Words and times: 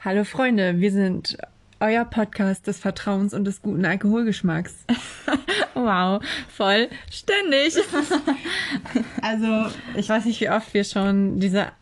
Hallo 0.00 0.22
Freunde, 0.22 0.78
wir 0.78 0.92
sind 0.92 1.36
euer 1.80 2.04
Podcast 2.04 2.68
des 2.68 2.78
Vertrauens 2.78 3.34
und 3.34 3.44
des 3.44 3.62
guten 3.62 3.84
Alkoholgeschmacks. 3.84 4.76
wow, 5.74 6.22
voll 6.48 6.88
ständig. 7.10 7.74
also, 9.22 9.74
ich 9.96 10.08
weiß 10.08 10.26
nicht, 10.26 10.40
wie 10.40 10.50
oft 10.50 10.72
wir 10.72 10.84
schon 10.84 11.40
diese 11.40 11.72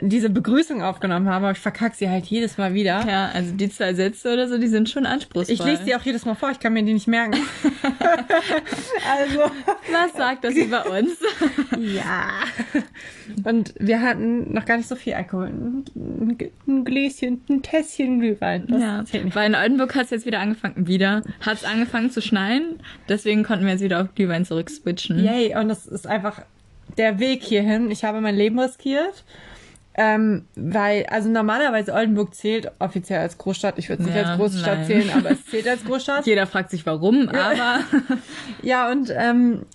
diese 0.00 0.28
Begrüßung 0.28 0.82
aufgenommen 0.82 1.28
haben, 1.28 1.44
aber 1.44 1.52
ich 1.52 1.58
verkacke 1.58 1.94
sie 1.94 2.10
halt 2.10 2.26
jedes 2.26 2.58
Mal 2.58 2.74
wieder. 2.74 3.06
Ja, 3.06 3.30
also 3.32 3.52
die 3.52 3.68
zwei 3.68 3.94
Sätze 3.94 4.32
oder 4.32 4.48
so, 4.48 4.58
die 4.58 4.66
sind 4.66 4.88
schon 4.88 5.06
anspruchsvoll. 5.06 5.54
Ich 5.54 5.64
lese 5.64 5.84
die 5.84 5.94
auch 5.94 6.02
jedes 6.02 6.24
Mal 6.24 6.34
vor, 6.34 6.50
ich 6.50 6.58
kann 6.58 6.72
mir 6.72 6.82
die 6.82 6.94
nicht 6.94 7.06
merken. 7.06 7.38
also. 9.18 9.40
Was 9.92 10.12
sagt 10.16 10.44
das 10.44 10.54
über 10.54 10.90
uns? 10.90 11.16
ja. 11.78 12.28
Und 13.44 13.74
wir 13.78 14.02
hatten 14.02 14.52
noch 14.52 14.64
gar 14.64 14.78
nicht 14.78 14.88
so 14.88 14.96
viel 14.96 15.14
Alkohol. 15.14 15.46
Ein, 15.46 16.84
Gläschen, 16.84 17.42
ein 17.48 17.62
Tässchen 17.62 18.18
Glühwein. 18.18 18.66
Ja, 18.68 19.04
weil 19.32 19.50
in 19.50 19.54
Oldenburg 19.54 19.94
hat 19.94 20.06
es 20.06 20.10
jetzt 20.10 20.26
wieder 20.26 20.40
angefangen, 20.40 20.88
wieder, 20.88 21.22
hat 21.40 21.58
es 21.58 21.64
angefangen 21.64 22.10
zu 22.10 22.20
schneien. 22.20 22.80
Deswegen 23.08 23.44
konnten 23.44 23.64
wir 23.64 23.72
jetzt 23.72 23.82
wieder 23.82 24.02
auf 24.02 24.14
Glühwein 24.16 24.44
zurückswitchen. 24.44 25.22
Yay, 25.22 25.56
und 25.56 25.68
das 25.68 25.86
ist 25.86 26.08
einfach 26.08 26.42
der 26.98 27.20
Weg 27.20 27.42
hierhin. 27.42 27.90
Ich 27.92 28.04
habe 28.04 28.20
mein 28.20 28.34
Leben 28.34 28.58
riskiert. 28.58 29.24
Ähm, 29.96 30.46
weil, 30.56 31.06
also 31.06 31.28
normalerweise 31.28 31.92
Oldenburg 31.92 32.34
zählt 32.34 32.72
offiziell 32.80 33.20
als 33.20 33.38
Großstadt. 33.38 33.78
Ich 33.78 33.88
würde 33.88 34.02
es 34.02 34.08
nicht 34.08 34.16
ja, 34.16 34.24
als 34.24 34.38
Großstadt 34.38 34.78
nein. 34.78 34.86
zählen, 34.86 35.10
aber 35.16 35.30
es 35.30 35.46
zählt 35.50 35.68
als 35.68 35.84
Großstadt. 35.84 36.26
Jeder 36.26 36.46
fragt 36.46 36.70
sich 36.70 36.84
warum, 36.84 37.28
aber. 37.28 37.80
ja, 38.62 38.90
und 38.90 39.12
ähm, 39.16 39.66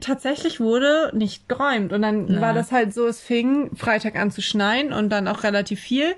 tatsächlich 0.00 0.60
wurde 0.60 1.10
nicht 1.14 1.48
geräumt. 1.48 1.92
Und 1.92 2.02
dann 2.02 2.28
ja. 2.28 2.40
war 2.40 2.54
das 2.54 2.72
halt 2.72 2.94
so, 2.94 3.06
es 3.06 3.20
fing 3.20 3.74
Freitag 3.74 4.16
an 4.16 4.30
zu 4.30 4.42
schneien 4.42 4.92
und 4.92 5.10
dann 5.10 5.26
auch 5.28 5.42
relativ 5.42 5.80
viel. 5.80 6.14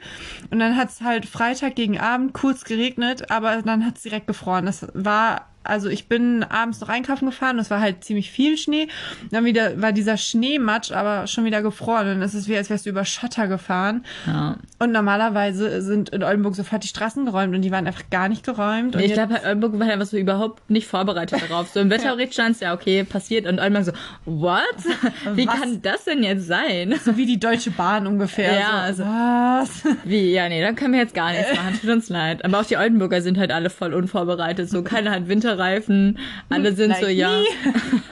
Und 0.51 0.59
dann 0.59 0.77
hat 0.77 0.91
es 0.91 1.01
halt 1.01 1.27
Freitag 1.27 1.75
gegen 1.75 1.99
Abend 1.99 2.35
kurz 2.35 2.65
geregnet, 2.65 3.31
aber 3.31 3.63
dann 3.63 3.87
hat 3.87 3.97
es 3.97 4.03
direkt 4.03 4.27
gefroren. 4.27 4.67
Das 4.67 4.87
war 4.93 5.47
also 5.65 5.89
ich 5.89 6.09
bin 6.09 6.43
abends 6.45 6.81
noch 6.81 6.89
einkaufen 6.89 7.27
gefahren, 7.27 7.59
es 7.59 7.71
war 7.71 7.81
halt 7.81 8.05
ziemlich 8.05 8.31
viel 8.31 8.57
Schnee. 8.57 8.89
Dann 9.31 9.45
wieder 9.45 9.81
war 9.81 9.93
dieser 9.93 10.17
Schneematsch 10.17 10.93
aber 10.93 11.27
schon 11.27 11.45
wieder 11.45 11.63
gefroren 11.63 12.17
und 12.17 12.23
es 12.23 12.35
ist 12.35 12.49
wie 12.49 12.57
als 12.57 12.71
wärst 12.71 12.87
du 12.87 12.91
über 12.91 13.05
Schotter 13.05 13.49
gefahren. 13.49 14.05
Ja. 14.27 14.57
Und 14.79 14.93
normalerweise 14.93 15.83
sind 15.83 16.11
in 16.11 16.23
Oldenburg 16.23 16.55
sofort 16.55 16.85
die 16.85 16.89
Straßen 16.89 17.25
geräumt 17.25 17.55
und 17.55 17.63
die 17.63 17.71
waren 17.71 17.87
einfach 17.87 18.11
gar 18.11 18.29
nicht 18.29 18.45
geräumt. 18.45 18.95
Nee, 18.95 19.07
ich 19.07 19.13
glaube, 19.15 19.41
Oldenburg 19.45 19.79
war 19.79 19.89
einfach 19.89 20.07
so 20.07 20.17
überhaupt 20.17 20.71
nicht 20.71 20.87
vorbereitet 20.87 21.41
darauf. 21.49 21.71
So 21.73 21.81
im 21.81 21.91
Wetterbericht 21.95 22.35
stand 22.35 22.57
es 22.57 22.61
ja 22.61 22.75
okay, 22.75 23.05
passiert 23.05 23.47
und 23.47 23.59
Oldenburg 23.59 23.85
so, 23.85 23.93
what? 24.25 24.63
Wie 25.35 25.47
Was? 25.47 25.61
kann 25.61 25.83
das 25.83 26.05
denn 26.05 26.23
jetzt 26.23 26.47
sein? 26.47 26.95
So 27.05 27.17
wie 27.17 27.27
die 27.27 27.41
Deutsche 27.41 27.71
Bahn 27.71 28.07
ungefähr. 28.07 28.55
Ja, 28.55 28.93
so, 28.93 29.03
also, 29.03 29.05
was? 29.05 29.97
Wie, 30.05 30.33
ja, 30.33 30.49
nee, 30.49 30.61
dann 30.61 30.77
können 30.77 30.93
wir 30.93 31.01
jetzt 31.01 31.15
gar 31.15 31.33
nichts 31.33 31.55
machen, 31.55 31.79
tut 31.81 31.91
uns 31.91 32.09
leid. 32.09 32.45
Aber 32.45 32.61
auch 32.61 32.65
die 32.65 32.77
Oldenburger 32.77 33.23
sind 33.23 33.39
halt 33.39 33.51
alle 33.51 33.71
voll 33.71 33.95
unvorbereitet. 33.95 34.69
So, 34.69 34.83
keiner 34.83 35.11
hat 35.11 35.29
Winter 35.29 35.54
Winterreifen. 35.55 36.19
Alle 36.49 36.73
sind 36.75 36.91
like 36.91 37.01
so, 37.01 37.09
ja. 37.09 37.41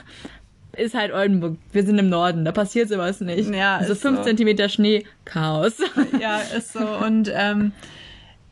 ist 0.77 0.95
halt 0.95 1.13
Oldenburg. 1.13 1.57
Wir 1.71 1.83
sind 1.83 1.99
im 1.99 2.09
Norden, 2.09 2.45
da 2.45 2.51
passiert 2.51 2.89
sowas 2.89 3.21
nicht. 3.21 3.53
Ja, 3.53 3.77
also 3.77 3.95
fünf 3.95 4.19
so. 4.19 4.23
Zentimeter 4.23 4.69
Schnee, 4.69 5.05
Chaos. 5.25 5.73
Ja, 6.19 6.39
ist 6.39 6.73
so. 6.73 6.79
Und 6.79 7.31
ähm, 7.33 7.71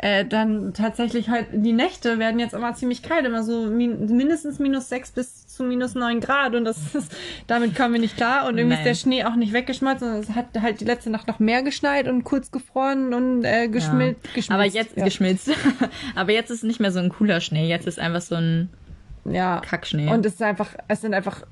äh, 0.01 0.25
dann 0.25 0.73
tatsächlich 0.73 1.29
halt, 1.29 1.47
die 1.51 1.73
Nächte 1.73 2.17
werden 2.17 2.39
jetzt 2.39 2.55
immer 2.55 2.73
ziemlich 2.73 3.03
kalt, 3.03 3.23
immer 3.23 3.43
so 3.43 3.67
min 3.67 4.17
mindestens 4.17 4.57
minus 4.57 4.89
sechs 4.89 5.11
bis 5.11 5.45
zu 5.45 5.63
minus 5.63 5.93
neun 5.93 6.19
Grad 6.19 6.55
und 6.55 6.65
das 6.65 6.95
ist, 6.95 7.15
damit 7.45 7.75
kommen 7.75 7.93
wir 7.93 8.01
nicht 8.01 8.17
klar 8.17 8.47
und 8.47 8.57
irgendwie 8.57 8.77
Nein. 8.77 8.87
ist 8.87 8.89
der 8.89 8.95
Schnee 8.95 9.23
auch 9.23 9.35
nicht 9.35 9.53
weggeschmolzen 9.53 10.11
und 10.11 10.19
es 10.19 10.31
hat 10.31 10.47
halt 10.59 10.81
die 10.81 10.85
letzte 10.85 11.11
Nacht 11.11 11.27
noch 11.27 11.37
mehr 11.37 11.61
geschneit 11.61 12.07
und 12.07 12.23
kurz 12.23 12.49
gefroren 12.49 13.13
und 13.13 13.43
äh, 13.43 13.67
geschmilzt. 13.67 14.25
Ja. 14.25 14.31
geschmilzt 14.33 14.51
Aber 14.51 14.65
jetzt 14.65 14.97
ja. 14.97 15.05
geschmilzt. 15.05 15.51
Aber 16.15 16.31
jetzt 16.31 16.49
ist 16.49 16.63
nicht 16.63 16.79
mehr 16.79 16.91
so 16.91 16.99
ein 16.99 17.09
cooler 17.09 17.39
Schnee, 17.39 17.69
jetzt 17.69 17.85
ist 17.85 17.99
einfach 17.99 18.21
so 18.21 18.35
ein 18.35 18.69
ja. 19.25 19.59
Kackschnee. 19.59 20.11
Und 20.11 20.25
es 20.25 20.33
ist 20.33 20.41
einfach, 20.41 20.75
es 20.87 21.01
sind 21.01 21.13
einfach 21.13 21.43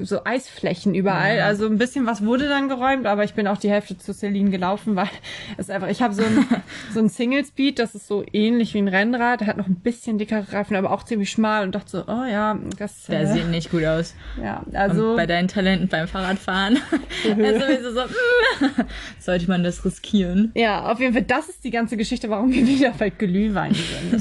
so 0.00 0.24
Eisflächen 0.24 0.94
überall. 0.94 1.38
Ja. 1.38 1.46
Also 1.46 1.66
ein 1.66 1.78
bisschen 1.78 2.06
was 2.06 2.24
wurde 2.24 2.48
dann 2.48 2.68
geräumt, 2.68 3.06
aber 3.06 3.24
ich 3.24 3.34
bin 3.34 3.46
auch 3.46 3.58
die 3.58 3.70
Hälfte 3.70 3.96
zu 3.96 4.12
Celine 4.12 4.50
gelaufen, 4.50 4.96
weil 4.96 5.08
es 5.56 5.70
einfach, 5.70 5.88
ich 5.88 6.02
habe 6.02 6.14
so 6.14 6.22
ein, 6.22 6.46
so 6.92 7.00
ein 7.00 7.08
Single 7.08 7.44
Speed, 7.44 7.78
das 7.78 7.94
ist 7.94 8.06
so 8.06 8.24
ähnlich 8.32 8.74
wie 8.74 8.78
ein 8.78 8.88
Rennrad, 8.88 9.42
hat 9.46 9.56
noch 9.56 9.66
ein 9.66 9.76
bisschen 9.76 10.18
dickere 10.18 10.52
Reifen, 10.52 10.76
aber 10.76 10.90
auch 10.90 11.04
ziemlich 11.04 11.30
schmal 11.30 11.64
und 11.64 11.74
dachte 11.74 11.90
so, 11.90 12.04
oh 12.06 12.24
ja, 12.24 12.58
das. 12.78 13.06
Der 13.06 13.22
äh, 13.22 13.26
sieht 13.26 13.48
nicht 13.48 13.70
gut 13.70 13.84
aus. 13.84 14.14
Ja, 14.42 14.64
also. 14.72 15.10
Und 15.10 15.16
bei 15.16 15.26
deinen 15.26 15.48
Talenten 15.48 15.88
beim 15.88 16.08
Fahrradfahren. 16.08 16.78
also 17.24 17.92
so, 17.92 18.00
mm, 18.02 18.84
sollte 19.18 19.48
man 19.48 19.64
das 19.64 19.84
riskieren. 19.84 20.52
Ja, 20.54 20.90
auf 20.90 21.00
jeden 21.00 21.12
Fall, 21.12 21.22
das 21.22 21.48
ist 21.48 21.64
die 21.64 21.70
ganze 21.70 21.96
Geschichte, 21.96 22.30
warum 22.30 22.52
wir 22.52 22.66
wieder 22.66 22.92
bei 22.98 23.10
Glühwein 23.10 23.74
sind. 23.74 24.20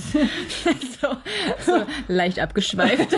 so, 1.01 1.07
so 1.65 1.85
leicht 2.07 2.39
abgeschweift. 2.39 3.15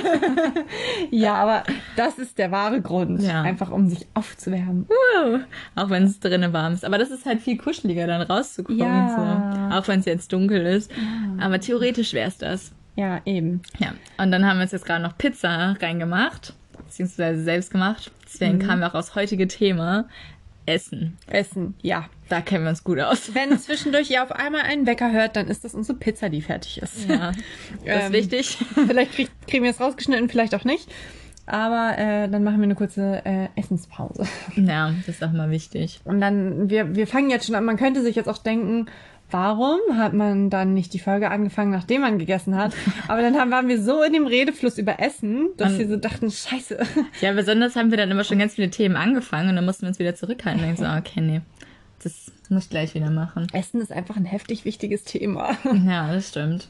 ja, 1.11 1.35
aber 1.35 1.63
das 1.95 2.08
ist 2.17 2.37
der 2.37 2.51
wahre 2.51 2.81
Grund. 2.81 3.21
Ja. 3.21 3.41
Einfach 3.41 3.71
um 3.71 3.89
sich 3.89 4.07
aufzuwärmen. 4.13 4.87
Uh, 4.89 5.39
auch 5.75 5.89
wenn 5.89 6.03
es 6.03 6.19
drinnen 6.19 6.53
warm 6.53 6.73
ist. 6.73 6.85
Aber 6.85 6.97
das 6.97 7.11
ist 7.11 7.25
halt 7.25 7.41
viel 7.41 7.57
kuscheliger, 7.57 8.07
dann 8.07 8.21
rauszukommen. 8.21 8.79
Ja. 8.79 9.69
So. 9.71 9.75
Auch 9.77 9.87
wenn 9.87 9.99
es 9.99 10.05
jetzt 10.05 10.33
dunkel 10.33 10.65
ist. 10.65 10.91
Ja. 10.91 11.45
Aber 11.45 11.59
theoretisch 11.59 12.13
wäre 12.13 12.27
es 12.27 12.37
das. 12.37 12.71
Ja, 12.95 13.21
eben. 13.25 13.61
Ja. 13.77 13.93
Und 14.17 14.31
dann 14.31 14.45
haben 14.45 14.57
wir 14.57 14.63
uns 14.63 14.71
jetzt 14.71 14.85
gerade 14.85 15.03
noch 15.03 15.17
Pizza 15.17 15.75
reingemacht. 15.81 16.53
Beziehungsweise 16.85 17.43
selbst 17.43 17.71
gemacht. 17.71 18.11
Deswegen 18.25 18.55
mhm. 18.55 18.59
kamen 18.59 18.81
wir 18.81 18.87
auch 18.87 18.95
aufs 18.95 19.15
heutige 19.15 19.47
Thema. 19.47 20.05
Essen. 20.65 21.17
Essen, 21.27 21.73
ja. 21.81 22.09
Da 22.29 22.41
kennen 22.41 22.63
wir 22.63 22.69
uns 22.69 22.83
gut 22.83 22.99
aus. 22.99 23.33
Wenn 23.33 23.57
zwischendurch 23.57 24.11
ihr 24.11 24.21
auf 24.21 24.31
einmal 24.31 24.61
einen 24.61 24.85
Wecker 24.85 25.11
hört, 25.11 25.35
dann 25.35 25.47
ist 25.47 25.65
das 25.65 25.73
unsere 25.73 25.97
Pizza, 25.97 26.29
die 26.29 26.41
fertig 26.41 26.79
ist. 26.81 27.09
Ja, 27.09 27.31
das 27.85 28.03
ist 28.03 28.05
ähm, 28.05 28.13
wichtig. 28.13 28.57
Vielleicht 28.87 29.13
krieg, 29.13 29.29
kriegen 29.47 29.63
wir 29.63 29.71
es 29.71 29.79
rausgeschnitten, 29.79 30.29
vielleicht 30.29 30.53
auch 30.53 30.63
nicht. 30.63 30.87
Aber 31.49 31.97
äh, 31.97 32.29
dann 32.29 32.43
machen 32.43 32.57
wir 32.57 32.65
eine 32.65 32.75
kurze 32.75 33.25
äh, 33.25 33.47
Essenspause. 33.55 34.23
Ja, 34.55 34.93
das 35.05 35.15
ist 35.15 35.23
auch 35.23 35.31
mal 35.31 35.49
wichtig. 35.49 35.99
Und 36.05 36.21
dann, 36.21 36.69
wir, 36.69 36.95
wir 36.95 37.07
fangen 37.07 37.31
jetzt 37.31 37.47
schon 37.47 37.55
an, 37.55 37.65
man 37.65 37.77
könnte 37.77 38.03
sich 38.03 38.15
jetzt 38.15 38.29
auch 38.29 38.37
denken, 38.37 38.85
warum 39.31 39.79
hat 39.95 40.13
man 40.13 40.51
dann 40.51 40.75
nicht 40.75 40.93
die 40.93 40.99
Folge 40.99 41.31
angefangen, 41.31 41.71
nachdem 41.71 42.01
man 42.01 42.19
gegessen 42.19 42.55
hat? 42.55 42.73
Aber 43.07 43.21
dann 43.21 43.35
haben, 43.35 43.49
waren 43.49 43.67
wir 43.67 43.81
so 43.81 44.03
in 44.03 44.13
dem 44.13 44.27
Redefluss 44.27 44.77
über 44.77 44.99
Essen, 44.99 45.49
dass 45.57 45.73
und, 45.73 45.79
wir 45.79 45.87
so 45.87 45.97
dachten, 45.97 46.29
scheiße. 46.29 46.77
Ja, 47.21 47.33
besonders 47.33 47.75
haben 47.75 47.89
wir 47.89 47.97
dann 47.97 48.11
immer 48.11 48.23
schon 48.23 48.37
ganz 48.37 48.55
viele 48.55 48.69
Themen 48.69 48.95
angefangen 48.95 49.49
und 49.49 49.55
dann 49.55 49.65
mussten 49.65 49.83
wir 49.83 49.89
uns 49.89 49.99
wieder 49.99 50.13
zurückhalten 50.13 50.61
und 50.61 50.67
denken 50.67 50.83
so, 50.83 50.89
okay, 50.99 51.21
nee, 51.21 51.41
das 52.03 52.31
muss 52.49 52.65
ich 52.65 52.69
gleich 52.69 52.93
wieder 52.93 53.09
machen. 53.09 53.47
Essen 53.53 53.81
ist 53.81 53.91
einfach 53.91 54.17
ein 54.17 54.25
heftig 54.25 54.65
wichtiges 54.65 55.03
Thema. 55.03 55.57
Ja, 55.87 56.13
das 56.13 56.29
stimmt. 56.29 56.67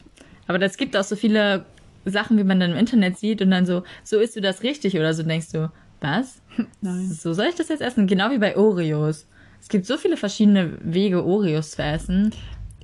Aber 0.48 0.62
es 0.62 0.78
gibt 0.78 0.96
auch 0.96 1.04
so 1.04 1.18
viele 1.18 1.66
Sachen, 2.06 2.38
wie 2.38 2.44
man 2.44 2.60
dann 2.60 2.72
im 2.72 2.78
Internet 2.78 3.18
sieht 3.18 3.42
und 3.42 3.52
dann 3.52 3.66
so, 3.66 3.84
so 4.04 4.20
isst 4.20 4.36
du 4.36 4.42
das 4.42 4.64
richtig 4.64 4.96
oder 4.96 5.14
so 5.14 5.24
denkst 5.24 5.52
du, 5.52 5.72
was? 6.02 6.42
Nein. 6.82 7.10
So 7.10 7.34
soll 7.34 7.48
ich 7.48 7.56
das 7.56 7.70
jetzt 7.70 7.82
essen? 7.82 8.08
Genau 8.08 8.32
wie 8.32 8.38
bei 8.38 8.58
Oreos. 8.58 9.28
Es 9.62 9.68
gibt 9.68 9.86
so 9.86 9.98
viele 9.98 10.18
verschiedene 10.18 10.78
Wege, 10.82 11.26
Oreos 11.26 11.72
zu 11.72 11.84
essen. 11.84 12.32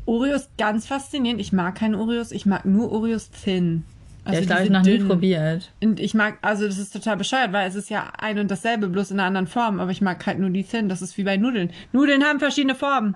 Oreos 0.06 0.50
ganz 0.58 0.86
faszinierend. 0.86 1.42
Ich 1.42 1.54
mag 1.54 1.76
keine 1.76 1.98
Oreos, 1.98 2.32
ich 2.32 2.46
mag 2.46 2.66
nur 2.66 2.92
Oreos 2.92 3.32
thin. 3.32 3.84
Also 4.26 4.38
ja, 4.38 4.42
ich 4.42 4.48
glaube, 4.48 4.64
ich 4.64 4.70
noch 4.72 4.82
nie 4.82 4.98
probiert. 4.98 5.72
Und 5.84 6.00
ich 6.00 6.16
mag, 6.16 6.40
also 6.42 6.66
das 6.66 6.80
ist 6.80 6.92
total 6.92 7.16
bescheuert, 7.16 7.54
weil 7.54 7.68
es 7.68 7.76
ist 7.76 7.92
ja 7.92 8.12
ein 8.18 8.40
und 8.40 8.50
dasselbe, 8.50 8.88
bloß 8.88 9.12
in 9.12 9.20
einer 9.20 9.28
anderen 9.28 9.48
Form. 9.48 9.80
Aber 9.80 9.92
ich 9.92 10.02
mag 10.02 10.26
halt 10.26 10.40
nur 10.40 10.50
die 10.50 10.64
thin. 10.64 10.90
Das 10.90 11.04
ist 11.04 11.18
wie 11.18 11.24
bei 11.24 11.38
Nudeln. 11.38 11.70
Nudeln 11.92 12.24
haben 12.24 12.40
verschiedene 12.40 12.74
Formen. 12.74 13.16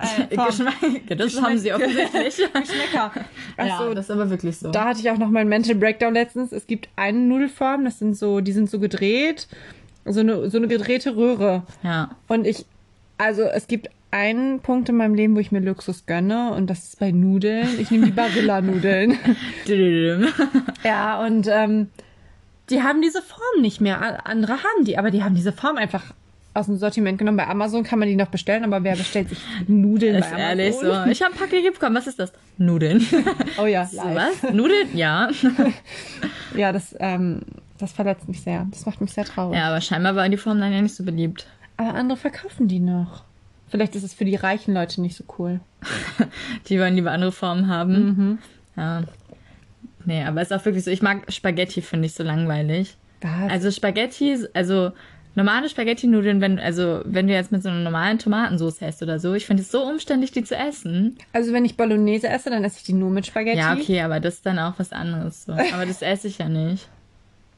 Äh, 0.00 0.36
Geschmack, 0.36 0.74
das 1.08 1.18
Geschmack, 1.18 1.44
haben 1.44 1.58
sie 1.58 1.72
offensichtlich. 1.72 2.36
Geschmäcker. 2.52 3.12
Also, 3.56 3.88
ja, 3.88 3.94
das 3.94 4.06
ist 4.06 4.10
aber 4.10 4.30
wirklich 4.30 4.56
so. 4.56 4.70
Da 4.70 4.86
hatte 4.86 5.00
ich 5.00 5.10
auch 5.10 5.18
noch 5.18 5.28
meinen 5.28 5.48
Mental 5.48 5.74
Breakdown 5.74 6.14
letztens. 6.14 6.52
Es 6.52 6.66
gibt 6.66 6.88
eine 6.96 7.18
Nudelform, 7.18 7.84
das 7.84 7.98
sind 7.98 8.16
so, 8.16 8.40
die 8.40 8.52
sind 8.52 8.70
so 8.70 8.78
gedreht, 8.78 9.48
so 10.04 10.20
eine, 10.20 10.50
so 10.50 10.58
eine 10.58 10.68
gedrehte 10.68 11.16
Röhre. 11.16 11.64
Ja. 11.82 12.10
Und 12.28 12.46
ich, 12.46 12.64
also 13.18 13.42
es 13.42 13.66
gibt 13.66 13.90
einen 14.10 14.60
Punkt 14.60 14.88
in 14.88 14.96
meinem 14.96 15.14
Leben, 15.14 15.36
wo 15.36 15.40
ich 15.40 15.52
mir 15.52 15.60
Luxus 15.60 16.06
gönne 16.06 16.52
und 16.52 16.68
das 16.68 16.84
ist 16.84 16.98
bei 16.98 17.12
Nudeln. 17.12 17.68
Ich 17.78 17.90
nehme 17.90 18.06
die 18.06 18.12
Barilla-Nudeln. 18.12 19.18
ja, 20.84 21.24
und 21.24 21.46
ähm, 21.48 21.88
die 22.70 22.82
haben 22.82 23.02
diese 23.02 23.22
Form 23.22 23.60
nicht 23.60 23.80
mehr. 23.80 24.26
Andere 24.26 24.54
haben 24.54 24.84
die, 24.84 24.98
aber 24.98 25.10
die 25.10 25.22
haben 25.22 25.34
diese 25.34 25.52
Form 25.52 25.76
einfach 25.76 26.14
aus 26.52 26.66
dem 26.66 26.76
Sortiment 26.76 27.18
genommen. 27.18 27.36
Bei 27.36 27.46
Amazon 27.46 27.84
kann 27.84 27.98
man 27.98 28.08
die 28.08 28.16
noch 28.16 28.28
bestellen, 28.28 28.64
aber 28.64 28.82
wer 28.82 28.96
bestellt 28.96 29.28
sich 29.28 29.38
Nudeln 29.68 30.16
ist 30.16 30.30
bei 30.30 30.36
Amazon? 30.36 30.48
ehrlich 30.48 30.74
so. 30.74 31.10
Ich 31.10 31.22
habe 31.22 31.34
ein 31.34 31.38
Paket 31.38 31.72
bekommen. 31.72 31.96
Was 31.96 32.06
ist 32.06 32.18
das? 32.18 32.32
Nudeln. 32.58 33.04
Oh 33.58 33.66
ja, 33.66 33.84
so, 33.86 33.98
was? 33.98 34.52
Nudeln? 34.52 34.88
Ja. 34.96 35.28
ja, 36.56 36.72
das, 36.72 36.96
ähm, 36.98 37.42
das 37.78 37.92
verletzt 37.92 38.26
mich 38.28 38.40
sehr. 38.40 38.66
Das 38.70 38.86
macht 38.86 39.00
mich 39.00 39.12
sehr 39.12 39.24
traurig. 39.24 39.58
Ja, 39.58 39.68
aber 39.68 39.80
scheinbar 39.80 40.16
war 40.16 40.28
die 40.28 40.36
Form 40.36 40.60
dann 40.60 40.72
ja 40.72 40.80
nicht 40.80 40.94
so 40.94 41.04
beliebt. 41.04 41.46
Aber 41.76 41.94
andere 41.94 42.16
verkaufen 42.16 42.68
die 42.68 42.80
noch. 42.80 43.24
Vielleicht 43.68 43.94
ist 43.96 44.02
es 44.02 44.14
für 44.14 44.24
die 44.24 44.36
reichen 44.36 44.74
Leute 44.74 45.00
nicht 45.00 45.16
so 45.16 45.24
cool. 45.38 45.60
die 46.68 46.80
wollen 46.80 46.94
lieber 46.94 47.12
andere 47.12 47.32
Formen 47.32 47.68
haben. 47.68 47.92
Mhm. 47.92 48.38
Ja. 48.76 49.02
Nee, 50.04 50.24
aber 50.24 50.40
es 50.40 50.50
ist 50.50 50.56
auch 50.56 50.64
wirklich 50.64 50.84
so. 50.84 50.90
Ich 50.90 51.02
mag 51.02 51.30
Spaghetti, 51.30 51.82
finde 51.82 52.06
ich 52.06 52.14
so 52.14 52.22
langweilig. 52.22 52.96
Was? 53.20 53.50
Also 53.50 53.70
Spaghetti, 53.70 54.36
also 54.54 54.92
normale 55.34 55.68
Spaghetti-Nudeln, 55.68 56.40
wenn, 56.40 56.58
also, 56.58 57.02
wenn 57.04 57.26
du 57.26 57.32
jetzt 57.32 57.52
mit 57.52 57.62
so 57.62 57.68
einer 57.68 57.80
normalen 57.80 58.18
Tomatensauce 58.18 58.80
hast 58.80 59.02
oder 59.02 59.18
so, 59.18 59.34
ich 59.34 59.46
finde 59.46 59.62
es 59.62 59.70
so 59.70 59.82
umständlich, 59.82 60.32
die 60.32 60.44
zu 60.44 60.56
essen. 60.56 61.16
Also 61.32 61.52
wenn 61.52 61.64
ich 61.64 61.76
Bolognese 61.76 62.28
esse, 62.28 62.50
dann 62.50 62.64
esse 62.64 62.78
ich 62.78 62.84
die 62.84 62.92
nur 62.92 63.10
mit 63.10 63.26
Spaghetti. 63.26 63.58
Ja, 63.58 63.74
okay, 63.74 64.00
aber 64.00 64.20
das 64.20 64.34
ist 64.34 64.46
dann 64.46 64.58
auch 64.58 64.74
was 64.78 64.92
anderes. 64.92 65.44
So. 65.44 65.52
Aber 65.52 65.86
das 65.86 66.02
esse 66.02 66.28
ich 66.28 66.38
ja 66.38 66.48
nicht. 66.48 66.88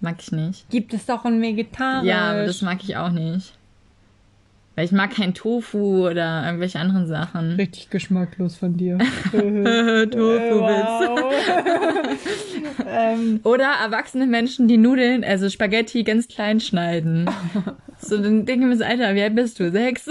Mag 0.00 0.16
ich 0.18 0.32
nicht. 0.32 0.68
Gibt 0.68 0.92
es 0.94 1.06
doch 1.06 1.24
ein 1.24 1.40
Vegetarisch. 1.40 2.08
Ja, 2.08 2.32
aber 2.32 2.46
das 2.46 2.60
mag 2.60 2.82
ich 2.82 2.96
auch 2.96 3.10
nicht. 3.10 3.54
Weil 4.74 4.86
ich 4.86 4.92
mag 4.92 5.14
kein 5.14 5.34
Tofu 5.34 6.08
oder 6.08 6.44
irgendwelche 6.46 6.78
anderen 6.78 7.06
Sachen. 7.06 7.56
Richtig 7.56 7.90
geschmacklos 7.90 8.56
von 8.56 8.76
dir. 8.76 8.96
Tofu-Witz. 9.32 10.16
ähm, 12.88 13.40
oder 13.44 13.66
erwachsene 13.84 14.26
Menschen, 14.26 14.68
die 14.68 14.78
Nudeln, 14.78 15.24
also 15.24 15.50
Spaghetti 15.50 16.04
ganz 16.04 16.26
klein 16.26 16.58
schneiden. 16.58 17.28
so, 17.98 18.16
dann 18.16 18.46
denke 18.46 18.64
ich 18.64 18.70
mir 18.70 18.76
so, 18.78 18.84
Alter, 18.84 19.14
wie 19.14 19.22
alt 19.22 19.34
bist 19.34 19.60
du? 19.60 19.70
Sechs? 19.70 20.06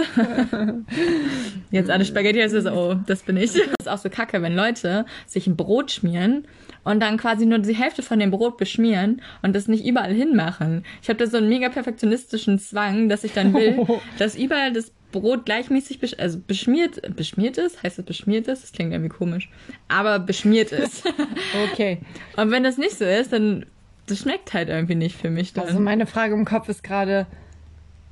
Jetzt 1.72 1.90
alle 1.90 2.06
Spaghetti, 2.06 2.42
also 2.42 2.62
so, 2.62 2.72
oh, 2.72 2.96
das 3.08 3.24
bin 3.24 3.38
ich. 3.38 3.54
Das 3.54 3.62
ist 3.80 3.90
auch 3.90 3.98
so 3.98 4.10
kacke, 4.10 4.44
wenn 4.44 4.56
Leute 4.56 5.06
sich 5.26 5.48
ein 5.48 5.56
Brot 5.56 5.92
schmieren 5.92 6.46
und 6.84 7.00
dann 7.00 7.18
quasi 7.18 7.46
nur 7.46 7.60
die 7.60 7.76
Hälfte 7.76 8.04
von 8.04 8.20
dem 8.20 8.32
Brot 8.32 8.58
beschmieren 8.58 9.22
und 9.42 9.56
das 9.56 9.68
nicht 9.68 9.86
überall 9.86 10.14
hinmachen. 10.14 10.84
Ich 11.02 11.10
habe 11.10 11.18
da 11.18 11.28
so 11.28 11.38
einen 11.38 11.50
mega 11.50 11.70
perfektionistischen 11.70 12.60
Zwang, 12.60 13.10
dass 13.10 13.24
ich 13.24 13.34
dann 13.34 13.54
will, 13.54 13.86
dass 14.18 14.36
überall 14.36 14.74
das 14.74 14.92
Brot 15.12 15.46
gleichmäßig 15.46 16.00
besch 16.00 16.16
also 16.18 16.40
beschmiert, 16.40 17.16
beschmiert 17.16 17.58
ist, 17.58 17.84
heißt 17.84 17.98
das 17.98 18.06
beschmiert 18.06 18.48
ist? 18.48 18.64
Das 18.64 18.72
klingt 18.72 18.94
irgendwie 18.94 19.10
komisch, 19.10 19.50
aber 19.88 20.20
beschmiert 20.20 20.72
ist. 20.72 21.04
okay. 21.72 22.00
Und 22.38 22.52
wenn 22.52 22.64
das 22.64 22.78
nicht 22.78 22.98
so 22.98 23.06
ist, 23.06 23.34
dann 23.34 23.66
das 24.08 24.20
schmeckt 24.20 24.54
halt 24.54 24.70
irgendwie 24.70 24.96
nicht 24.96 25.16
für 25.16 25.30
mich. 25.30 25.54
Dann. 25.54 25.68
Also 25.68 25.80
meine 25.80 26.06
Frage 26.06 26.34
im 26.34 26.46
Kopf 26.46 26.70
ist 26.70 26.84
gerade, 26.84 27.28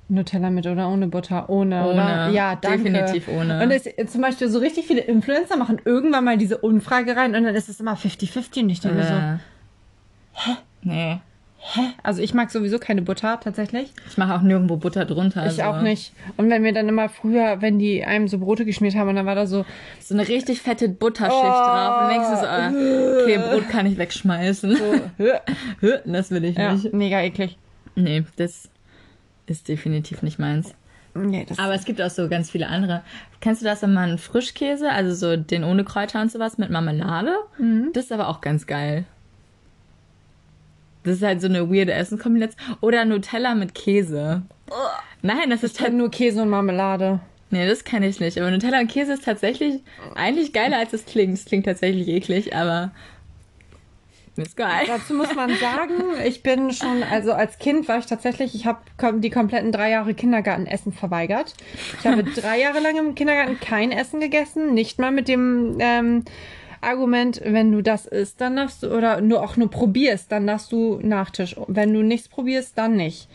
Nutella 0.09 0.49
mit 0.49 0.65
oder 0.65 0.89
ohne 0.89 1.07
Butter? 1.07 1.49
Ohne, 1.49 1.81
ohne. 1.83 1.93
oder? 1.93 2.29
Ja, 2.29 2.55
danke. 2.55 2.91
Definitiv 2.91 3.27
ohne. 3.27 3.63
Und 3.63 3.71
es, 3.71 3.87
zum 4.11 4.21
Beispiel 4.21 4.49
so 4.49 4.59
richtig 4.59 4.87
viele 4.87 5.01
Influencer 5.01 5.57
machen 5.57 5.79
irgendwann 5.85 6.23
mal 6.23 6.37
diese 6.37 6.57
Umfrage 6.57 7.15
rein 7.15 7.35
und 7.35 7.43
dann 7.43 7.55
ist 7.55 7.69
es 7.69 7.79
immer 7.79 7.93
50-50 7.93 8.63
und 8.63 8.69
ich 8.69 8.79
denke 8.81 8.99
äh. 8.99 9.03
so, 9.03 9.13
Hä? 10.33 10.51
Nee. 10.81 11.19
Hä? 11.61 11.81
Also 12.03 12.21
ich 12.21 12.33
mag 12.33 12.49
sowieso 12.51 12.79
keine 12.79 13.01
Butter 13.01 13.39
tatsächlich. 13.39 13.91
Ich 14.07 14.17
mache 14.17 14.33
auch 14.33 14.41
nirgendwo 14.41 14.77
Butter 14.77 15.05
drunter. 15.05 15.41
Ich 15.45 15.63
also. 15.63 15.77
auch 15.77 15.81
nicht. 15.81 16.13
Und 16.37 16.49
wenn 16.49 16.63
wir 16.63 16.73
dann 16.73 16.87
immer 16.87 17.09
früher, 17.09 17.61
wenn 17.61 17.77
die 17.79 18.03
einem 18.05 18.29
so 18.29 18.37
Brote 18.37 18.63
geschmiert 18.63 18.95
haben 18.95 19.09
und 19.09 19.15
dann 19.17 19.25
war 19.25 19.35
da 19.35 19.45
so 19.45 19.65
so 19.99 20.15
eine 20.15 20.27
richtig 20.27 20.61
fette 20.61 20.87
Butterschicht 20.87 21.35
oh, 21.37 21.47
drauf 21.47 22.03
und 22.03 22.09
denkst 22.13 22.29
du 22.29 22.37
so, 22.37 22.45
ah, 22.45 22.69
okay, 23.21 23.37
Brot 23.37 23.69
kann 23.69 23.85
ich 23.85 23.97
wegschmeißen. 23.97 24.77
So. 24.77 25.29
das 26.05 26.31
will 26.31 26.45
ich 26.45 26.57
ja, 26.57 26.73
nicht. 26.73 26.93
Mega 26.93 27.21
eklig. 27.21 27.57
Nee, 27.95 28.23
das 28.37 28.69
ist 29.49 29.67
definitiv 29.67 30.21
nicht 30.21 30.39
meins. 30.39 30.73
Nee, 31.15 31.45
das 31.47 31.59
Aber 31.59 31.73
es 31.73 31.85
gibt 31.85 32.01
auch 32.01 32.09
so 32.09 32.29
ganz 32.29 32.51
viele 32.51 32.67
andere. 32.67 33.01
Kennst 33.41 33.61
du 33.61 33.65
das, 33.65 33.81
wenn 33.81 33.93
man 33.93 34.17
Frischkäse, 34.17 34.91
also 34.91 35.13
so 35.13 35.41
den 35.41 35.63
ohne 35.63 35.83
Kräuter 35.83 36.21
und 36.21 36.31
sowas 36.31 36.57
mit 36.57 36.69
Marmelade? 36.69 37.35
Mhm. 37.57 37.89
Das 37.93 38.05
ist 38.05 38.11
aber 38.11 38.27
auch 38.27 38.41
ganz 38.41 38.67
geil. 38.67 39.05
Das 41.03 41.15
ist 41.15 41.23
halt 41.23 41.41
so 41.41 41.47
eine 41.47 41.69
weirde 41.69 41.93
Essenskombination. 41.93 42.77
Oder 42.81 43.05
Nutella 43.05 43.55
mit 43.55 43.73
Käse. 43.73 44.43
Nein, 45.21 45.49
das 45.49 45.59
ich 45.59 45.71
ist 45.71 45.77
kenn 45.77 45.97
nur 45.97 46.11
Käse 46.11 46.41
und 46.41 46.49
Marmelade. 46.49 47.19
Nee, 47.49 47.67
das 47.67 47.83
kenne 47.83 48.07
ich 48.07 48.19
nicht. 48.19 48.39
Aber 48.39 48.51
Nutella 48.51 48.79
und 48.79 48.91
Käse 48.91 49.13
ist 49.13 49.23
tatsächlich 49.23 49.81
eigentlich 50.15 50.53
geiler, 50.53 50.77
als 50.77 50.93
es 50.93 51.05
klingt. 51.05 51.33
Es 51.33 51.45
klingt 51.45 51.65
tatsächlich 51.65 52.07
eklig, 52.07 52.55
aber 52.55 52.91
ist 54.41 54.57
geil. 54.57 54.85
Dazu 54.87 55.13
muss 55.13 55.33
man 55.35 55.55
sagen, 55.55 55.93
ich 56.25 56.43
bin 56.43 56.71
schon, 56.71 57.03
also 57.03 57.33
als 57.33 57.57
Kind 57.59 57.87
war 57.87 57.99
ich 57.99 58.05
tatsächlich, 58.05 58.55
ich 58.55 58.65
habe 58.65 58.79
die 59.19 59.29
kompletten 59.29 59.71
drei 59.71 59.91
Jahre 59.91 60.13
Kindergartenessen 60.13 60.91
verweigert. 60.91 61.53
Ich 61.99 62.07
habe 62.07 62.23
drei 62.35 62.59
Jahre 62.59 62.79
lang 62.79 62.97
im 62.97 63.15
Kindergarten 63.15 63.59
kein 63.59 63.91
Essen 63.91 64.19
gegessen, 64.19 64.73
nicht 64.73 64.99
mal 64.99 65.11
mit 65.11 65.27
dem 65.27 65.77
ähm, 65.79 66.23
Argument, 66.81 67.41
wenn 67.43 67.71
du 67.71 67.81
das 67.81 68.05
isst, 68.05 68.39
dann 68.41 68.55
darfst 68.55 68.83
du, 68.83 68.95
oder 68.95 69.21
nur 69.21 69.43
auch 69.43 69.57
nur 69.57 69.69
probierst, 69.69 70.31
dann 70.31 70.47
darfst 70.47 70.71
du 70.71 70.99
Nachtisch. 71.01 71.55
Wenn 71.67 71.93
du 71.93 72.01
nichts 72.01 72.29
probierst, 72.29 72.77
dann 72.77 72.95
nicht. 72.95 73.27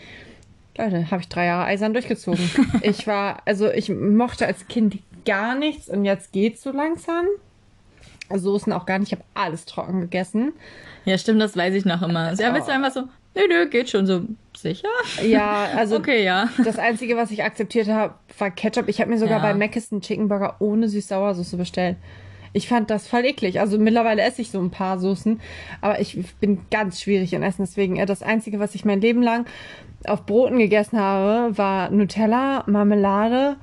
Leute, 0.76 1.10
habe 1.10 1.22
ich 1.22 1.28
drei 1.28 1.46
Jahre 1.46 1.66
eisern 1.66 1.92
durchgezogen. 1.92 2.50
ich 2.82 3.06
war, 3.06 3.42
also 3.44 3.70
ich 3.70 3.90
mochte 3.90 4.46
als 4.46 4.66
Kind 4.66 4.98
gar 5.24 5.54
nichts 5.54 5.88
und 5.88 6.04
jetzt 6.04 6.32
geht's 6.32 6.62
so 6.62 6.70
langsam. 6.70 7.26
Soßen 8.38 8.72
auch 8.72 8.86
gar 8.86 8.98
nicht. 8.98 9.12
Ich 9.12 9.18
habe 9.18 9.24
alles 9.34 9.64
trocken 9.64 10.00
gegessen. 10.00 10.52
Ja, 11.04 11.18
stimmt, 11.18 11.40
das 11.40 11.56
weiß 11.56 11.74
ich 11.74 11.84
noch 11.84 12.02
immer. 12.02 12.32
Ja, 12.34 12.54
willst 12.54 12.68
du 12.68 12.72
einfach 12.72 12.92
so, 12.92 13.02
nö, 13.34 13.42
nö, 13.48 13.68
geht 13.68 13.90
schon 13.90 14.06
so. 14.06 14.22
Sicher? 14.56 14.88
Ja, 15.22 15.68
also 15.76 15.96
okay, 15.96 16.24
ja. 16.24 16.48
das 16.64 16.78
Einzige, 16.78 17.16
was 17.16 17.30
ich 17.30 17.42
akzeptiert 17.42 17.88
habe, 17.88 18.14
war 18.38 18.50
Ketchup. 18.50 18.88
Ich 18.88 19.00
habe 19.00 19.10
mir 19.10 19.18
sogar 19.18 19.42
Ja. 19.44 19.52
bei 19.52 19.54
Mc's 19.54 19.90
einen 19.92 20.00
Chicken 20.00 20.28
Burger 20.28 20.56
ohne 20.60 20.88
Süß-Sauersoße 20.88 21.56
bestellt. 21.56 21.96
Ich 22.52 22.68
fand 22.68 22.88
das 22.88 23.08
voll 23.08 23.24
eklig. 23.24 23.58
Also 23.58 23.78
mittlerweile 23.78 24.22
esse 24.22 24.40
ich 24.40 24.50
so 24.52 24.60
ein 24.60 24.70
paar 24.70 24.98
Soßen, 25.00 25.40
aber 25.80 26.00
ich 26.00 26.16
bin 26.36 26.60
ganz 26.70 27.00
schwierig 27.00 27.32
in 27.32 27.42
Essen. 27.42 27.64
Deswegen 27.64 27.96
äh, 27.96 28.06
das 28.06 28.22
Einzige, 28.22 28.60
was 28.60 28.76
ich 28.76 28.84
mein 28.84 29.00
Leben 29.00 29.22
lang 29.22 29.44
auf 30.06 30.24
Broten 30.24 30.58
gegessen 30.58 30.98
habe, 31.00 31.58
war 31.58 31.90
Nutella, 31.90 32.62
Marmelade 32.66 33.56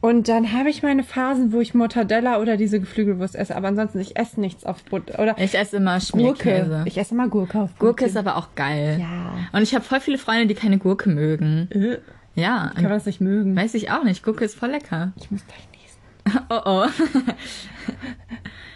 und 0.00 0.28
dann 0.28 0.52
habe 0.52 0.70
ich 0.70 0.82
meine 0.82 1.02
Phasen, 1.02 1.52
wo 1.52 1.60
ich 1.60 1.74
Mortadella 1.74 2.38
oder 2.40 2.56
diese 2.56 2.78
Geflügelwurst 2.80 3.34
esse. 3.34 3.56
Aber 3.56 3.68
ansonsten, 3.68 3.98
ich 4.00 4.16
esse 4.16 4.40
nichts 4.40 4.64
auf 4.64 4.84
Brot. 4.84 5.18
Oder 5.18 5.36
Ich 5.38 5.56
esse 5.58 5.76
immer 5.78 5.94
Gurke. 5.98 6.06
Schmierkäse. 6.06 6.82
Ich 6.86 6.98
esse 6.98 7.14
immer 7.14 7.28
Gurke 7.28 7.60
auf 7.60 7.78
Gurke 7.78 8.04
ist 8.04 8.16
aber 8.16 8.36
auch 8.36 8.54
geil. 8.54 8.98
Ja. 9.00 9.32
Und 9.52 9.62
ich 9.62 9.74
habe 9.74 9.84
voll 9.84 10.00
viele 10.00 10.18
Freunde, 10.18 10.46
die 10.46 10.54
keine 10.54 10.78
Gurke 10.78 11.08
mögen. 11.10 11.68
Äh, 11.70 11.98
Ja, 12.40 12.70
Kann 12.74 12.84
man 12.84 12.92
das 12.92 13.06
nicht 13.06 13.20
mögen? 13.20 13.56
weiß 13.56 13.74
ich 13.74 13.90
auch 13.90 14.04
nicht. 14.04 14.22
Gurke 14.22 14.44
ist 14.44 14.54
voll 14.54 14.70
lecker. 14.70 15.12
Ich 15.16 15.30
muss 15.30 15.42
gleich 15.46 15.58
niesen. 15.72 16.40
Oh 16.50 16.60
oh. 16.64 16.86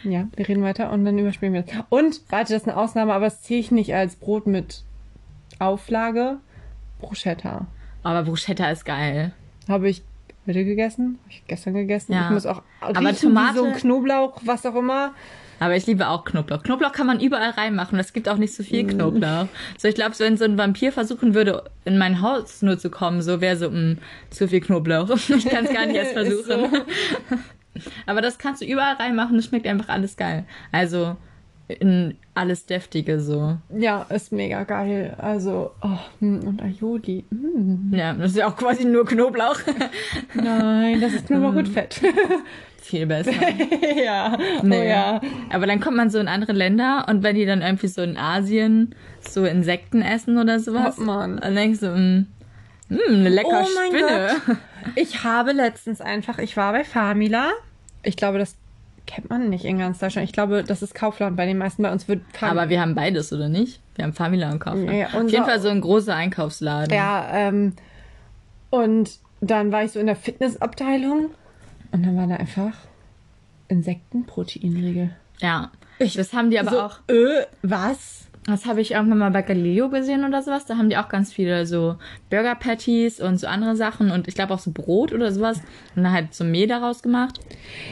Ja, 0.05 0.27
wir 0.35 0.49
reden 0.49 0.63
weiter 0.65 0.91
und 0.91 1.05
dann 1.05 1.17
überspielen 1.19 1.55
wir 1.55 1.63
das. 1.63 1.77
Und, 1.89 2.21
warte, 2.31 2.53
das 2.53 2.63
ist 2.63 2.69
eine 2.69 2.77
Ausnahme, 2.77 3.13
aber 3.15 3.27
das 3.27 3.43
ziehe 3.43 3.61
ich 3.61 3.71
nicht 3.71 3.95
als 3.95 4.17
Brot 4.17 4.49
mit 4.49 4.83
Auflage. 5.61 6.39
Bruschetta. 7.01 7.67
Aber 8.03 8.25
Bruschetta 8.25 8.69
ist 8.71 8.85
geil. 8.85 9.33
Habe 9.69 9.89
ich 9.89 10.03
heute 10.47 10.65
gegessen? 10.65 11.19
Habe 11.23 11.31
ich 11.33 11.43
gestern 11.47 11.75
gegessen? 11.75 12.13
Ja. 12.13 12.25
Ich 12.27 12.31
muss 12.31 12.47
auch 12.47 12.63
Aber 12.81 12.93
Tomate- 13.15 13.55
so 13.57 13.65
ein 13.65 13.73
Knoblauch, 13.75 14.41
was 14.45 14.65
auch 14.67 14.75
immer. 14.75 15.15
Aber 15.61 15.77
ich 15.77 15.87
liebe 15.87 16.09
auch 16.09 16.25
Knoblauch. 16.25 16.63
Knoblauch 16.65 16.91
kann 16.93 17.07
man 17.07 17.21
überall 17.21 17.51
reinmachen. 17.51 17.97
Es 18.01 18.13
gibt 18.13 18.29
auch 18.29 18.37
nicht 18.37 18.53
so 18.53 18.65
Mm. 18.65 18.67
viel 18.67 18.87
Knoblauch. 18.89 19.47
So, 19.79 19.87
ich 19.87 19.95
glaube, 19.95 20.19
wenn 20.19 20.37
so 20.37 20.45
ein 20.45 20.59
Vampir 20.59 20.91
versuchen 20.91 21.35
würde, 21.35 21.63
in 21.85 21.99
mein 21.99 22.21
Haus 22.21 22.63
nur 22.63 22.79
zu 22.79 22.91
kommen, 22.91 23.23
so 23.23 23.41
wäre 23.41 23.57
so, 23.57 23.71
mh, 23.71 23.97
zu 24.31 24.49
viel 24.49 24.61
Knoblauch. 24.61 25.09
Ich 25.29 25.45
kann 25.49 25.65
es 25.67 25.73
gar 25.73 25.87
nicht 25.87 25.97
erst 25.97 26.13
versuchen. 26.15 26.69
Aber 28.07 28.21
das 28.21 28.39
kannst 28.39 28.61
du 28.63 28.67
überall 28.67 28.97
reinmachen. 28.97 29.37
Das 29.37 29.47
schmeckt 29.47 29.67
einfach 29.67 29.89
alles 29.89 30.17
geil. 30.17 30.45
Also, 30.73 31.17
in 31.81 32.17
alles 32.35 32.67
Deftige 32.67 33.21
so. 33.21 33.57
Ja, 33.77 34.03
ist 34.09 34.33
mega 34.33 34.65
geil. 34.65 35.15
Also, 35.19 35.73
oh, 35.83 35.99
hm, 36.21 36.41
und 36.47 36.63
Aioli. 36.63 37.25
hm. 37.31 37.93
Ja, 37.95 38.15
das 38.15 38.31
ist 38.33 38.37
ja 38.39 38.47
auch 38.49 38.57
quasi 38.57 38.85
nur 38.85 39.05
Knoblauch. 39.05 39.59
Nein, 40.35 41.01
das 41.01 41.13
ist 41.15 41.27
Knoblauch 41.27 41.53
Mm. 41.53 41.57
mit 41.57 41.69
Fett. 41.69 42.01
Viel 42.79 43.07
besser. 43.07 43.33
ja, 44.05 44.37
Nee. 44.63 44.81
oh 44.81 44.83
ja. 44.83 45.21
Aber 45.53 45.67
dann 45.67 45.79
kommt 45.81 45.97
man 45.97 46.11
so 46.11 46.19
in 46.19 46.29
andere 46.29 46.53
Länder 46.53 47.07
und 47.09 47.23
wenn 47.23 47.37
die 47.37 47.47
dann 47.47 47.63
irgendwie 47.63 47.87
so 47.89 48.03
in 48.03 48.17
Asien 48.17 48.95
so 49.21 49.45
Insekten 49.45 50.03
essen 50.03 50.37
oder 50.39 50.59
sowas, 50.59 50.97
Oh 50.99 51.03
Mann. 51.05 51.39
dann 51.41 51.55
denkst 51.55 51.81
du, 51.81 51.87
mh, 51.91 52.25
mh, 52.89 52.99
eine 53.09 53.29
lecker 53.29 53.63
Oh 53.65 53.69
mein 53.77 53.91
Spinne. 53.99 54.29
Ich 54.97 55.23
habe 55.23 55.53
letztens 55.53 56.01
einfach, 56.01 56.39
ich 56.39 56.57
war 56.57 56.73
bei 56.73 56.83
Famila. 56.83 57.51
Ich 58.03 58.17
glaube, 58.17 58.39
das 58.39 58.57
kennt 59.07 59.29
man 59.31 59.49
nicht 59.51 59.65
in 59.65 59.79
ganz 59.79 59.99
Deutschland. 59.99 60.27
Ich 60.29 60.33
glaube, 60.33 60.65
das 60.65 60.83
ist 60.83 60.95
Kaufland 60.95 61.37
bei 61.37 61.45
den 61.47 61.59
meisten. 61.59 61.83
Bei 61.83 61.93
uns 61.93 62.07
wird 62.09 62.23
Famila. 62.33 62.63
Aber 62.63 62.71
wir 62.71 62.81
haben 62.81 62.95
beides, 62.95 63.33
oder 63.33 63.49
nicht? 63.49 63.81
Wir 63.97 64.05
haben 64.05 64.13
Famila 64.13 64.51
und 64.53 64.59
Kaufland. 64.61 64.91
Ja, 64.93 65.07
Auf 65.09 65.29
jeden 65.31 65.45
Fall 65.45 65.61
so 65.61 65.69
ein 65.69 65.81
großer 65.81 66.15
Einkaufsladen. 66.15 66.95
Ja, 66.97 67.29
ähm, 67.33 67.75
und 68.71 69.19
dann 69.41 69.73
war 69.73 69.85
ich 69.85 69.93
so 69.93 70.01
in 70.01 70.07
der 70.07 70.17
Fitnessabteilung 70.17 71.31
und 71.91 72.07
dann 72.07 72.17
war 72.17 72.27
da 72.27 72.37
einfach 72.37 72.73
Insektenproteinriegel. 73.69 75.11
Ja. 75.41 75.71
Ich- 75.99 76.15
das 76.15 76.33
haben 76.33 76.51
die 76.51 76.59
aber 76.59 76.71
so, 76.71 76.81
auch, 76.81 76.99
Äh, 77.09 77.47
was? 77.63 78.27
Das 78.47 78.67
habe 78.67 78.81
ich 78.81 78.91
irgendwann 78.91 79.19
mal 79.19 79.31
bei 79.31 79.43
Galileo 79.43 79.89
gesehen 79.89 80.25
oder 80.25 80.43
sowas. 80.43 80.67
Da 80.67 80.77
haben 80.77 80.91
die 80.91 80.97
auch 80.97 81.09
ganz 81.09 81.33
viele 81.33 81.65
so 81.65 81.95
Burger 82.29 82.57
Patties 82.57 83.21
und 83.21 83.39
so 83.39 83.47
andere 83.47 83.77
Sachen 83.77 84.11
und 84.11 84.27
ich 84.27 84.35
glaube 84.35 84.53
auch 84.55 84.59
so 84.59 84.73
Brot 84.73 85.13
oder 85.13 85.31
sowas. 85.31 85.59
Und 85.95 86.03
dann 86.03 86.13
halt 86.13 86.35
so 86.35 86.43
Mehl 86.43 86.67
daraus 86.67 87.03
gemacht. 87.03 87.39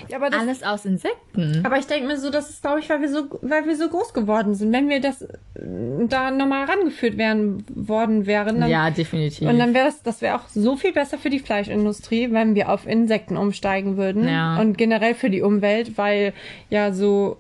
Ja, 0.08 0.16
aber 0.16 0.28
das, 0.28 0.40
Alles 0.40 0.62
aus 0.64 0.84
Insekten. 0.84 1.60
Aber 1.64 1.78
ich 1.78 1.86
denke 1.86 2.08
mir 2.08 2.18
so, 2.18 2.30
das 2.30 2.50
ist, 2.50 2.62
glaube 2.62 2.80
ich, 2.80 2.90
weil 2.90 3.00
wir 3.00 3.08
so, 3.08 3.28
weil 3.42 3.64
wir 3.66 3.76
so 3.76 3.88
groß 3.88 4.12
geworden 4.12 4.54
sind. 4.54 4.72
Wenn 4.72 4.88
wir 4.88 5.00
das 5.00 5.22
äh, 5.22 5.28
da 6.08 6.32
nochmal 6.32 6.64
rangeführt 6.64 7.16
werden 7.16 7.64
worden 7.72 8.26
wären, 8.26 8.60
dann, 8.60 8.70
Ja, 8.70 8.90
definitiv. 8.90 9.48
und 9.48 9.56
dann 9.56 9.72
wäre 9.72 9.86
das, 9.86 10.02
das 10.02 10.20
wäre 10.20 10.34
auch 10.36 10.48
so 10.48 10.74
viel 10.76 10.92
besser 10.92 11.16
für 11.16 11.30
die 11.30 11.38
Fleischindustrie, 11.38 12.32
wenn 12.32 12.56
wir 12.56 12.70
auf 12.70 12.88
Insekten 12.88 13.36
umsteigen 13.36 13.96
würden. 13.96 14.26
Ja. 14.26 14.58
Und 14.60 14.76
generell 14.76 15.14
für 15.14 15.30
die 15.30 15.42
Umwelt, 15.42 15.96
weil 15.96 16.32
ja 16.70 16.92
so 16.92 17.38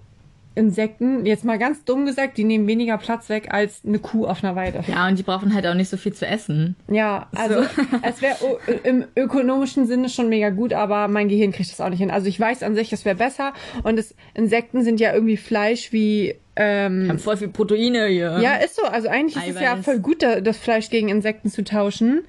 Insekten, 0.56 1.24
jetzt 1.26 1.44
mal 1.44 1.58
ganz 1.58 1.84
dumm 1.84 2.06
gesagt, 2.06 2.36
die 2.36 2.44
nehmen 2.44 2.66
weniger 2.66 2.98
Platz 2.98 3.28
weg 3.28 3.48
als 3.52 3.82
eine 3.86 3.98
Kuh 4.00 4.26
auf 4.26 4.42
einer 4.42 4.56
Weide. 4.56 4.82
Ja, 4.88 5.06
und 5.06 5.16
die 5.18 5.22
brauchen 5.22 5.54
halt 5.54 5.64
auch 5.66 5.74
nicht 5.74 5.88
so 5.88 5.96
viel 5.96 6.12
zu 6.12 6.26
essen. 6.26 6.74
Ja, 6.88 7.28
also 7.36 7.62
So. 7.62 7.68
es 8.02 8.20
wäre 8.20 8.36
im 8.82 9.04
ökonomischen 9.16 9.86
Sinne 9.86 10.08
schon 10.08 10.28
mega 10.28 10.50
gut, 10.50 10.72
aber 10.72 11.06
mein 11.08 11.28
Gehirn 11.28 11.52
kriegt 11.52 11.70
das 11.70 11.80
auch 11.80 11.88
nicht 11.88 12.00
hin. 12.00 12.10
Also 12.10 12.26
ich 12.26 12.38
weiß 12.38 12.62
an 12.64 12.74
sich, 12.74 12.92
es 12.92 13.04
wäre 13.04 13.14
besser 13.16 13.52
und 13.84 13.98
es, 13.98 14.14
Insekten 14.34 14.82
sind 14.82 14.98
ja 14.98 15.14
irgendwie 15.14 15.36
Fleisch 15.36 15.92
wie 15.92 16.34
ähm, 16.56 17.06
Haben 17.08 17.18
voll 17.20 17.36
viel 17.36 17.48
Proteine 17.48 18.06
hier. 18.08 18.38
ja, 18.42 18.54
ist 18.56 18.74
so. 18.76 18.82
Also 18.82 19.08
eigentlich 19.08 19.36
ist 19.36 19.54
es 19.54 19.60
ja 19.62 19.74
Eiweiß. 19.74 19.84
voll 19.84 20.00
gut, 20.00 20.22
da- 20.22 20.40
das 20.40 20.58
Fleisch 20.58 20.90
gegen 20.90 21.08
Insekten 21.08 21.48
zu 21.48 21.62
tauschen. 21.64 22.22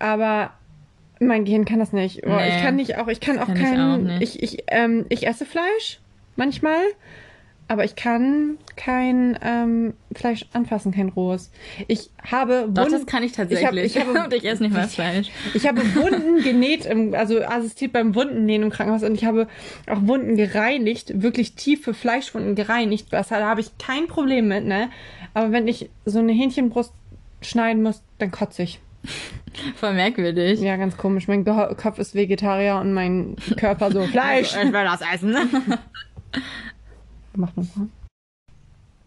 Aber 0.00 0.50
mein 1.20 1.44
Gehirn 1.44 1.64
kann 1.64 1.78
das 1.78 1.92
nicht. 1.92 2.22
Boah, 2.22 2.36
Nee. 2.40 2.48
Ich 2.56 2.62
kann 2.62 2.76
nicht 2.76 2.98
auch, 2.98 3.06
ich 3.08 3.20
kann 3.20 3.38
auch 3.38 3.46
Kann 3.46 3.56
ich 3.56 3.62
kein, 3.62 3.80
auch 3.80 3.96
nicht. 3.98 4.22
ich, 4.22 4.42
ich, 4.42 4.64
ähm, 4.68 5.06
ich 5.08 5.26
esse 5.26 5.46
Fleisch 5.46 6.00
manchmal, 6.36 6.80
aber 7.66 7.84
ich 7.84 7.96
kann 7.96 8.58
kein 8.76 9.38
ähm, 9.42 9.94
Fleisch 10.14 10.44
anfassen, 10.52 10.92
kein 10.92 11.08
rohes. 11.08 11.50
Ich 11.88 12.10
habe 12.30 12.68
Doch, 12.70 12.84
Wund- 12.84 12.92
das 12.92 13.06
kann 13.06 13.22
ich 13.22 13.32
tatsächlich. 13.32 13.96
Ich 13.96 14.02
habe, 14.02 14.10
ich 14.10 14.16
habe, 14.18 14.24
und 14.26 14.34
ich 14.34 14.44
esse 14.44 14.62
nicht 14.62 14.74
mehr 14.74 14.88
Fleisch. 14.88 15.30
ich 15.54 15.66
habe 15.66 15.80
Wunden 15.94 16.42
genäht, 16.42 16.84
im, 16.86 17.14
also 17.14 17.42
assistiert 17.42 17.92
beim 17.92 18.14
Wundennähen 18.14 18.62
im 18.62 18.70
Krankenhaus 18.70 19.02
und 19.02 19.14
ich 19.14 19.24
habe 19.24 19.48
auch 19.86 20.02
Wunden 20.02 20.36
gereinigt, 20.36 21.22
wirklich 21.22 21.54
tiefe 21.54 21.94
Fleischwunden 21.94 22.54
gereinigt. 22.54 23.06
Das, 23.10 23.28
da 23.28 23.40
habe 23.40 23.60
ich 23.60 23.76
kein 23.78 24.06
Problem 24.08 24.48
mit, 24.48 24.64
ne? 24.66 24.90
Aber 25.32 25.50
wenn 25.52 25.66
ich 25.66 25.90
so 26.04 26.18
eine 26.18 26.32
Hähnchenbrust 26.32 26.92
schneiden 27.40 27.82
muss, 27.82 28.02
dann 28.18 28.30
kotze 28.30 28.62
ich. 28.62 28.80
Voll 29.76 29.94
merkwürdig. 29.94 30.60
Ja, 30.60 30.76
ganz 30.76 30.96
komisch. 30.96 31.28
Mein 31.28 31.44
Kopf 31.44 31.98
ist 31.98 32.14
Vegetarier 32.14 32.76
und 32.76 32.92
mein 32.92 33.36
Körper 33.56 33.90
so 33.90 34.02
Fleisch. 34.06 34.54
Also, 34.54 34.68
ich 34.68 34.72
will 34.72 34.84
das 34.84 35.00
essen. 35.14 35.36
Macht 37.36 37.56
man 37.56 37.66
so. 37.66 37.88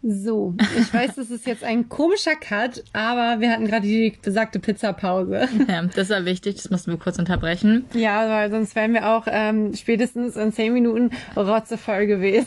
So, 0.00 0.54
ich 0.78 0.94
weiß, 0.94 1.16
das 1.16 1.28
ist 1.28 1.44
jetzt 1.44 1.64
ein 1.64 1.88
komischer 1.88 2.36
Cut, 2.36 2.84
aber 2.92 3.40
wir 3.40 3.50
hatten 3.50 3.66
gerade 3.66 3.84
die 3.84 4.16
besagte 4.22 4.60
Pizzapause. 4.60 5.48
ja, 5.68 5.82
das 5.82 6.10
war 6.10 6.24
wichtig, 6.24 6.54
das 6.54 6.70
mussten 6.70 6.92
wir 6.92 6.98
kurz 6.98 7.18
unterbrechen. 7.18 7.84
Ja, 7.94 8.28
weil 8.28 8.48
sonst 8.48 8.76
wären 8.76 8.92
wir 8.94 9.08
auch 9.08 9.24
ähm, 9.28 9.74
spätestens 9.74 10.36
in 10.36 10.52
zehn 10.52 10.72
Minuten 10.72 11.10
rotzevoll 11.36 12.06
gewesen. 12.06 12.46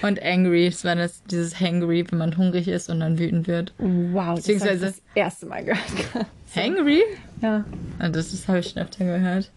Und 0.00 0.22
angry, 0.22 0.70
das 0.70 0.82
war 0.86 0.96
das, 0.96 1.22
dieses 1.24 1.60
hangry, 1.60 2.02
wenn 2.10 2.18
man 2.18 2.38
hungrig 2.38 2.66
ist 2.66 2.88
und 2.88 3.00
dann 3.00 3.18
wütend 3.18 3.46
wird. 3.46 3.74
Wow, 3.76 3.84
das 4.14 4.16
habe 4.24 4.38
ich 4.38 4.46
Beziehungsweise- 4.46 4.86
das 4.86 5.02
erste 5.14 5.46
Mal 5.46 5.64
gehört. 5.64 6.26
Hangry? 6.56 7.02
Ja. 7.42 7.64
Ah, 7.98 8.08
Das, 8.08 8.30
das 8.30 8.48
habe 8.48 8.60
ich 8.60 8.70
schon 8.70 8.80
öfter 8.82 9.04
gehört. 9.04 9.50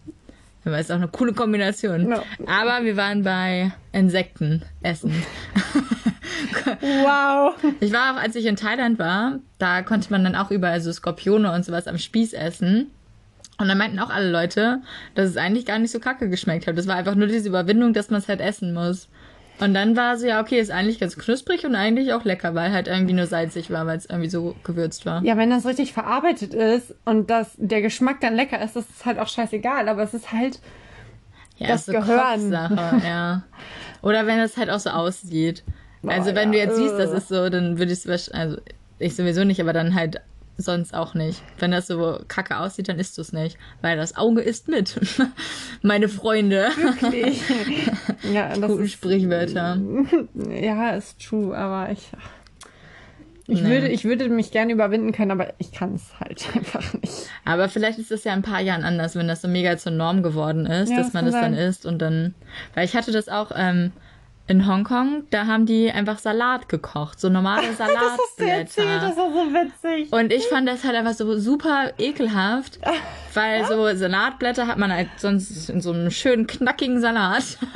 Aber 0.66 0.80
ist 0.80 0.92
auch 0.92 0.96
eine 0.96 1.08
coole 1.08 1.34
Kombination. 1.34 2.10
Ja. 2.10 2.24
Aber 2.46 2.86
wir 2.86 2.96
waren 2.96 3.24
bei 3.24 3.72
Insekten 3.92 4.64
essen. 4.82 5.14
Wow. 6.82 7.56
Ich 7.80 7.92
war 7.92 8.14
auch, 8.14 8.22
als 8.22 8.36
ich 8.36 8.46
in 8.46 8.56
Thailand 8.56 9.00
war, 9.00 9.40
da 9.58 9.82
konnte 9.82 10.12
man 10.12 10.24
dann 10.24 10.36
auch 10.36 10.52
überall 10.52 10.82
so 10.82 10.92
Skorpione 10.92 11.52
und 11.52 11.66
sowas 11.66 11.88
am 11.88 11.98
Spieß 11.98 12.34
essen. 12.34 12.92
Und 13.58 13.68
dann 13.68 13.78
meinten 13.78 14.00
auch 14.00 14.10
alle 14.10 14.32
Leute, 14.32 14.82
dass 15.16 15.30
es 15.30 15.38
eigentlich 15.38 15.66
gar 15.66 15.80
nicht 15.80 15.92
so 15.92 16.00
kacke 16.00 16.30
geschmeckt 16.30 16.68
hat. 16.68 16.78
Das 16.78 16.88
war 16.88 16.96
einfach 16.96 17.16
nur 17.16 17.28
diese 17.28 17.50
Überwindung, 17.50 17.94
dass 17.94 18.10
man 18.10 18.20
es 18.20 18.28
halt 18.28 18.42
essen 18.42 18.74
muss. 18.74 19.10
Und 19.64 19.74
dann 19.74 19.96
war 19.96 20.18
so, 20.18 20.28
ja, 20.28 20.42
okay, 20.42 20.60
ist 20.60 20.72
eigentlich 20.72 21.00
ganz 21.00 21.16
knusprig 21.18 21.66
und 21.66 21.74
eigentlich 21.76 22.12
auch 22.12 22.26
lecker, 22.26 22.54
weil 22.54 22.74
halt 22.74 22.90
irgendwie 22.90 23.14
nur 23.14 23.28
salzig 23.28 23.72
war, 23.72 23.86
weil 23.86 23.98
es 23.98 24.06
irgendwie 24.06 24.30
so 24.30 24.56
gewürzt 24.66 25.06
war. 25.06 25.24
Ja, 25.24 25.38
wenn 25.38 25.50
das 25.50 25.66
richtig 25.66 25.94
verarbeitet 25.94 26.54
ist 26.54 26.94
und 27.06 27.30
dass 27.30 27.52
der 27.58 27.82
Geschmack 27.82 28.20
dann 28.20 28.36
lecker 28.36 28.62
ist, 28.62 28.76
das 28.76 28.90
ist 28.90 29.06
halt 29.06 29.20
auch 29.20 29.30
scheißegal. 29.30 29.88
Aber 29.88 30.04
es 30.04 30.14
ist 30.14 30.34
halt, 30.34 30.60
Ja, 31.58 31.70
Das 31.70 31.82
ist 31.82 31.86
so 31.86 31.94
Gehirn. 31.94 32.52
Ja. 33.06 33.44
Oder 34.02 34.28
wenn 34.28 34.40
es 34.40 34.58
halt 34.58 34.70
auch 34.70 34.80
so 34.80 34.90
aussieht. 34.90 35.64
Also 36.06 36.32
Boah, 36.32 36.36
wenn 36.36 36.52
du 36.52 36.58
ja, 36.58 36.66
jetzt 36.66 36.76
siehst, 36.76 37.00
das 37.00 37.12
äh. 37.12 37.18
ist 37.18 37.30
so, 37.30 37.50
dann 37.50 37.78
würde 37.78 37.94
ich 37.94 38.06
es 38.06 38.30
also 38.32 38.58
ich 39.00 39.16
sowieso 39.16 39.46
nicht, 39.46 39.62
aber 39.62 39.72
dann 39.72 39.96
halt 39.96 40.22
sonst 40.58 40.94
auch 40.94 41.14
nicht. 41.16 41.42
Wenn 41.60 41.72
das 41.72 41.88
so 41.88 42.20
kacke 42.28 42.58
aussieht, 42.60 42.88
dann 42.90 43.00
isst 43.00 43.18
du 43.18 43.22
es 43.22 43.34
nicht, 43.34 43.58
weil 43.82 43.98
das 43.98 44.16
Auge 44.18 44.42
isst 44.42 44.68
mit. 44.68 45.00
Meine 45.82 46.10
Freunde. 46.10 46.70
wirklich. 46.78 47.42
ja, 48.34 48.50
das 48.50 48.60
Guten 48.70 48.84
ist, 48.84 48.92
Sprichwörter. 48.92 49.80
ja, 50.62 50.92
ist 50.92 51.20
true, 51.28 51.58
aber 51.58 51.92
ich, 51.92 52.08
ich 53.48 53.62
Nee. 53.62 53.70
würde, 53.70 53.90
ich 53.90 54.06
würde 54.06 54.30
mich 54.30 54.52
gerne 54.52 54.72
überwinden 54.72 55.12
können, 55.12 55.32
aber 55.32 55.54
ich 55.58 55.72
kann 55.74 55.96
es 55.96 56.18
halt 56.20 56.48
einfach 56.56 56.94
nicht. 56.94 57.28
Aber 57.44 57.68
vielleicht 57.68 58.00
ist 58.00 58.10
das 58.12 58.24
ja 58.24 58.32
in 58.34 58.40
ein 58.40 58.44
paar 58.44 58.62
Jahren 58.62 58.84
anders, 58.86 59.16
wenn 59.16 59.28
das 59.28 59.42
so 59.42 59.48
mega 59.50 59.78
zur 59.78 59.92
Norm 59.92 60.24
geworden 60.24 60.66
ist, 60.66 60.90
Ja, 60.92 60.98
dass 60.98 61.08
das 61.08 61.14
man 61.14 61.26
das 61.26 61.34
dann 61.34 61.54
sein. 61.54 61.54
isst 61.56 61.86
und 61.86 62.00
dann. 62.02 62.36
Weil 62.74 62.86
ich 62.86 62.96
hatte 62.96 63.12
das 63.12 63.28
auch 63.28 63.52
ähm, 63.56 63.92
in 64.46 64.68
Hongkong, 64.68 65.24
da 65.30 65.46
haben 65.46 65.66
die 65.66 65.90
einfach 65.90 66.20
Salat 66.20 66.68
gekocht, 66.68 67.20
so 67.20 67.30
normale 67.30 67.68
Das 67.78 67.88
hast 67.88 68.20
du 68.38 68.44
erzählt, 68.44 68.72
Salatblätter. 68.72 69.08
das 69.08 69.18
war 69.18 69.32
so 69.32 69.54
witzig. 69.54 70.12
Und 70.12 70.34
ich 70.34 70.44
fand 70.48 70.68
das 70.68 70.84
halt 70.84 70.96
einfach 70.96 71.14
so 71.14 71.40
super 71.40 71.94
ekelhaft, 71.98 72.80
weil 73.34 73.66
so 73.66 73.96
Salatblätter 73.96 74.68
hat 74.68 74.78
man 74.78 74.92
halt 74.92 75.08
sonst 75.18 75.70
in 75.70 75.80
so 75.80 75.94
einem 75.94 76.12
schönen 76.12 76.48
knackigen 76.48 77.00
Salat. 77.00 77.58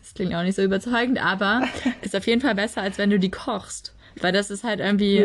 Das 0.00 0.14
klingt 0.14 0.34
auch 0.34 0.42
nicht 0.42 0.56
so 0.56 0.62
überzeugend, 0.62 1.24
aber 1.24 1.62
ist 2.02 2.14
auf 2.14 2.26
jeden 2.26 2.40
Fall 2.40 2.54
besser, 2.54 2.82
als 2.82 2.98
wenn 2.98 3.10
du 3.10 3.18
die 3.18 3.30
kochst. 3.30 3.94
Weil 4.20 4.32
das 4.32 4.50
ist 4.50 4.64
halt 4.64 4.80
irgendwie 4.80 5.24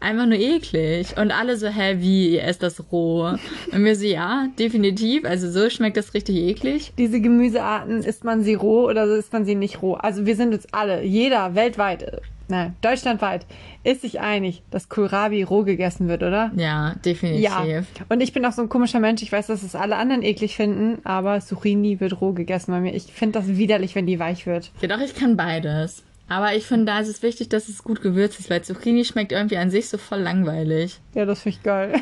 einfach 0.00 0.26
nur 0.26 0.38
eklig. 0.38 1.16
Und 1.16 1.30
alle 1.32 1.56
so, 1.56 1.68
hä, 1.68 1.96
wie, 1.98 2.34
ihr 2.34 2.44
esst 2.44 2.62
das 2.62 2.92
roh? 2.92 3.36
Und 3.72 3.84
wir 3.84 3.96
so, 3.96 4.06
ja, 4.06 4.48
definitiv. 4.58 5.24
Also 5.24 5.50
so 5.50 5.70
schmeckt 5.70 5.96
das 5.96 6.14
richtig 6.14 6.36
eklig. 6.36 6.92
Diese 6.98 7.20
Gemüsearten, 7.20 8.02
isst 8.02 8.24
man 8.24 8.42
sie 8.42 8.54
roh 8.54 8.86
oder 8.86 9.06
so 9.08 9.14
isst 9.14 9.32
man 9.32 9.44
sie 9.44 9.54
nicht 9.54 9.82
roh? 9.82 9.94
Also 9.94 10.26
wir 10.26 10.36
sind 10.36 10.54
uns 10.54 10.66
alle, 10.72 11.02
jeder 11.02 11.54
weltweit, 11.54 12.02
äh, 12.02 12.20
nein, 12.48 12.74
deutschlandweit, 12.82 13.46
ist 13.82 14.02
sich 14.02 14.20
einig, 14.20 14.62
dass 14.70 14.88
Kohlrabi 14.88 15.42
roh 15.42 15.64
gegessen 15.64 16.08
wird, 16.08 16.22
oder? 16.22 16.50
Ja, 16.56 16.94
definitiv. 17.04 17.42
Ja. 17.42 17.64
Und 18.08 18.20
ich 18.20 18.32
bin 18.32 18.44
auch 18.44 18.52
so 18.52 18.62
ein 18.62 18.68
komischer 18.68 19.00
Mensch. 19.00 19.22
Ich 19.22 19.32
weiß, 19.32 19.46
dass 19.46 19.62
es 19.62 19.74
alle 19.74 19.96
anderen 19.96 20.22
eklig 20.22 20.56
finden, 20.56 20.98
aber 21.04 21.40
Zucchini 21.40 22.00
wird 22.00 22.20
roh 22.20 22.32
gegessen 22.32 22.72
bei 22.72 22.80
mir. 22.80 22.94
Ich 22.94 23.04
finde 23.04 23.38
das 23.38 23.48
widerlich, 23.48 23.94
wenn 23.94 24.06
die 24.06 24.18
weich 24.18 24.46
wird. 24.46 24.70
Ja, 24.80 24.88
doch, 24.88 25.00
ich 25.00 25.14
kann 25.14 25.36
beides. 25.36 26.02
Aber 26.30 26.54
ich 26.54 26.64
finde, 26.64 26.86
da 26.86 27.00
ist 27.00 27.08
es 27.08 27.22
wichtig, 27.22 27.48
dass 27.48 27.68
es 27.68 27.82
gut 27.82 28.00
gewürzt 28.02 28.38
ist, 28.38 28.48
weil 28.50 28.62
Zucchini 28.62 29.04
schmeckt 29.04 29.32
irgendwie 29.32 29.56
an 29.56 29.68
sich 29.70 29.88
so 29.88 29.98
voll 29.98 30.20
langweilig. 30.20 30.98
Ja, 31.12 31.24
das 31.24 31.40
finde 31.40 31.56
ich 31.58 31.62
geil. 31.64 31.92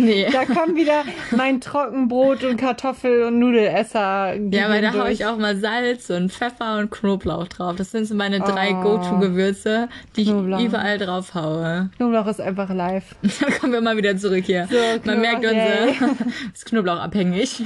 nee. 0.00 0.24
Da 0.30 0.44
kommt 0.44 0.76
wieder 0.76 1.02
mein 1.36 1.60
Trockenbrot 1.60 2.44
und 2.44 2.60
Kartoffel- 2.60 3.24
und 3.24 3.40
Nudelesser. 3.40 4.34
Ja, 4.36 4.68
weil 4.70 4.82
da 4.82 4.92
haue 4.94 5.10
ich 5.10 5.26
auch 5.26 5.36
mal 5.36 5.56
Salz 5.56 6.10
und 6.10 6.30
Pfeffer 6.32 6.78
und 6.78 6.92
Knoblauch 6.92 7.48
drauf. 7.48 7.74
Das 7.74 7.90
sind 7.90 8.06
so 8.06 8.14
meine 8.14 8.38
drei 8.38 8.70
Oh. 8.72 8.82
Go-To-Gewürze, 8.82 9.88
die 10.14 10.22
ich 10.22 10.28
Knoblauch. 10.28 10.60
überall 10.60 10.96
drauf 10.98 11.34
haue. 11.34 11.90
Knoblauch 11.96 12.28
ist 12.28 12.40
einfach 12.40 12.70
live. 12.72 13.16
Dann 13.40 13.52
kommen 13.58 13.72
wir 13.72 13.80
mal 13.80 13.96
wieder 13.96 14.16
zurück 14.16 14.44
hier. 14.46 14.68
So, 14.70 14.76
Man 15.04 15.20
merkt 15.20 15.42
Knoblauch, 15.42 16.08
unser 16.10 16.26
ist 16.54 16.66
Knoblauch 16.66 17.00
abhängig. 17.00 17.62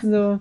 So, 0.00 0.38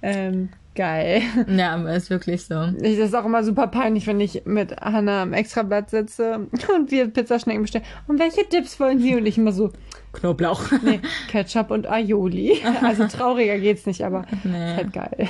ähm, 0.00 0.48
geil. 0.80 1.20
ja, 1.46 1.74
aber 1.74 1.94
ist 1.94 2.08
wirklich 2.08 2.46
so. 2.46 2.72
Ich, 2.80 2.98
das 2.98 3.08
ist 3.08 3.14
auch 3.14 3.26
immer 3.26 3.44
super 3.44 3.66
peinlich, 3.66 4.06
wenn 4.06 4.18
ich 4.18 4.46
mit 4.46 4.74
Hannah 4.80 5.22
am 5.22 5.34
Extrablatt 5.34 5.90
sitze 5.90 6.48
und 6.74 6.90
wir 6.90 7.08
Pizzaschnecken 7.08 7.60
bestellen. 7.60 7.84
Und 8.08 8.18
welche 8.18 8.44
Dips 8.44 8.80
wollen 8.80 8.98
Sie? 8.98 9.14
Und 9.14 9.26
ich 9.26 9.36
immer 9.36 9.52
so, 9.52 9.72
Knoblauch. 10.14 10.62
nee, 10.82 11.00
Ketchup 11.28 11.70
und 11.70 11.86
Aioli. 11.86 12.62
Also 12.82 13.06
trauriger 13.08 13.58
geht's 13.58 13.84
nicht, 13.84 14.02
aber 14.02 14.24
Nee. 14.42 14.70
ist 14.70 14.76
halt 14.76 14.92
geil. 14.94 15.28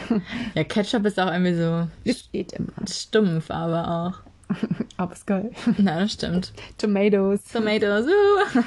Ja, 0.54 0.62
Ketchup 0.62 1.04
ist 1.04 1.18
auch 1.18 1.32
irgendwie 1.32 1.54
so 1.54 1.88
Es 2.04 2.30
geht 2.30 2.52
immer. 2.52 2.72
stumpf, 2.88 3.50
aber 3.50 3.88
auch. 3.90 4.56
Aber 4.96 5.12
ist 5.12 5.26
geil. 5.26 5.50
Na, 5.78 6.00
das 6.00 6.12
stimmt. 6.12 6.52
Tomatoes. 6.78 7.42
Tomatoes, 7.52 8.06
uh. 8.06 8.60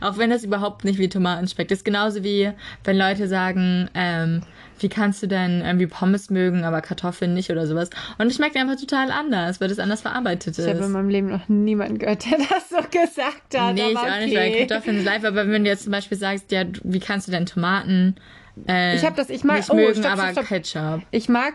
auch 0.00 0.16
wenn 0.16 0.30
das 0.30 0.42
überhaupt 0.42 0.84
nicht 0.84 0.98
wie 0.98 1.08
Tomaten 1.08 1.46
schmeckt. 1.48 1.70
Das 1.70 1.80
ist 1.80 1.84
genauso 1.84 2.24
wie, 2.24 2.50
wenn 2.84 2.96
Leute 2.96 3.28
sagen, 3.28 3.88
ähm, 3.94 4.40
wie 4.82 4.88
kannst 4.88 5.22
du 5.22 5.26
denn 5.26 5.60
irgendwie 5.62 5.86
Pommes 5.86 6.30
mögen, 6.30 6.64
aber 6.64 6.80
Kartoffeln 6.80 7.34
nicht 7.34 7.50
oder 7.50 7.66
sowas. 7.66 7.90
Und 8.18 8.26
es 8.28 8.36
schmeckt 8.36 8.56
einfach 8.56 8.76
total 8.78 9.10
anders, 9.10 9.60
weil 9.60 9.68
das 9.68 9.78
anders 9.78 10.00
verarbeitet 10.02 10.58
Ich 10.58 10.66
habe 10.66 10.78
in 10.78 10.84
ist. 10.84 10.88
meinem 10.90 11.08
Leben 11.08 11.28
noch 11.28 11.48
niemanden 11.48 11.98
gehört, 11.98 12.24
der 12.30 12.38
das 12.50 12.68
so 12.68 12.76
gesagt 12.90 13.56
hat. 13.56 13.74
Nee, 13.74 13.90
ich 13.90 13.96
aber 13.96 14.12
auch 14.12 14.18
nicht, 14.20 14.36
weil 14.36 14.50
okay. 14.50 14.66
Kartoffeln 14.66 14.96
sind 14.96 15.04
live, 15.06 15.24
aber 15.24 15.48
wenn 15.48 15.64
du 15.64 15.70
jetzt 15.70 15.84
zum 15.84 15.92
Beispiel 15.92 16.18
sagst, 16.18 16.50
ja, 16.52 16.64
wie 16.82 17.00
kannst 17.00 17.28
du 17.28 17.32
denn 17.32 17.46
Tomaten 17.46 18.16
äh, 18.68 18.96
Ich 18.96 19.04
hab 19.04 19.16
das- 19.16 19.30
ich 19.30 19.44
mag- 19.44 19.58
nicht 19.58 19.70
oh, 19.70 19.74
mögen, 19.74 19.94
stopp, 19.94 20.12
aber 20.12 20.32
stopp, 20.32 20.46
stopp. 20.46 20.46
Ketchup. 20.48 21.02
Ich 21.12 21.28
mag, 21.28 21.54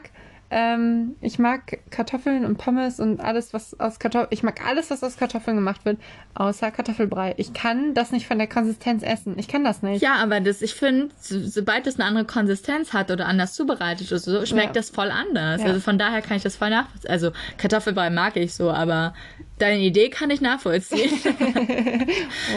ähm, 0.51 1.15
ich 1.21 1.39
mag 1.39 1.79
Kartoffeln 1.89 2.45
und 2.45 2.57
Pommes 2.57 2.99
und 2.99 3.19
alles, 3.19 3.53
was 3.53 3.79
aus 3.79 3.99
Kartoffeln, 3.99 4.29
ich 4.31 4.43
mag 4.43 4.65
alles, 4.65 4.91
was 4.91 5.03
aus 5.03 5.17
Kartoffeln 5.17 5.57
gemacht 5.57 5.85
wird, 5.85 5.97
außer 6.35 6.71
Kartoffelbrei. 6.71 7.33
Ich 7.37 7.53
kann 7.53 7.93
das 7.93 8.11
nicht 8.11 8.27
von 8.27 8.37
der 8.37 8.47
Konsistenz 8.47 9.03
essen. 9.03 9.37
Ich 9.39 9.47
kann 9.47 9.63
das 9.63 9.81
nicht. 9.81 10.01
Ja, 10.01 10.15
aber 10.15 10.39
das, 10.39 10.61
ich 10.61 10.73
finde, 10.75 11.09
so, 11.19 11.39
sobald 11.39 11.87
es 11.87 11.95
eine 11.99 12.05
andere 12.05 12.25
Konsistenz 12.25 12.93
hat 12.93 13.09
oder 13.11 13.25
anders 13.25 13.53
zubereitet 13.53 14.11
ist, 14.11 14.25
so, 14.25 14.45
schmeckt 14.45 14.67
Ja. 14.67 14.73
das 14.73 14.89
voll 14.91 15.11
anders. 15.11 15.61
Ja. 15.61 15.67
Also 15.67 15.79
von 15.79 15.97
daher 15.97 16.21
kann 16.21 16.37
ich 16.37 16.43
das 16.43 16.55
voll 16.55 16.69
nachvollziehen. 16.69 17.09
Also 17.11 17.31
Kartoffelbrei 17.57 18.09
mag 18.09 18.35
ich 18.37 18.53
so, 18.53 18.69
aber 18.71 19.13
deine 19.57 19.79
Idee 19.79 20.09
kann 20.09 20.29
ich 20.29 20.41
nachvollziehen. 20.41 21.11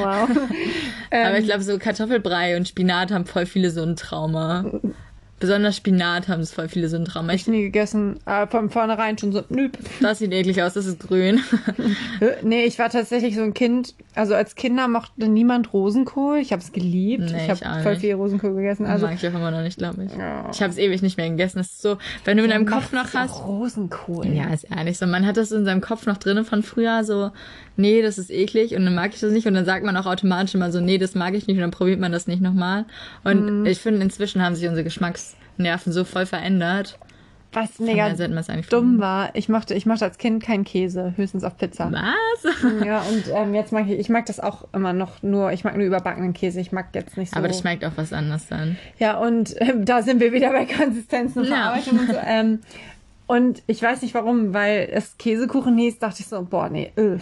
Wow. 0.00 0.28
aber 1.10 1.38
ich 1.38 1.46
glaube, 1.46 1.62
so 1.62 1.78
Kartoffelbrei 1.78 2.56
und 2.56 2.68
Spinat 2.68 3.10
haben 3.10 3.24
voll 3.26 3.46
viele 3.46 3.70
so 3.70 3.82
ein 3.82 3.96
Trauma. 3.96 4.64
Besonders 5.40 5.76
Spinat 5.76 6.28
haben 6.28 6.40
es 6.40 6.52
voll 6.52 6.68
viele 6.68 6.88
so 6.88 6.96
ein 6.96 7.04
Trauma. 7.04 7.32
Ich 7.32 7.46
nie 7.46 7.62
gegessen. 7.62 8.18
Äh, 8.26 8.46
von 8.48 8.70
vornherein 8.70 9.16
schon 9.18 9.32
so, 9.32 9.42
nö. 9.48 9.68
Das 10.00 10.18
sieht 10.18 10.32
eklig 10.32 10.62
aus, 10.62 10.74
das 10.74 10.86
ist 10.86 11.00
grün. 11.00 11.40
nee, 12.42 12.64
ich 12.64 12.78
war 12.78 12.90
tatsächlich 12.90 13.36
so 13.36 13.42
ein 13.42 13.54
Kind. 13.54 13.94
Also 14.14 14.34
als 14.34 14.56
Kinder 14.56 14.88
mochte 14.88 15.28
niemand 15.28 15.72
Rosenkohl. 15.72 16.38
Ich 16.38 16.52
habe 16.52 16.60
es 16.60 16.72
geliebt. 16.72 17.30
Nee, 17.30 17.46
ich 17.46 17.52
ich 17.52 17.64
habe 17.64 17.82
voll 17.82 17.92
nicht. 17.92 18.00
viel 18.00 18.14
Rosenkohl 18.14 18.54
gegessen. 18.54 18.86
Also 18.86 19.06
Mag 19.06 19.14
ich 19.14 19.28
auch 19.28 19.34
immer 19.34 19.50
noch 19.52 19.62
nicht, 19.62 19.78
glaube 19.78 20.04
ich. 20.04 20.12
Ja. 20.16 20.50
Ich 20.52 20.60
habe 20.60 20.72
es 20.72 20.78
ewig 20.78 21.02
nicht 21.02 21.16
mehr 21.16 21.30
gegessen. 21.30 21.58
Das 21.58 21.68
ist 21.68 21.82
so, 21.82 21.98
wenn 22.24 22.36
du 22.36 22.44
in 22.44 22.50
deinem 22.50 22.66
Kopf 22.66 22.92
noch 22.92 23.14
hast. 23.14 23.44
Rosenkohl. 23.46 24.26
Ja, 24.28 24.52
ist 24.52 24.64
ehrlich 24.64 24.98
so. 24.98 25.06
Man 25.06 25.24
hat 25.24 25.36
das 25.36 25.52
in 25.52 25.64
seinem 25.64 25.80
Kopf 25.80 26.06
noch 26.06 26.16
drinnen 26.16 26.44
von 26.44 26.62
früher 26.64 27.04
so, 27.04 27.30
nee, 27.78 28.02
das 28.02 28.18
ist 28.18 28.30
eklig 28.30 28.74
und 28.76 28.84
dann 28.84 28.94
mag 28.94 29.14
ich 29.14 29.20
das 29.20 29.32
nicht 29.32 29.46
und 29.46 29.54
dann 29.54 29.64
sagt 29.64 29.84
man 29.84 29.96
auch 29.96 30.04
automatisch 30.06 30.54
immer 30.54 30.70
so, 30.70 30.80
nee, 30.80 30.98
das 30.98 31.14
mag 31.14 31.32
ich 31.34 31.46
nicht 31.46 31.56
und 31.56 31.62
dann 31.62 31.70
probiert 31.70 31.98
man 32.00 32.12
das 32.12 32.26
nicht 32.26 32.42
nochmal. 32.42 32.84
Und 33.24 33.60
Mhm. 33.60 33.66
ich 33.66 33.78
finde, 33.78 34.02
inzwischen 34.02 34.42
haben 34.42 34.54
sich 34.54 34.64
unsere 34.68 34.84
Geschmacksnerven 34.84 35.92
so 35.92 36.04
voll 36.04 36.26
verändert. 36.26 36.98
Was 37.54 37.78
mega 37.78 38.12
dumm 38.68 39.00
war. 39.00 39.30
Ich 39.34 39.48
mochte, 39.48 39.72
ich 39.74 39.86
mochte 39.86 40.04
als 40.04 40.18
Kind 40.18 40.42
keinen 40.42 40.64
Käse, 40.64 41.14
höchstens 41.16 41.44
auf 41.44 41.56
Pizza. 41.56 41.90
Was? 41.90 42.84
Ja, 42.84 43.00
und 43.10 43.24
ähm, 43.34 43.54
jetzt 43.54 43.72
mag 43.72 43.86
ich, 43.88 43.98
ich 43.98 44.10
mag 44.10 44.26
das 44.26 44.38
auch 44.38 44.68
immer 44.74 44.92
noch 44.92 45.22
nur, 45.22 45.50
ich 45.52 45.64
mag 45.64 45.74
nur 45.74 45.86
überbackenen 45.86 46.34
Käse, 46.34 46.60
ich 46.60 46.72
mag 46.72 46.88
jetzt 46.94 47.16
nicht 47.16 47.32
so. 47.32 47.38
Aber 47.38 47.48
das 47.48 47.60
schmeckt 47.60 47.86
auch 47.86 47.92
was 47.96 48.12
anderes 48.12 48.48
dann. 48.48 48.76
Ja, 48.98 49.16
und 49.16 49.54
ähm, 49.60 49.86
da 49.86 50.02
sind 50.02 50.20
wir 50.20 50.32
wieder 50.32 50.50
bei 50.52 50.66
Konsistenz 50.66 51.36
und 51.36 51.44
Ja. 51.44 51.72
Verarbeitung 51.72 51.98
und 52.00 52.08
so. 52.08 52.16
Ähm, 52.26 52.58
und 53.28 53.62
ich 53.66 53.82
weiß 53.82 54.00
nicht 54.00 54.14
warum, 54.14 54.54
weil 54.54 54.88
es 54.90 55.18
Käsekuchen 55.18 55.76
hieß, 55.76 55.98
dachte 55.98 56.22
ich 56.22 56.26
so, 56.26 56.42
boah, 56.42 56.70
nee, 56.70 56.90
öh. 56.96 57.18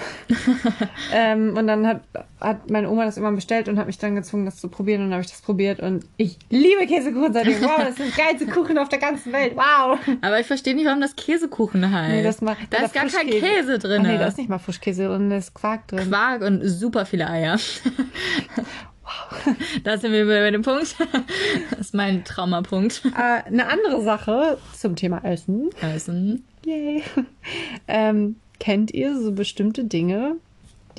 ähm, 1.12 1.56
und 1.56 1.66
dann 1.66 1.84
hat, 1.84 2.02
hat 2.40 2.70
meine 2.70 2.88
Oma 2.88 3.06
das 3.06 3.16
immer 3.16 3.32
bestellt 3.32 3.68
und 3.68 3.76
hat 3.76 3.88
mich 3.88 3.98
dann 3.98 4.14
gezwungen, 4.14 4.44
das 4.44 4.58
zu 4.58 4.68
probieren. 4.68 5.02
Und 5.02 5.08
dann 5.08 5.14
habe 5.14 5.24
ich 5.24 5.30
das 5.32 5.42
probiert 5.42 5.80
und 5.80 6.04
ich 6.16 6.38
liebe 6.48 6.86
Käsekuchen 6.86 7.32
seitdem. 7.32 7.60
Wow, 7.60 7.78
das 7.78 7.96
sind 7.96 8.16
geilste 8.16 8.46
Kuchen 8.52 8.78
auf 8.78 8.88
der 8.88 9.00
ganzen 9.00 9.32
Welt. 9.32 9.56
Wow. 9.56 9.98
Aber 10.22 10.38
ich 10.38 10.46
verstehe 10.46 10.76
nicht, 10.76 10.86
warum 10.86 11.00
das 11.00 11.16
Käsekuchen 11.16 11.90
heißt. 11.90 12.14
Nee, 12.14 12.22
das 12.22 12.40
mal, 12.40 12.56
da 12.70 12.84
ist 12.84 12.94
gar 12.94 13.06
kein 13.06 13.26
Käse 13.26 13.80
drin. 13.80 14.02
Nee, 14.02 14.16
da 14.16 14.28
ist 14.28 14.38
nicht 14.38 14.48
mal 14.48 14.60
Frischkäse 14.60 15.08
drin, 15.08 15.28
da 15.28 15.38
ist 15.38 15.54
Quark 15.54 15.88
drin. 15.88 16.08
Quark 16.08 16.42
und 16.42 16.62
super 16.62 17.04
viele 17.04 17.28
Eier. 17.28 17.58
Da 19.84 19.98
sind 19.98 20.12
wir 20.12 20.26
bei 20.26 20.50
dem 20.50 20.62
Punkt. 20.62 20.96
Das 21.70 21.80
ist 21.80 21.94
mein 21.94 22.24
Traumapunkt. 22.24 23.02
Äh, 23.06 23.46
eine 23.46 23.68
andere 23.68 24.02
Sache 24.02 24.58
zum 24.74 24.96
Thema 24.96 25.24
Essen. 25.24 25.70
Essen. 25.80 26.44
Yay. 26.64 27.02
Ähm, 27.88 28.36
kennt 28.58 28.92
ihr 28.92 29.16
so 29.18 29.32
bestimmte 29.32 29.84
Dinge, 29.84 30.36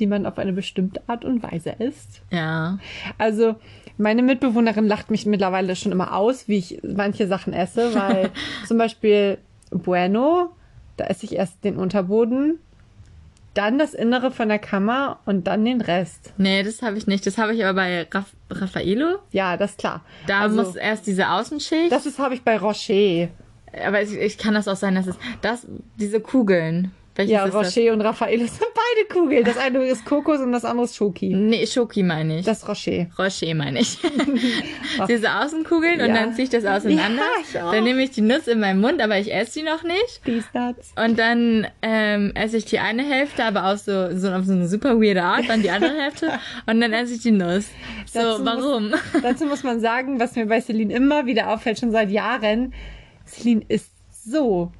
die 0.00 0.06
man 0.06 0.24
auf 0.24 0.38
eine 0.38 0.52
bestimmte 0.52 1.02
Art 1.06 1.24
und 1.24 1.42
Weise 1.42 1.74
isst? 1.78 2.22
Ja. 2.30 2.78
Also, 3.18 3.56
meine 3.98 4.22
Mitbewohnerin 4.22 4.86
lacht 4.86 5.10
mich 5.10 5.26
mittlerweile 5.26 5.76
schon 5.76 5.92
immer 5.92 6.14
aus, 6.14 6.48
wie 6.48 6.58
ich 6.58 6.80
manche 6.82 7.26
Sachen 7.26 7.52
esse, 7.52 7.94
weil 7.94 8.30
zum 8.66 8.78
Beispiel 8.78 9.38
Bueno, 9.70 10.50
da 10.96 11.04
esse 11.04 11.26
ich 11.26 11.34
erst 11.34 11.62
den 11.64 11.76
Unterboden, 11.76 12.58
dann 13.58 13.76
das 13.76 13.92
Innere 13.92 14.30
von 14.30 14.48
der 14.48 14.60
Kammer 14.60 15.18
und 15.26 15.48
dann 15.48 15.64
den 15.64 15.80
Rest. 15.80 16.32
Nee, 16.38 16.62
das 16.62 16.80
habe 16.80 16.96
ich 16.96 17.08
nicht. 17.08 17.26
Das 17.26 17.38
habe 17.38 17.54
ich 17.54 17.64
aber 17.64 17.74
bei 17.74 18.06
Raff 18.12 18.32
Raffaello. 18.50 19.18
Ja, 19.32 19.56
das 19.56 19.72
ist 19.72 19.78
klar. 19.80 20.02
Da 20.28 20.42
also, 20.42 20.56
muss 20.56 20.76
erst 20.76 21.08
diese 21.08 21.28
Außenschicht. 21.28 21.90
das 21.90 22.18
habe 22.18 22.34
ich 22.34 22.42
bei 22.42 22.56
Rocher. 22.56 23.28
aber 23.84 24.00
ich, 24.00 24.12
ich 24.12 24.38
kann 24.38 24.54
das 24.54 24.68
auch 24.68 24.76
sein, 24.76 24.94
dass 24.94 25.08
es 25.08 25.16
das 25.42 25.66
diese 25.96 26.20
Kugeln. 26.20 26.92
Welches 27.18 27.32
Ja? 27.32 27.44
Rocher 27.46 27.92
und 27.92 28.00
Raffaello 28.00 28.46
sind 28.46 28.60
beide 28.60 29.08
Kugeln. 29.12 29.42
Das 29.44 29.56
eine 29.58 29.84
ist 29.86 30.04
Kokos 30.04 30.38
und 30.38 30.52
das 30.52 30.64
andere 30.64 30.84
ist 30.84 30.94
Schoki. 30.94 31.34
Nee, 31.34 31.66
Schoki 31.66 32.04
meine 32.04 32.38
ich. 32.38 32.44
Das 32.46 32.58
ist 32.58 32.68
Rocher. 32.68 33.06
Rocher 33.18 33.54
meine 33.56 33.80
ich. 33.80 33.98
Diese 35.08 35.28
Außenkugeln 35.28 36.00
und 36.00 36.10
Ja. 36.10 36.14
dann 36.14 36.34
ziehe 36.34 36.44
ich 36.44 36.50
das 36.50 36.64
auseinander. 36.64 37.22
Ja, 37.22 37.42
ich 37.42 37.52
dann 37.72 37.82
nehme 37.82 38.04
ich 38.04 38.12
die 38.12 38.20
Nuss 38.20 38.46
in 38.46 38.60
meinen 38.60 38.80
Mund, 38.80 39.02
aber 39.02 39.18
ich 39.18 39.34
esse 39.34 39.50
sie 39.50 39.62
noch 39.64 39.82
nicht. 39.82 40.20
Nuts. 40.54 40.92
Und 40.94 41.18
dann 41.18 41.66
ähm, 41.82 42.30
esse 42.36 42.56
ich 42.56 42.66
die 42.66 42.78
eine 42.78 43.02
Hälfte, 43.02 43.44
aber 43.44 43.64
auch 43.72 43.76
so, 43.76 44.16
so 44.16 44.30
auf 44.30 44.44
so 44.44 44.52
eine 44.52 44.68
super 44.68 45.00
weirde 45.00 45.24
Art, 45.24 45.48
dann 45.48 45.60
die 45.62 45.70
andere 45.70 46.00
Hälfte. 46.00 46.30
Und 46.66 46.80
dann 46.80 46.92
esse 46.92 47.14
ich 47.14 47.22
die 47.22 47.32
Nuss. 47.32 47.66
So, 48.06 48.20
Dazu 48.20 48.44
warum? 48.44 48.92
Dazu 49.24 49.46
muss 49.46 49.64
man 49.64 49.80
sagen, 49.80 50.20
was 50.20 50.36
mir 50.36 50.46
bei 50.46 50.60
Celine 50.60 50.94
immer 50.94 51.26
wieder 51.26 51.52
auffällt, 51.52 51.80
schon 51.80 51.90
seit 51.90 52.12
Jahren. 52.12 52.72
Celine 53.26 53.62
ist 53.66 53.90
so 54.24 54.70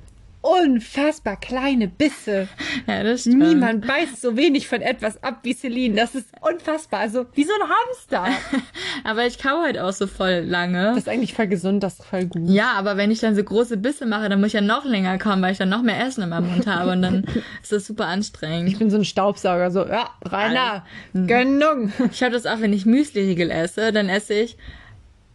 unfassbar 0.49 1.37
kleine 1.37 1.89
Bisse. 1.89 2.49
ja, 2.87 3.03
das 3.03 3.23
stimmt. 3.23 3.39
Niemand 3.39 3.87
beißt 3.87 4.21
so 4.21 4.37
wenig 4.37 4.69
von 4.69 4.81
etwas 4.81 5.23
ab 5.23 5.41
wie 5.43 5.55
Celine. 5.55 5.95
Das 5.95 6.15
ist 6.15 6.29
unfassbar. 6.41 7.01
Also 7.01 7.27
wie 7.35 7.45
so 7.45 7.53
ein 7.53 7.69
Hamster. 7.69 8.27
Aber 9.05 9.27
ich 9.27 9.39
kau 9.39 9.63
halt 9.63 9.79
auch 9.79 9.93
so 9.93 10.07
voll 10.07 10.45
lange. 10.47 10.85
Das 10.85 10.99
ist 10.99 11.09
eigentlich 11.09 11.35
voll 11.35 11.49
gesund, 11.49 11.83
das 11.83 11.99
ist 11.99 12.05
voll 12.05 12.27
gut. 12.27 12.49
ja, 12.49 12.73
aber 12.73 12.97
wenn 12.97 13.11
ich 13.11 13.21
dann 13.21 13.35
so 13.35 13.43
große 13.43 13.77
Bisse 13.77 14.07
mache, 14.07 14.29
dann 14.29 14.41
muss 14.41 14.49
ich 14.49 14.55
ja 14.55 14.61
noch 14.61 14.85
länger 14.85 15.19
kauen, 15.19 15.41
weil 15.43 15.53
ich 15.53 15.59
dann 15.59 15.69
noch 15.69 15.83
mehr 15.83 16.05
Essen 16.05 16.23
in 16.23 16.31
meinem 16.31 16.51
Mund 16.51 16.67
habe 16.67 16.93
und 16.93 17.03
dann 17.03 17.25
ist 17.63 17.73
das 17.73 17.87
super 17.87 18.07
anstrengend. 18.07 18.69
Ich 18.69 18.79
bin 18.79 18.91
so 18.91 18.97
ein 18.97 19.05
Staubsauger, 19.05 19.71
so, 19.71 19.87
ja, 19.87 20.11
Rainer, 20.25 20.85
Gönnung. 21.15 21.93
Ich 22.13 22.23
habe 22.23 22.33
das 22.33 22.47
auch, 22.47 22.61
wenn 22.61 22.73
ich 22.73 22.87
Müsli-Riegel 22.87 23.51
esse, 23.51 23.93
dann 23.93 24.09
esse 24.09 24.35
ich 24.35 24.57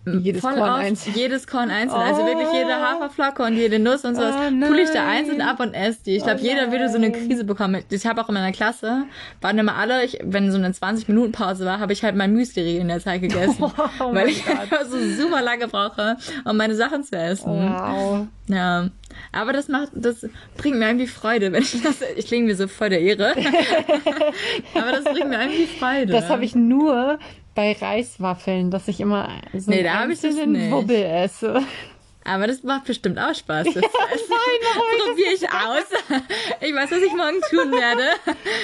Jedes 0.06 0.42
voll 0.42 0.56
Korn 0.56 0.70
oft 0.70 0.80
einzeln. 0.82 1.16
jedes 1.16 1.48
Korn 1.48 1.70
einzeln. 1.70 2.02
Also 2.02 2.26
wirklich 2.26 2.50
jede 2.52 2.74
Haferflocke 2.76 3.44
und 3.44 3.56
jede 3.56 3.80
Nuss 3.80 4.04
und 4.04 4.16
sowas. 4.16 4.36
Oh, 4.38 4.66
Pule 4.68 4.82
ich 4.82 4.90
da 4.90 5.08
einzeln 5.08 5.42
ab 5.42 5.60
und 5.62 5.74
esse 5.74 6.04
die. 6.06 6.18
Ich 6.18 6.24
glaube, 6.24 6.42
Oh, 6.42 6.46
jeder 6.46 6.72
würde 6.72 6.90
so 6.90 6.98
eine. 6.98 7.12
Krise 7.12 7.44
bekommen. 7.46 7.84
Ich 7.90 8.06
habe 8.06 8.22
auch 8.22 8.28
in 8.28 8.34
meiner 8.34 8.52
Klasse, 8.52 9.06
waren 9.40 9.58
immer 9.58 9.76
alle, 9.76 10.04
ich, 10.04 10.20
wenn 10.24 10.52
so 10.52 10.58
eine 10.58 10.70
20-Minuten-Pause 10.72 11.66
war, 11.66 11.80
habe 11.80 11.94
ich 11.94 12.04
halt 12.04 12.16
mein 12.16 12.34
Müsli-Riegel 12.34 12.82
in 12.82 12.88
der 12.90 13.00
Zeit 13.00 13.22
gegessen. 13.22 13.64
Oh 14.00 14.14
weil 14.14 14.30
ich 14.30 14.46
einfach 14.48 14.86
so 14.86 14.98
super 15.00 15.42
lange 15.42 15.68
brauche, 15.68 16.18
um 16.46 16.58
meine 16.58 16.76
Sachen 16.76 17.04
zu 17.04 17.16
essen. 17.16 17.46
Wow. 17.52 18.28
Ja. 18.48 18.90
Aber 19.32 19.54
das 19.54 19.68
macht, 19.68 19.90
das 19.94 20.28
bringt 20.58 20.78
mir 20.80 20.88
irgendwie 20.88 21.08
Freude, 21.08 21.52
wenn 21.52 21.62
ich 21.62 21.82
das, 21.82 21.98
ich 22.16 22.26
klinge 22.28 22.50
wie 22.50 22.54
so 22.54 22.68
voll 22.68 22.90
der 22.90 23.02
Ehre. 23.02 23.34
Aber 24.74 24.92
das 24.92 25.04
bringt 25.04 25.30
mir 25.30 25.40
irgendwie 25.42 25.68
Freude. 25.68 26.12
Das 26.12 26.30
habe 26.30 26.44
ich 26.44 26.56
nur 26.56 27.20
bei 27.56 27.74
Reiswaffeln, 27.74 28.72
dass 28.72 28.88
ich 28.88 29.00
immer 29.00 29.30
so 29.54 29.72
Nee, 29.72 29.84
da 29.84 30.00
hab 30.02 30.10
ich 30.10 30.22
das 30.22 30.32
einzelnen 30.32 30.52
nicht. 30.54 30.72
Wubbel 30.72 31.04
esse. 31.04 31.62
Aber 32.26 32.48
das 32.48 32.64
macht 32.64 32.86
bestimmt 32.86 33.20
auch 33.20 33.34
Spaß. 33.36 33.68
Das 33.74 33.76
Nein, 33.76 34.60
warum 34.76 35.10
probiere 35.10 35.34
ich 35.34 35.50
aus. 35.50 36.22
Ich 36.62 36.74
weiß, 36.74 36.92
was 36.92 37.02
ich 37.02 37.14
morgen 37.14 37.42
tun 37.50 37.72
werde. 37.72 38.04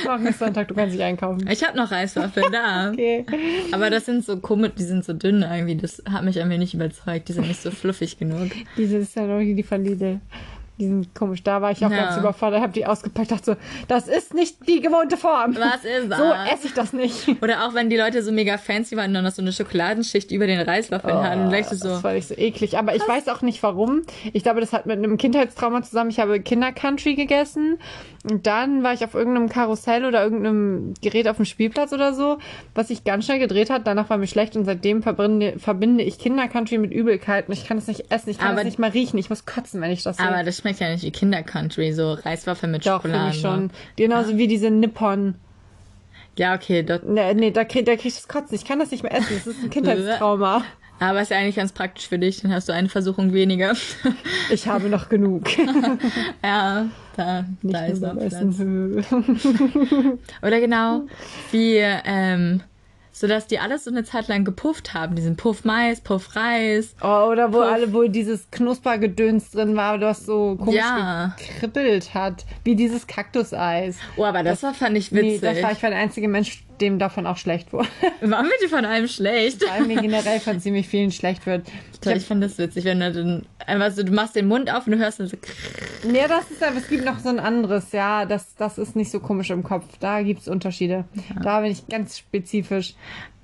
Morgen 0.05 0.27
ist 0.27 0.39
Sonntag, 0.39 0.67
du 0.69 0.73
kannst 0.75 0.95
dich 0.95 1.03
einkaufen. 1.03 1.47
Ich 1.49 1.63
habe 1.63 1.75
noch 1.77 1.91
Reiswaffeln 1.91 2.51
da. 2.51 2.91
Okay. 2.93 3.25
Aber 3.71 3.89
das 3.89 4.05
sind 4.05 4.23
so 4.23 4.37
komisch, 4.37 4.71
die 4.77 4.83
sind 4.83 5.03
so 5.03 5.13
dünn 5.13 5.41
irgendwie. 5.41 5.75
Das 5.75 6.01
hat 6.09 6.23
mich 6.23 6.37
irgendwie 6.37 6.57
nicht 6.57 6.73
überzeugt. 6.73 7.27
Die 7.29 7.33
sind 7.33 7.47
nicht 7.47 7.61
so 7.61 7.71
fluffig 7.71 8.17
genug. 8.17 8.51
Diese 8.77 8.97
ist 8.97 9.15
ja 9.15 9.23
noch 9.23 9.39
die 9.39 9.63
von 9.63 9.83
Lidl. 9.83 10.19
Die 10.79 10.87
sind 10.87 11.13
komisch. 11.13 11.43
Da 11.43 11.61
war 11.61 11.71
ich 11.71 11.85
auch 11.85 11.91
Ja. 11.91 12.05
ganz 12.05 12.17
überfordert, 12.17 12.61
habe 12.61 12.71
die 12.71 12.85
ausgepackt, 12.85 13.31
dachte 13.31 13.43
so, 13.43 13.55
das 13.89 14.07
ist 14.07 14.33
nicht 14.33 14.67
die 14.67 14.79
gewohnte 14.79 15.17
Form. 15.17 15.55
Was 15.57 15.83
ist 15.83 16.09
das? 16.09 16.17
So 16.17 16.23
esse 16.53 16.67
ich 16.67 16.73
das 16.73 16.93
nicht. 16.93 17.27
Oder 17.41 17.65
auch 17.67 17.73
wenn 17.73 17.89
die 17.89 17.97
Leute 17.97 18.23
so 18.23 18.31
mega 18.31 18.57
fancy 18.57 18.95
waren 18.95 19.07
und 19.09 19.15
dann 19.15 19.23
noch 19.25 19.31
so 19.31 19.41
eine 19.41 19.51
Schokoladenschicht 19.51 20.31
über 20.31 20.47
den 20.47 20.61
Reiswaffeln 20.61 21.21
hatten. 21.21 21.41
Und 21.43 21.49
gleich 21.49 21.67
so, 21.67 21.75
Das 21.87 22.01
fand 22.01 22.17
ich 22.17 22.27
so 22.27 22.35
eklig. 22.35 22.77
Aber 22.77 22.95
ich 22.95 23.05
weiß 23.05 23.27
auch 23.27 23.41
nicht 23.41 23.61
warum. 23.61 24.03
Ich 24.31 24.43
glaube, 24.43 24.61
das 24.61 24.71
hat 24.71 24.85
mit 24.85 24.97
einem 24.97 25.17
Kindheitstrauma 25.17 25.81
zusammen. 25.83 26.09
Ich 26.11 26.19
habe 26.19 26.39
Kindercountry 26.39 27.15
gegessen. 27.15 27.77
Und 28.29 28.47
dann 28.47 28.83
war 28.83 28.93
ich 28.93 29.03
auf 29.03 29.13
irgendeinem 29.13 29.47
Karussell 29.49 30.03
oder 30.05 30.21
irgendeinem 30.23 30.93
Gerät 31.01 31.27
auf 31.27 31.37
dem 31.37 31.45
Spielplatz 31.45 31.93
oder 31.93 32.13
so, 32.13 32.37
was 32.75 32.89
sich 32.89 33.05
ganz 33.05 33.25
schnell 33.25 33.39
gedreht 33.39 33.69
hat. 33.69 33.87
Danach 33.87 34.09
war 34.09 34.17
mir 34.17 34.27
schlecht 34.27 34.57
und 34.57 34.65
seitdem 34.65 35.01
verbinde, 35.03 35.57
verbinde 35.57 36.03
ich 36.03 36.19
Kindercountry 36.19 36.77
mit 36.77 36.91
Übelkeit. 36.91 37.47
Und 37.47 37.53
ich 37.53 37.65
kann 37.65 37.77
das 37.77 37.87
nicht 37.87 38.11
essen. 38.11 38.29
Ich 38.29 38.37
kann 38.37 38.55
das 38.55 38.65
nicht 38.65 38.77
mal 38.79 38.89
riechen. 38.89 39.17
Ich 39.17 39.29
muss 39.29 39.45
kotzen, 39.45 39.79
wenn 39.81 39.91
ich 39.91 40.03
das 40.03 40.17
sehe. 40.17 40.27
aber 40.27 40.43
das 40.43 40.57
schmeckt 40.69 40.79
ja 40.81 40.89
nicht 40.89 41.03
wie 41.03 41.11
Kindercountry, 41.11 41.93
so 41.93 42.13
Reiswaffeln 42.13 42.71
mit 42.71 42.85
Doch, 42.85 43.01
Schokolade. 43.03 43.35
ich 43.35 43.41
schon. 43.41 43.71
Genauso 43.95 44.37
wie 44.37 44.47
diese 44.47 44.69
Nippon. 44.69 45.35
Ja, 46.37 46.53
okay. 46.55 46.83
Dort, 46.83 47.03
Nee, 47.07 47.33
nee 47.33 47.51
da 47.51 47.63
krieg, 47.65 47.85
da 47.85 47.95
krieg 47.95 48.05
ich 48.07 48.15
das 48.15 48.27
Kotzen. 48.27 48.55
Ich 48.55 48.65
kann 48.65 48.79
das 48.79 48.91
nicht 48.91 49.03
mehr 49.03 49.13
essen. 49.13 49.33
Das 49.35 49.47
ist 49.47 49.63
ein 49.63 49.69
Kindheitstrauma. 49.71 50.63
aber 50.99 51.21
ist 51.21 51.31
ja 51.31 51.37
eigentlich 51.37 51.55
ganz 51.55 51.71
praktisch 51.71 52.07
für 52.07 52.19
dich. 52.19 52.41
Dann 52.41 52.53
hast 52.53 52.69
du 52.69 52.73
eine 52.73 52.89
Versuchung 52.89 53.33
weniger. 53.33 53.73
Ich 54.51 54.67
habe 54.67 54.89
noch 54.89 55.09
genug. 55.09 55.45
ja, 56.43 56.87
da, 57.15 57.45
Nicht 57.61 57.75
da 57.75 57.85
ist 57.85 58.01
noch 58.01 58.15
Platz. 58.17 58.33
Essen. 58.33 59.03
Oder 60.41 60.59
genau, 60.59 61.03
wie, 61.51 61.75
ähm, 61.77 62.61
so 63.19 63.27
dass 63.27 63.47
die 63.47 63.59
alles 63.59 63.83
so 63.83 63.91
eine 63.91 64.05
Zeit 64.05 64.29
lang 64.29 64.45
gepufft 64.45 64.93
haben. 64.93 65.13
Diesen 65.15 65.35
Puff 65.35 65.65
Mais, 65.65 65.99
Puff 65.99 66.37
Reis. 66.37 66.95
Oh, 67.01 67.27
oder 67.29 67.51
wo 67.51 67.57
Puff. 67.57 67.67
alle, 67.67 67.91
wo 67.93 68.03
dieses 68.07 68.49
Knuspergedöns 68.49 69.51
drin 69.51 69.75
war, 69.75 69.99
was 69.99 70.25
so 70.25 70.55
komisch 70.55 70.75
Ja. 70.75 71.35
gekribbelt 71.37 72.13
hat. 72.13 72.45
Wie 72.63 72.75
dieses 72.77 73.07
Kaktuseis. 73.07 73.97
Oh, 74.15 74.23
aber 74.23 74.41
das, 74.43 74.63
war, 74.63 74.73
fand 74.73 74.95
ich 74.97 75.11
Nee, 75.11 75.21
witzig. 75.21 75.41
das 75.41 75.61
war 75.61 75.71
ich 75.73 75.83
war 75.83 75.89
der 75.89 75.99
einzige 75.99 76.29
Mensch, 76.29 76.63
dem 76.81 76.99
davon 76.99 77.25
auch 77.27 77.37
schlecht 77.37 77.73
wurde. 77.73 77.87
war 78.21 78.43
mir 78.43 78.51
die 78.63 78.67
von 78.67 78.85
einem 78.85 79.07
schlecht? 79.07 79.63
Weil 79.67 79.85
mir 79.85 80.01
generell 80.01 80.39
von 80.39 80.59
ziemlich 80.59 80.87
vielen 80.87 81.11
schlecht 81.11 81.45
wird. 81.45 81.67
Ich, 81.93 82.01
glaub, 82.01 82.15
ich 82.15 82.25
fand 82.25 82.43
das 82.43 82.57
witzig, 82.57 82.85
wenn 82.85 82.99
du 82.99 83.11
dann 83.11 83.45
einfach 83.65 83.91
so, 83.91 84.03
du 84.03 84.11
machst 84.11 84.35
den 84.35 84.47
Mund 84.47 84.71
auf 84.73 84.87
und 84.87 84.93
du 84.93 84.97
hörst 84.97 85.19
dann 85.19 85.27
so, 85.27 85.37
Nee, 86.03 86.25
das 86.27 86.49
ist 86.51 86.63
aber, 86.63 86.77
es 86.77 86.87
gibt 86.87 87.05
noch 87.05 87.19
so 87.19 87.29
ein 87.29 87.39
anderes, 87.39 87.91
ja, 87.91 88.25
das, 88.25 88.55
das 88.55 88.77
ist 88.77 88.95
nicht 88.95 89.11
so 89.11 89.19
komisch 89.19 89.49
im 89.49 89.63
Kopf. 89.63 89.85
Da 89.99 90.21
gibt's 90.21 90.47
Unterschiede. 90.47 91.05
Da 91.41 91.61
bin 91.61 91.71
ich 91.71 91.87
ganz 91.87 92.17
spezifisch. 92.17 92.95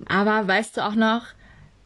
aber 0.08 0.48
weißt 0.48 0.78
du 0.78 0.86
auch 0.86 0.96
noch, 0.96 1.24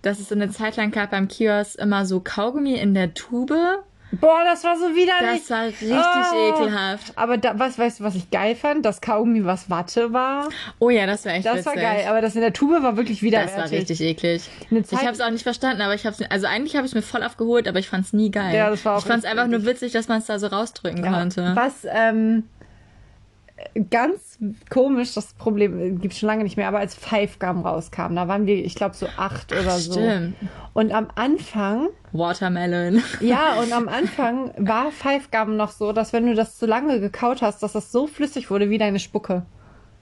dass 0.01 0.19
es 0.19 0.29
so 0.29 0.35
eine 0.35 0.49
Zeit 0.49 0.77
lang 0.77 0.91
gab 0.91 1.11
beim 1.11 1.27
Kiosk 1.27 1.77
immer 1.77 2.05
so 2.05 2.21
Kaugummi 2.21 2.75
in 2.75 2.93
der 2.93 3.13
Tube. 3.13 3.83
Boah, 4.11 4.43
das 4.43 4.63
war 4.63 4.77
so 4.77 4.95
widerlich. 4.95 5.41
Das 5.41 5.49
war 5.49 5.65
richtig 5.65 5.91
oh. 5.91 6.49
ekelhaft. 6.49 7.13
Aber 7.15 7.37
da, 7.37 7.57
was 7.59 7.77
weißt 7.77 7.99
du, 7.99 8.03
was 8.03 8.15
ich 8.15 8.31
geil 8.31 8.55
fand? 8.55 8.85
Das 8.85 9.01
Kaugummi, 9.01 9.45
was 9.45 9.69
Watte 9.69 10.13
war. 10.13 10.49
Oh 10.79 10.89
ja, 10.89 11.05
das 11.05 11.25
war 11.25 11.33
echt 11.33 11.45
Das 11.45 11.57
witzig. 11.57 11.67
war 11.67 11.75
geil, 11.75 12.05
aber 12.07 12.21
das 12.21 12.35
in 12.35 12.41
der 12.41 12.53
Tube 12.53 12.81
war 12.81 12.97
wirklich 12.97 13.21
widerlich. 13.21 13.51
Das 13.51 13.71
war 13.71 13.77
richtig 13.77 14.01
eklig. 14.01 14.49
ich 14.71 14.97
habe 14.97 15.11
es 15.11 15.21
auch 15.21 15.29
nicht 15.29 15.43
verstanden, 15.43 15.81
aber 15.81 15.93
ich 15.93 16.05
habe 16.05 16.15
also 16.29 16.47
eigentlich 16.47 16.75
habe 16.75 16.87
ich 16.87 16.95
mir 16.95 17.01
voll 17.01 17.23
aufgeholt, 17.23 17.67
aber 17.67 17.79
ich 17.79 17.89
fand 17.89 18.05
es 18.05 18.13
nie 18.13 18.31
geil. 18.31 18.55
Ja, 18.55 18.69
das 18.69 18.83
war 18.85 18.95
auch 18.95 18.99
ich 18.99 19.05
fand 19.05 19.23
es 19.23 19.29
einfach 19.29 19.47
nur 19.47 19.65
witzig, 19.65 19.91
dass 19.91 20.07
man 20.07 20.19
es 20.19 20.25
da 20.25 20.39
so 20.39 20.47
rausdrücken 20.47 21.03
ja. 21.03 21.11
konnte. 21.11 21.51
Was 21.55 21.85
ähm, 21.87 22.43
ganz 23.89 24.37
komisch, 24.69 25.13
das 25.13 25.33
Problem 25.33 25.99
gibt 25.99 26.13
es 26.13 26.19
schon 26.19 26.27
lange 26.27 26.43
nicht 26.43 26.57
mehr, 26.57 26.67
aber 26.67 26.79
als 26.79 26.95
Five 26.95 27.39
Gum 27.39 27.65
rauskam, 27.65 28.15
da 28.15 28.27
waren 28.27 28.45
wir, 28.45 28.63
ich 28.63 28.75
glaube, 28.75 28.95
so 28.95 29.07
acht 29.17 29.51
oder 29.51 29.77
so. 29.77 29.93
Stimmt. 29.93 30.35
Und 30.73 30.91
am 30.91 31.07
Anfang. 31.15 31.89
Watermelon. 32.11 33.03
Ja, 33.19 33.59
und 33.59 33.73
am 33.73 33.87
Anfang 33.87 34.51
war 34.57 34.91
Five 34.91 35.31
Gum 35.31 35.57
noch 35.57 35.71
so, 35.71 35.91
dass 35.91 36.13
wenn 36.13 36.25
du 36.25 36.35
das 36.35 36.57
zu 36.57 36.65
lange 36.65 36.99
gekaut 36.99 37.41
hast, 37.41 37.63
dass 37.63 37.73
das 37.73 37.91
so 37.91 38.07
flüssig 38.07 38.49
wurde 38.49 38.69
wie 38.69 38.77
deine 38.77 38.99
Spucke. 38.99 39.43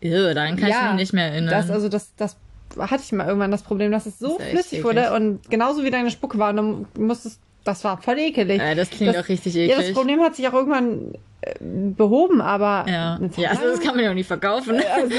Ew, 0.02 0.34
daran 0.34 0.56
kann 0.58 0.70
ja, 0.70 0.86
ich 0.86 0.92
mich 0.92 1.02
nicht 1.02 1.14
mehr 1.14 1.32
erinnern. 1.32 1.52
Das, 1.52 1.70
also 1.70 1.90
das, 1.90 2.14
das 2.16 2.38
hatte 2.78 3.04
ich 3.04 3.12
mal 3.12 3.28
irgendwann 3.28 3.52
das 3.52 3.64
Problem, 3.64 3.92
dass 3.92 4.06
es 4.06 4.20
so 4.20 4.38
flüssig 4.40 4.84
wurde 4.84 5.14
und 5.14 5.50
genauso 5.50 5.84
wie 5.84 5.90
deine 5.90 6.12
Spucke 6.12 6.38
war. 6.38 6.52
Und 6.52 6.58
dann 6.58 6.86
musstest 6.98 7.42
das 7.68 7.84
war 7.84 8.02
voll 8.02 8.18
ekelig. 8.18 8.62
Ja, 8.62 8.76
das 8.76 8.90
klingt 8.90 9.14
das, 9.14 9.26
auch 9.26 9.30
richtig 9.30 9.56
eklig. 9.56 9.70
Ja, 9.70 9.82
das 9.82 9.92
Problem 9.92 10.22
hat 10.22 10.36
sich 10.36 10.48
auch 10.48 10.54
irgendwann 10.54 11.14
äh, 11.14 11.18
behoben, 11.60 12.42
aber. 12.42 12.86
Ja, 12.90 13.20
ja 13.38 13.50
also 13.50 13.64
das 13.64 13.80
kann 13.80 13.96
man 13.96 14.04
ja 14.04 14.12
auch 14.12 14.16
nicht 14.16 14.28
verkaufen. 14.28 14.76
Also, 14.76 15.16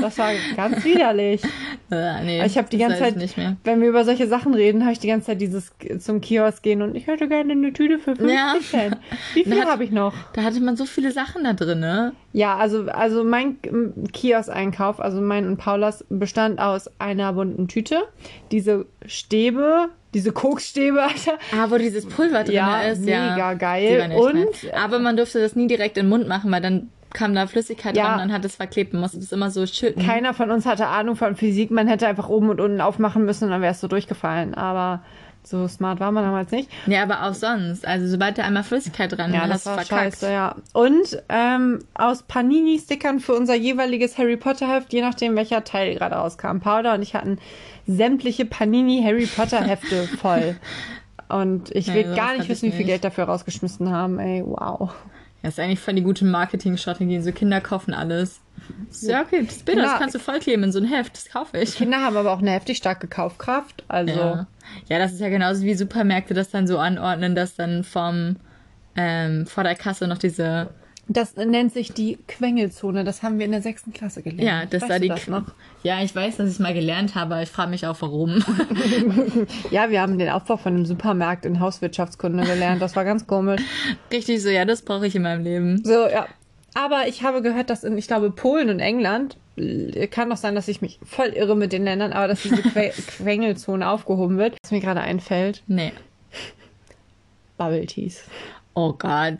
das 0.00 0.18
war 0.18 0.30
ganz 0.56 0.84
widerlich. 0.84 1.42
Ja, 1.90 2.20
nee, 2.22 2.44
ich 2.44 2.58
habe 2.58 2.68
die 2.68 2.78
ganze 2.78 2.98
Zeit, 2.98 3.14
wenn 3.62 3.80
wir 3.80 3.88
über 3.88 4.04
solche 4.04 4.26
Sachen 4.26 4.52
reden, 4.54 4.82
habe 4.82 4.92
ich 4.92 4.98
die 4.98 5.06
ganze 5.06 5.26
Zeit 5.26 5.40
dieses 5.40 5.70
zum 5.98 6.20
Kiosk 6.20 6.62
gehen 6.62 6.82
und 6.82 6.96
ich 6.96 7.06
hätte 7.06 7.28
gerne 7.28 7.52
eine 7.52 7.72
Tüte 7.72 7.98
für 7.98 8.16
50 8.16 8.34
ja. 8.34 8.54
Cent. 8.68 8.96
Wie 9.34 9.44
viel 9.44 9.64
habe 9.64 9.84
ich 9.84 9.92
noch? 9.92 10.12
Da 10.32 10.42
hatte 10.42 10.60
man 10.60 10.76
so 10.76 10.86
viele 10.86 11.12
Sachen 11.12 11.44
da 11.44 11.52
drin, 11.52 11.80
ne? 11.80 12.12
Ja, 12.32 12.56
also, 12.56 12.86
also 12.86 13.22
mein 13.22 13.58
Kiosk-Einkauf, 14.12 14.98
also 14.98 15.20
mein 15.20 15.46
und 15.46 15.56
Paulas, 15.56 16.04
bestand 16.08 16.58
aus 16.58 16.90
einer 16.98 17.32
bunten 17.34 17.68
Tüte, 17.68 18.02
diese 18.50 18.86
Stäbe, 19.06 19.90
diese 20.14 20.32
Koksstäbe, 20.32 21.02
Alter. 21.02 21.38
Ah, 21.52 21.66
wo 21.68 21.76
dieses 21.76 22.06
Pulver 22.06 22.44
drin 22.44 22.54
ja, 22.54 22.82
ist. 22.82 23.02
Mega 23.02 23.36
ja, 23.36 23.54
geil. 23.54 24.12
Und, 24.16 24.72
aber 24.72 24.98
man 25.00 25.16
durfte 25.16 25.40
das 25.40 25.53
nie 25.56 25.66
direkt 25.66 25.96
in 25.96 26.06
den 26.06 26.10
Mund 26.10 26.28
machen, 26.28 26.50
weil 26.50 26.60
dann 26.60 26.90
kam 27.12 27.34
da 27.34 27.46
Flüssigkeit 27.46 27.96
ja. 27.96 28.08
dran, 28.08 28.18
dann 28.18 28.32
hat 28.32 28.44
es 28.44 28.56
verklebt. 28.56 28.92
Man 28.92 29.02
musste 29.02 29.18
das 29.18 29.32
immer 29.32 29.50
so 29.50 29.66
schütten. 29.66 30.04
Keiner 30.04 30.34
von 30.34 30.50
uns 30.50 30.66
hatte 30.66 30.88
Ahnung 30.88 31.16
von 31.16 31.36
Physik. 31.36 31.70
Man 31.70 31.86
hätte 31.86 32.06
einfach 32.06 32.28
oben 32.28 32.50
und 32.50 32.60
unten 32.60 32.80
aufmachen 32.80 33.24
müssen 33.24 33.44
und 33.44 33.50
dann 33.50 33.62
wäre 33.62 33.72
es 33.72 33.80
so 33.80 33.88
durchgefallen. 33.88 34.54
Aber 34.54 35.02
so 35.44 35.68
smart 35.68 36.00
war 36.00 36.10
man 36.10 36.24
damals 36.24 36.50
nicht. 36.50 36.70
Ja, 36.86 37.02
aber 37.02 37.24
auch 37.24 37.34
sonst. 37.34 37.86
Also 37.86 38.08
sobald 38.08 38.38
da 38.38 38.44
einmal 38.44 38.64
Flüssigkeit 38.64 39.16
dran 39.16 39.32
ja, 39.32 39.46
das 39.46 39.66
war 39.66 39.74
verkackt. 39.74 40.14
scheiße, 40.14 40.32
ja. 40.32 40.56
Und 40.72 41.22
ähm, 41.28 41.80
aus 41.94 42.22
Panini-Stickern 42.22 43.20
für 43.20 43.34
unser 43.34 43.54
jeweiliges 43.54 44.16
Harry 44.18 44.36
Potter-Heft, 44.36 44.92
je 44.92 45.02
nachdem 45.02 45.36
welcher 45.36 45.62
Teil 45.62 45.94
gerade 45.94 46.16
rauskam. 46.16 46.58
Paula 46.60 46.94
und 46.94 47.02
ich 47.02 47.14
hatten 47.14 47.38
sämtliche 47.86 48.46
Panini 48.46 49.02
Harry 49.04 49.26
Potter 49.26 49.60
Hefte 49.60 50.04
voll. 50.20 50.56
Und 51.28 51.70
ich 51.74 51.92
will 51.92 52.06
ja, 52.06 52.14
gar 52.14 52.36
nicht 52.36 52.48
wissen, 52.48 52.72
wie 52.72 52.76
viel 52.76 52.86
Geld 52.86 53.04
dafür 53.04 53.24
rausgeschmissen 53.24 53.90
haben. 53.90 54.18
Ey, 54.18 54.42
wow. 54.44 54.94
Ja, 55.44 55.50
ist 55.50 55.60
eigentlich 55.60 55.80
voll 55.80 55.92
die 55.92 56.02
gute 56.02 56.24
Marketingstrategie. 56.24 57.20
So 57.20 57.30
Kinder 57.30 57.60
kaufen 57.60 57.92
alles. 57.92 58.40
Ja, 59.02 59.20
okay, 59.20 59.44
das 59.44 59.58
Bild, 59.58 59.76
das 59.76 59.98
kannst 59.98 60.14
du 60.14 60.18
vollkleben 60.18 60.64
in 60.64 60.72
so 60.72 60.78
ein 60.78 60.86
Heft. 60.86 61.14
Das 61.14 61.28
kaufe 61.28 61.58
ich. 61.58 61.76
Kinder 61.76 61.98
haben 61.98 62.16
aber 62.16 62.32
auch 62.32 62.38
eine 62.38 62.52
heftig 62.52 62.78
starke 62.78 63.08
Kaufkraft. 63.08 63.84
Also. 63.86 64.18
Ja. 64.18 64.46
ja, 64.88 64.98
das 64.98 65.12
ist 65.12 65.20
ja 65.20 65.28
genauso 65.28 65.62
wie 65.62 65.74
Supermärkte 65.74 66.32
das 66.32 66.48
dann 66.48 66.66
so 66.66 66.78
anordnen, 66.78 67.34
dass 67.34 67.56
dann 67.56 67.84
vom 67.84 68.36
ähm, 68.96 69.44
vor 69.44 69.64
der 69.64 69.74
Kasse 69.74 70.08
noch 70.08 70.16
diese 70.16 70.70
das 71.06 71.36
nennt 71.36 71.72
sich 71.72 71.92
die 71.92 72.18
Quengelzone. 72.28 73.04
Das 73.04 73.22
haben 73.22 73.38
wir 73.38 73.44
in 73.44 73.52
der 73.52 73.62
sechsten 73.62 73.92
Klasse 73.92 74.22
gelernt. 74.22 74.42
Ja, 74.42 74.64
das 74.66 74.82
weißt 74.82 74.90
war 74.90 74.98
die. 74.98 75.08
Das 75.08 75.28
noch? 75.28 75.44
Ja, 75.82 76.02
ich 76.02 76.14
weiß, 76.14 76.38
dass 76.38 76.48
ich 76.48 76.54
es 76.54 76.58
mal 76.58 76.72
gelernt 76.72 77.14
habe, 77.14 77.42
ich 77.42 77.50
frage 77.50 77.70
mich 77.70 77.86
auch, 77.86 77.96
warum. 78.00 78.42
ja, 79.70 79.90
wir 79.90 80.00
haben 80.00 80.18
den 80.18 80.30
Aufbau 80.30 80.56
von 80.56 80.74
einem 80.74 80.86
Supermarkt 80.86 81.44
in 81.44 81.60
Hauswirtschaftskunde 81.60 82.44
gelernt. 82.44 82.80
Das 82.80 82.96
war 82.96 83.04
ganz 83.04 83.26
komisch. 83.26 83.60
Richtig 84.12 84.42
so, 84.42 84.48
ja, 84.48 84.64
das 84.64 84.82
brauche 84.82 85.06
ich 85.06 85.14
in 85.14 85.22
meinem 85.22 85.44
Leben. 85.44 85.84
So, 85.84 86.08
ja. 86.08 86.26
Aber 86.74 87.06
ich 87.06 87.22
habe 87.22 87.42
gehört, 87.42 87.70
dass 87.70 87.84
in, 87.84 87.96
ich 87.98 88.08
glaube, 88.08 88.30
Polen 88.30 88.68
und 88.68 88.80
England, 88.80 89.36
äh, 89.56 90.06
kann 90.08 90.30
doch 90.30 90.36
sein, 90.36 90.54
dass 90.54 90.68
ich 90.68 90.80
mich 90.80 90.98
voll 91.04 91.28
irre 91.28 91.54
mit 91.54 91.72
den 91.72 91.84
Ländern, 91.84 92.12
aber 92.12 92.28
dass 92.28 92.42
diese 92.42 92.62
que 92.62 92.90
Quengelzone 93.18 93.88
aufgehoben 93.88 94.38
wird. 94.38 94.56
Was 94.62 94.72
mir 94.72 94.80
gerade 94.80 95.00
einfällt. 95.00 95.62
Nee. 95.66 95.92
Bubble 97.56 97.86
Teas. 97.86 98.24
Oh 98.76 98.92
Gott. 98.92 99.38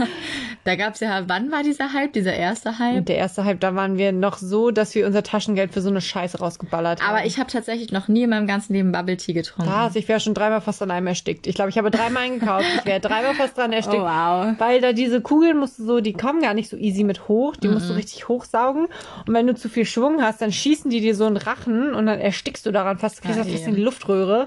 da 0.64 0.76
gab's 0.76 1.00
ja, 1.00 1.24
wann 1.26 1.50
war 1.50 1.64
dieser 1.64 1.92
Hype, 1.92 2.12
dieser 2.12 2.34
erste 2.34 2.78
Hype? 2.78 3.04
Der 3.06 3.16
erste 3.16 3.44
Hype, 3.44 3.58
da 3.58 3.74
waren 3.74 3.98
wir 3.98 4.12
noch 4.12 4.38
so, 4.38 4.70
dass 4.70 4.94
wir 4.94 5.06
unser 5.06 5.24
Taschengeld 5.24 5.72
für 5.72 5.80
so 5.80 5.88
eine 5.88 6.00
Scheiße 6.00 6.38
rausgeballert 6.38 7.02
haben. 7.02 7.10
Aber 7.10 7.26
ich 7.26 7.38
habe 7.38 7.50
tatsächlich 7.50 7.90
noch 7.90 8.06
nie 8.06 8.22
in 8.22 8.30
meinem 8.30 8.46
ganzen 8.46 8.74
Leben 8.74 8.92
Bubble 8.92 9.16
Tea 9.16 9.32
getrunken. 9.32 9.72
Was? 9.72 9.96
Ich 9.96 10.06
wäre 10.06 10.20
schon 10.20 10.34
dreimal 10.34 10.60
fast 10.60 10.82
an 10.82 10.92
einem 10.92 11.08
erstickt. 11.08 11.48
Ich 11.48 11.56
glaube, 11.56 11.70
ich 11.70 11.78
habe 11.78 11.90
dreimal 11.90 12.22
eingekauft. 12.22 12.64
Ich 12.78 12.84
wäre 12.84 13.00
dreimal 13.00 13.34
fast 13.34 13.58
dran 13.58 13.72
erstickt. 13.72 14.02
Oh, 14.02 14.06
wow. 14.06 14.54
Weil 14.58 14.80
da 14.80 14.92
diese 14.92 15.20
Kugeln 15.20 15.58
musst 15.58 15.80
du 15.80 15.84
so, 15.84 16.00
die 16.00 16.12
kommen 16.12 16.40
gar 16.40 16.54
nicht 16.54 16.70
so 16.70 16.76
easy 16.76 17.02
mit 17.02 17.26
hoch. 17.26 17.56
Die 17.56 17.66
mm 17.66 17.70
-mm. 17.70 17.74
musst 17.74 17.90
du 17.90 17.94
richtig 17.94 18.28
hochsaugen. 18.28 18.86
Und 19.26 19.34
wenn 19.34 19.48
du 19.48 19.54
zu 19.56 19.68
viel 19.68 19.84
Schwung 19.84 20.22
hast, 20.22 20.40
dann 20.42 20.52
schießen 20.52 20.90
die 20.92 21.00
dir 21.00 21.16
so 21.16 21.26
einen 21.26 21.38
Rachen 21.38 21.92
und 21.92 22.06
dann 22.06 22.20
erstickst 22.20 22.64
du 22.64 22.70
daran 22.70 22.98
fast, 22.98 23.20
kriegst 23.20 23.36
du 23.36 23.42
ja, 23.42 23.50
fast 23.50 23.66
in 23.66 23.74
die 23.74 23.82
Luftröhre. 23.82 24.46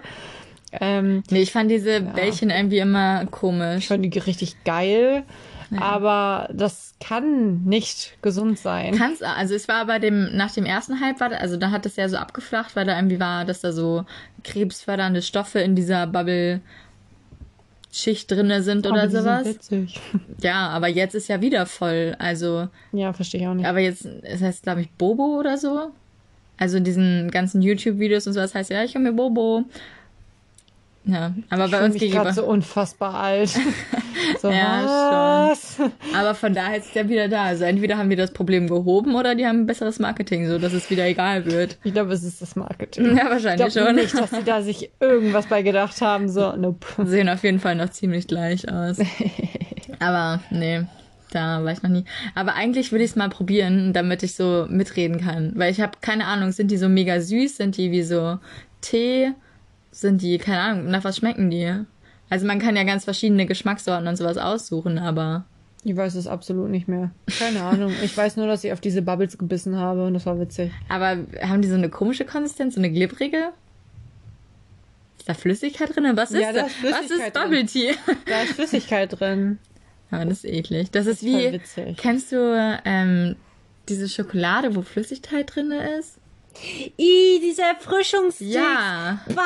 Ähm, 0.71 1.23
nee, 1.29 1.41
ich 1.41 1.51
fand 1.51 1.71
diese 1.71 1.93
ja. 1.93 1.99
Bällchen 1.99 2.49
irgendwie 2.49 2.79
immer 2.79 3.25
komisch. 3.27 3.77
Ich 3.77 3.87
fand 3.87 4.05
die 4.05 4.19
richtig 4.19 4.63
geil. 4.63 5.23
Ja. 5.71 5.81
Aber 5.81 6.49
das 6.51 6.95
kann 6.99 7.63
nicht 7.63 8.17
gesund 8.21 8.57
sein. 8.57 8.95
Kann's, 8.95 9.21
also 9.21 9.53
es 9.53 9.67
war 9.67 9.85
bei 9.85 9.99
dem, 9.99 10.35
nach 10.35 10.51
dem 10.51 10.65
ersten 10.65 10.99
Hype 10.99 11.19
war, 11.19 11.31
also 11.31 11.57
da 11.57 11.69
hat 11.71 11.85
es 11.85 11.95
ja 11.95 12.09
so 12.09 12.17
abgeflacht, 12.17 12.75
weil 12.75 12.85
da 12.85 12.95
irgendwie 12.95 13.19
war, 13.19 13.45
dass 13.45 13.61
da 13.61 13.71
so 13.71 14.05
krebsfördernde 14.43 15.21
Stoffe 15.21 15.59
in 15.59 15.75
dieser 15.75 16.07
Bubble 16.07 16.61
Schicht 17.91 18.29
drinne 18.29 18.61
sind 18.61 18.85
oder 18.85 19.03
aber 19.03 19.09
sowas. 19.09 19.43
Sind 19.43 19.55
witzig. 19.55 20.01
Ja, 20.41 20.69
aber 20.69 20.87
jetzt 20.87 21.15
ist 21.15 21.27
ja 21.27 21.41
wieder 21.41 21.65
voll, 21.65 22.15
also. 22.19 22.69
Ja, 22.91 23.13
verstehe 23.13 23.41
ich 23.41 23.47
auch 23.47 23.53
nicht. 23.53 23.65
Aber 23.65 23.79
jetzt, 23.79 24.05
es 24.05 24.41
heißt, 24.41 24.63
glaube 24.63 24.81
ich, 24.81 24.91
Bobo 24.91 25.37
oder 25.39 25.57
so. 25.57 25.91
Also 26.57 26.77
in 26.77 26.83
diesen 26.83 27.31
ganzen 27.31 27.61
YouTube-Videos 27.61 28.27
und 28.27 28.33
sowas 28.33 28.53
heißt 28.53 28.69
ja, 28.69 28.83
ich 28.83 28.95
habe 28.95 29.03
mir 29.03 29.13
Bobo. 29.13 29.65
Ja, 31.05 31.33
aber 31.49 31.65
ich 31.65 31.71
bei 31.71 31.83
uns 31.83 31.93
mich 31.93 32.01
gegenüber. 32.01 32.33
so 32.33 32.45
unfassbar 32.45 33.15
alt. 33.15 33.49
so, 34.41 34.49
ja, 34.49 35.47
was? 35.49 35.77
schon. 35.77 35.91
Aber 36.15 36.35
von 36.35 36.53
daher 36.53 36.77
ist 36.77 36.89
es 36.89 36.93
ja 36.93 37.07
wieder 37.07 37.27
da. 37.27 37.45
Also 37.45 37.63
entweder 37.63 37.97
haben 37.97 38.09
die 38.09 38.15
das 38.15 38.31
Problem 38.31 38.67
gehoben 38.67 39.15
oder 39.15 39.33
die 39.33 39.45
haben 39.45 39.61
ein 39.61 39.65
besseres 39.65 39.99
Marketing, 39.99 40.47
so 40.47 40.59
dass 40.59 40.73
es 40.73 40.89
wieder 40.89 41.05
egal 41.05 41.45
wird. 41.45 41.77
Ich 41.83 41.93
glaube, 41.93 42.13
es 42.13 42.23
ist 42.23 42.41
das 42.41 42.55
Marketing. 42.55 43.17
Ja, 43.17 43.29
wahrscheinlich 43.29 43.67
ich 43.67 43.73
schon. 43.73 43.95
nicht, 43.95 44.13
dass 44.13 44.29
sie 44.29 44.43
da 44.43 44.61
sich 44.61 44.91
irgendwas 44.99 45.47
bei 45.47 45.61
gedacht 45.61 46.01
haben. 46.01 46.29
So, 46.29 46.55
nope. 46.55 46.85
Sehen 47.05 47.29
auf 47.29 47.43
jeden 47.43 47.59
Fall 47.59 47.75
noch 47.75 47.89
ziemlich 47.89 48.27
gleich 48.27 48.71
aus. 48.71 48.97
aber 49.99 50.41
nee. 50.49 50.83
Da 51.31 51.63
war 51.63 51.71
ich 51.71 51.83
noch 51.83 51.91
nie. 51.91 52.05
Aber 52.33 52.55
eigentlich 52.55 52.91
würde 52.91 53.03
ich 53.03 53.11
es 53.11 53.15
mal 53.15 53.29
probieren, 53.29 53.93
damit 53.93 54.23
ich 54.23 54.33
so 54.33 54.65
mitreden 54.67 55.21
kann. 55.21 55.51
Weil 55.55 55.71
ich 55.71 55.79
habe 55.79 55.91
keine 56.01 56.25
Ahnung, 56.25 56.51
sind 56.51 56.71
die 56.71 56.77
so 56.77 56.89
mega 56.89 57.21
süß? 57.21 57.57
Sind 57.57 57.77
die 57.77 57.91
wie 57.91 58.01
so 58.01 58.39
Tee? 58.81 59.33
Sind 60.01 60.21
die, 60.21 60.37
keine 60.37 60.59
Ahnung, 60.59 60.91
nach 60.91 61.03
was 61.03 61.17
schmecken 61.17 61.49
die? 61.49 61.73
Also 62.29 62.45
man 62.45 62.59
kann 62.59 62.75
ja 62.75 62.83
ganz 62.83 63.05
verschiedene 63.05 63.45
Geschmackssorten 63.45 64.07
und 64.07 64.15
sowas 64.15 64.37
aussuchen, 64.37 64.99
aber. 64.99 65.45
Ich 65.83 65.95
weiß 65.95 66.15
es 66.15 66.27
absolut 66.27 66.69
nicht 66.69 66.87
mehr. 66.87 67.11
Keine 67.39 67.63
Ahnung. 67.63 67.93
Ich 68.03 68.15
weiß 68.15 68.35
nur, 68.35 68.47
dass 68.47 68.63
ich 68.63 68.73
auf 68.73 68.81
diese 68.81 69.01
Bubbles 69.01 69.37
gebissen 69.37 69.77
habe 69.77 70.05
und 70.05 70.13
das 70.13 70.25
war 70.25 70.39
witzig. 70.39 70.71
Aber 70.89 71.17
haben 71.41 71.61
die 71.61 71.69
so 71.69 71.75
eine 71.75 71.89
komische 71.89 72.25
Konsistenz, 72.25 72.75
so 72.75 72.81
eine 72.81 72.91
glibbrige? 72.91 73.51
Ist 75.17 75.29
da 75.29 75.33
Flüssigkeit 75.33 75.95
drin? 75.95 76.11
Was 76.15 76.31
ist, 76.31 76.41
ja, 76.41 76.51
da 76.51 76.65
ist 76.65 76.83
Was 76.83 77.09
ist 77.09 77.33
Bubble 77.33 77.65
Tea? 77.65 77.93
Da 78.25 78.41
ist 78.41 78.53
Flüssigkeit 78.53 79.19
drin. 79.19 79.59
Ja, 80.11 80.25
das 80.25 80.43
ist 80.43 80.45
eklig. 80.45 80.89
Das, 80.89 81.05
das 81.05 81.15
ist 81.17 81.23
wie. 81.23 81.51
Witzig. 81.51 81.95
Kennst 81.97 82.31
du 82.31 82.79
ähm, 82.83 83.35
diese 83.89 84.09
Schokolade, 84.09 84.75
wo 84.75 84.81
Flüssigkeit 84.81 85.55
drin 85.55 85.71
ist? 85.99 86.18
I, 86.97 87.39
dieser 87.41 87.63
Erfrischungsstick. 87.69 88.53
Ja. 88.53 89.19
Wow, 89.27 89.43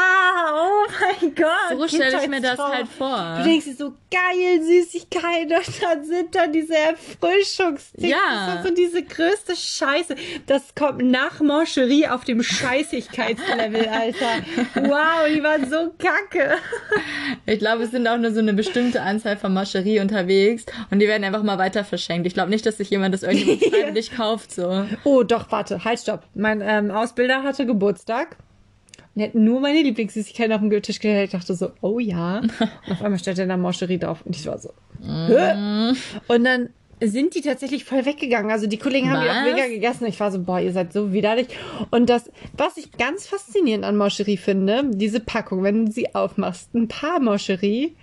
oh 0.54 0.92
mein 1.02 1.36
Gott. 1.36 1.80
So 1.80 1.88
stelle 1.88 2.22
ich 2.22 2.30
mir 2.30 2.42
das 2.42 2.60
halt 2.60 2.88
vor. 2.88 3.38
Du 3.38 3.44
denkst 3.44 3.66
dir 3.66 3.76
so, 3.76 3.94
geil, 4.12 4.62
Süßigkeit, 4.62 5.44
und 5.52 5.84
dann 5.84 6.06
sind 6.06 6.36
da 6.36 6.48
diese 6.48 6.76
Erfrischungssticks. 6.76 8.10
Ja. 8.10 8.48
Das 8.48 8.58
ist 8.58 8.68
so 8.68 8.76
diese 8.76 9.04
größte 9.04 9.56
Scheiße. 9.56 10.16
Das 10.46 10.76
kommt 10.76 11.02
nach 11.02 11.40
Mancherie 11.40 12.08
auf 12.08 12.24
dem 12.24 12.44
Scheißigkeitslevel, 12.44 13.88
Alter. 13.92 14.46
Wow, 14.76 15.28
die 15.34 15.44
waren 15.44 15.70
so 15.70 15.94
kacke. 15.98 16.56
Ich 17.46 17.60
glaube, 17.60 17.84
es 17.84 17.92
sind 17.92 18.08
auch 18.08 18.18
nur 18.18 18.32
so 18.32 18.40
eine 18.40 18.54
bestimmte 18.54 19.02
Anzahl 19.02 19.38
von 19.38 19.54
Mancherie 19.54 20.00
unterwegs 20.00 20.66
und 20.92 21.00
die 21.00 21.08
werden 21.08 21.24
einfach 21.24 21.44
mal 21.44 21.58
weiter 21.58 21.84
verschenkt. 21.84 22.28
Ich 22.28 22.34
glaube 22.34 22.50
nicht, 22.50 22.66
dass 22.66 22.78
sich 22.78 22.90
jemand 22.90 23.14
das 23.14 23.24
irgendwie 23.24 23.58
freiwillig 23.70 24.12
kauft, 24.16 24.52
so. 24.52 24.86
Oh, 25.04 25.24
doch, 25.24 25.52
warte, 25.52 25.84
halt, 25.84 26.00
stopp. 26.00 26.24
Mein, 26.34 26.62
ähm, 26.62 26.92
Ausbilder 27.04 27.44
hatte 27.44 27.66
Geburtstag 27.66 28.38
und 29.16 29.22
er 29.22 29.28
hat 29.28 29.36
nur 29.36 29.60
meine 29.60 29.82
Lieblingssüßigkeiten 29.82 30.54
auf 30.54 30.62
den 30.62 30.70
Tisch 30.82 31.00
gestellt. 31.00 31.34
Ich 31.34 31.40
dachte 31.40 31.54
so, 31.54 31.72
oh 31.82 32.00
ja. 32.00 32.40
Und 32.40 32.52
auf 32.90 33.02
einmal 33.02 33.20
stellt 33.20 33.40
er 33.40 33.48
da 33.48 33.58
Mancherie 33.58 34.00
drauf 34.00 34.22
und 34.26 34.36
ich 34.36 34.46
war 34.48 34.58
so, 34.58 34.72
Hä? 35.02 35.94
Und 36.28 36.44
dann 36.44 36.70
sind 37.02 37.36
die 37.36 37.42
tatsächlich 37.42 37.84
voll 37.84 38.06
weggegangen. 38.06 38.52
Also 38.52 38.68
die 38.68 38.78
Kollegen 38.78 39.12
haben 39.12 39.22
die 39.22 39.30
auch 39.30 39.36
Was? 39.36 39.54
mega 39.54 39.68
gegessen. 39.68 40.06
Ich 40.06 40.20
war 40.20 40.32
so, 40.32 40.40
boah, 40.40 40.60
ihr 40.60 40.72
seid 40.72 40.94
so 40.94 41.12
widerlich. 41.12 41.48
Und 41.92 42.10
das, 42.10 42.32
was 42.56 42.78
ich 42.78 42.92
ganz 42.94 43.28
faszinierend 43.28 43.84
an 43.84 43.98
Mancherie 43.98 44.38
finde, 44.38 44.84
diese 44.94 45.20
Packung, 45.20 45.64
wenn 45.64 45.86
du 45.86 45.92
sie 45.92 46.16
aufmachst, 46.16 46.74
ein 46.74 46.88
paar 46.88 47.20
Mancherie 47.20 47.96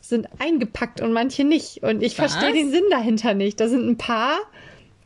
sind 0.00 0.28
eingepackt 0.38 1.00
und 1.00 1.12
manche 1.12 1.44
nicht. 1.44 1.82
Und 1.82 2.02
ich 2.02 2.18
Was? 2.18 2.34
verstehe 2.34 2.52
den 2.52 2.70
Sinn 2.70 2.84
dahinter 2.90 3.34
nicht. 3.34 3.58
Da 3.60 3.68
sind 3.68 3.88
ein 3.88 3.98
paar 3.98 4.38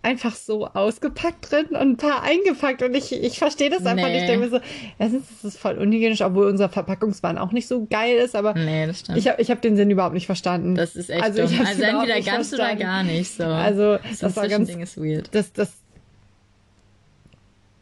einfach 0.07 0.37
so 0.37 0.67
ausgepackt 0.69 1.51
drin 1.51 1.67
und 1.71 1.77
ein 1.77 1.97
paar 1.97 2.23
eingepackt. 2.23 2.83
Und 2.83 2.95
ich, 2.95 3.13
ich 3.13 3.39
verstehe 3.39 3.71
das 3.71 3.85
einfach 3.85 4.07
Nee. 4.07 4.13
nicht. 4.13 4.23
Ich 4.23 4.29
denke 4.29 4.45
mir 4.47 4.51
so, 4.51 4.61
erstens 4.99 5.31
ist 5.33 5.45
es 5.45 5.57
voll 5.57 5.77
unhygienisch, 5.79 6.23
obwohl 6.23 6.47
unser 6.47 6.69
Verpackungswahn 6.69 7.39
auch 7.39 7.51
nicht 7.53 7.67
so 7.67 7.87
geil 7.91 8.17
ist. 8.19 8.37
Aber 8.37 8.55
Nee, 8.55 8.87
das 8.87 9.01
stimmt. 9.01 9.19
ich 9.19 9.27
habe 9.29 9.43
ich 9.43 9.51
hab 9.51 9.61
den 9.63 9.77
Sinn 9.77 9.91
überhaupt 9.91 10.15
nicht 10.15 10.27
verstanden. 10.27 10.77
das 10.77 10.95
ist 10.95 11.11
echt 11.11 11.23
also 11.23 11.43
dumm. 11.47 11.61
Also 11.67 11.83
entweder 11.83 12.21
ganz 12.21 12.53
oder 12.53 12.67
verstanden. 12.67 12.79
gar 12.83 13.03
nicht. 13.03 13.33
So. 13.37 13.45
Also 13.45 13.97
das, 13.99 14.19
das 14.21 14.37
war 14.37 14.47
ganz, 14.49 14.69
Ding 14.69 14.81
ist 14.81 14.97
weird. 14.97 15.29
das, 15.35 15.53
das, 15.53 15.73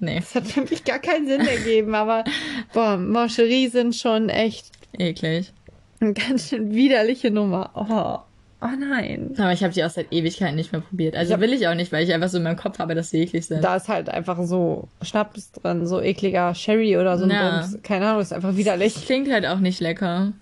Nee, 0.01 0.21
das 0.21 0.35
hat 0.35 0.47
für 0.47 0.63
mich 0.63 0.85
gar 0.85 0.99
keinen 0.99 1.27
Sinn 1.27 1.41
ergeben. 1.47 1.95
Aber 1.95 2.25
boah, 2.73 2.97
Mancherie 2.97 3.69
sind 3.69 3.95
schon 3.95 4.29
echt 4.29 4.67
eklig. 4.99 5.53
eine 6.01 6.13
ganz 6.15 6.49
schön 6.49 6.75
widerliche 6.75 7.31
Nummer. 7.31 7.71
Oh, 7.75 8.19
oh 8.65 8.77
nein. 8.79 9.35
Aber 9.39 9.53
ich 9.53 9.63
habe 9.63 9.73
die 9.73 9.85
auch 9.85 9.91
seit 9.91 10.13
Ewigkeiten 10.13 10.57
nicht 10.57 10.73
mehr 10.73 10.81
probiert. 10.81 11.15
Also 11.17 11.35
hab- 11.35 11.41
will 11.41 11.53
ich 11.53 11.69
auch 11.69 11.75
nicht, 11.75 11.93
weil 11.93 12.03
ich 12.05 12.13
einfach 12.13 12.29
so 12.29 12.39
in 12.39 12.43
meinem 12.45 12.57
Kopf 12.57 12.79
habe, 12.79 12.95
dass 12.95 13.11
sie 13.11 13.21
eklig 13.23 13.47
sind. 13.47 13.63
Da 13.63 13.77
ist 13.77 13.89
halt 13.89 14.09
einfach 14.09 14.43
so 14.45 14.89
Schnaps 15.03 15.53
drin, 15.53 15.87
so 15.87 16.01
ekliger 16.01 16.55
Sherry 16.55 16.97
oder 16.97 17.19
so 17.19 17.25
ein 17.25 17.31
Ja. 17.31 17.61
Bums. 17.61 17.79
Keine 17.83 18.07
Ahnung, 18.09 18.23
ist 18.23 18.33
einfach 18.33 18.57
widerlich. 18.57 18.95
Klingt 19.07 19.31
halt 19.31 19.47
auch 19.47 19.59
nicht 19.61 19.81
lecker. 19.81 20.33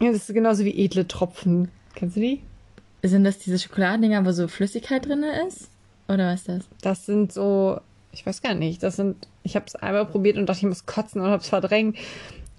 Ja, 0.00 0.12
das 0.12 0.28
ist 0.28 0.34
genauso 0.34 0.64
wie 0.64 0.78
edle 0.84 1.06
Tropfen. 1.08 1.68
Kennst 1.94 2.16
du 2.16 2.20
die? 2.20 2.40
Sind 3.02 3.24
das 3.24 3.38
diese 3.38 3.58
Schokoladendinger, 3.58 4.24
wo 4.26 4.32
so 4.32 4.46
Flüssigkeit 4.48 5.06
drin 5.06 5.24
ist? 5.48 5.68
Oder 6.08 6.32
was 6.32 6.40
ist 6.40 6.48
das? 6.48 6.64
Das 6.82 7.06
sind 7.06 7.32
so, 7.32 7.80
ich 8.12 8.26
weiß 8.26 8.42
gar 8.42 8.54
nicht, 8.54 8.82
das 8.82 8.96
sind, 8.96 9.16
ich 9.42 9.56
habe 9.56 9.64
es 9.66 9.74
einmal 9.76 10.04
probiert 10.06 10.36
und 10.36 10.46
dachte, 10.46 10.58
ich 10.60 10.66
muss 10.66 10.84
kotzen 10.86 11.20
und 11.20 11.28
habe 11.28 11.42
es 11.42 11.48
verdrängt. 11.48 11.96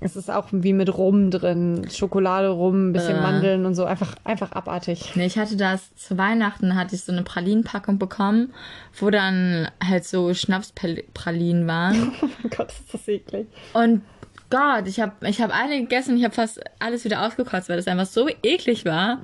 Es 0.04 0.16
ist 0.16 0.32
auch 0.32 0.48
wie 0.52 0.74
mit 0.74 0.98
Rum 0.98 1.30
drin, 1.30 1.88
Schokolade, 1.92 2.50
Rum, 2.50 2.90
ein 2.90 2.94
bisschen 2.94 3.18
Äh. 3.18 3.22
Mandeln 3.22 3.66
und 3.68 3.76
so, 3.76 3.86
einfach, 3.86 4.16
einfach 4.24 4.52
abartig. 4.52 5.12
Nee, 5.16 5.28
ich 5.28 5.38
hatte 5.38 5.56
das 5.56 5.96
zu 5.96 6.18
Weihnachten, 6.18 6.76
hatte 6.76 6.96
ich 6.96 7.04
so 7.04 7.12
eine 7.12 7.22
Pralinenpackung 7.22 8.00
bekommen, 8.00 8.52
wo 9.00 9.12
dann 9.12 9.70
halt 9.82 10.04
so 10.06 10.34
Schnapspralinen 10.34 11.68
waren. 11.68 12.14
Oh 12.24 12.28
mein 12.42 12.50
Gott, 12.50 12.72
ist 12.72 12.94
das 12.94 13.08
eklig. 13.08 13.48
Und 13.74 14.02
Gott, 14.50 14.88
ich 14.88 15.00
habe 15.00 15.14
ich 15.28 15.40
hab 15.40 15.52
eine 15.52 15.80
gegessen 15.80 16.18
ich 16.18 16.24
habe 16.24 16.34
fast 16.34 16.60
alles 16.80 17.06
wieder 17.06 17.26
ausgekotzt, 17.26 17.70
weil 17.70 17.78
das 17.78 17.88
einfach 17.88 18.08
so 18.08 18.28
eklig 18.44 18.86
war. 18.86 19.22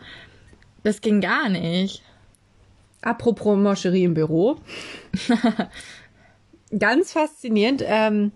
Das 0.83 1.01
ging 1.01 1.21
gar 1.21 1.49
nicht. 1.49 2.03
Apropos 3.01 3.57
Moscherie 3.57 4.03
im 4.03 4.13
Büro. 4.13 4.57
Ganz 6.79 7.13
faszinierend. 7.13 7.83
Ähm, 7.85 8.31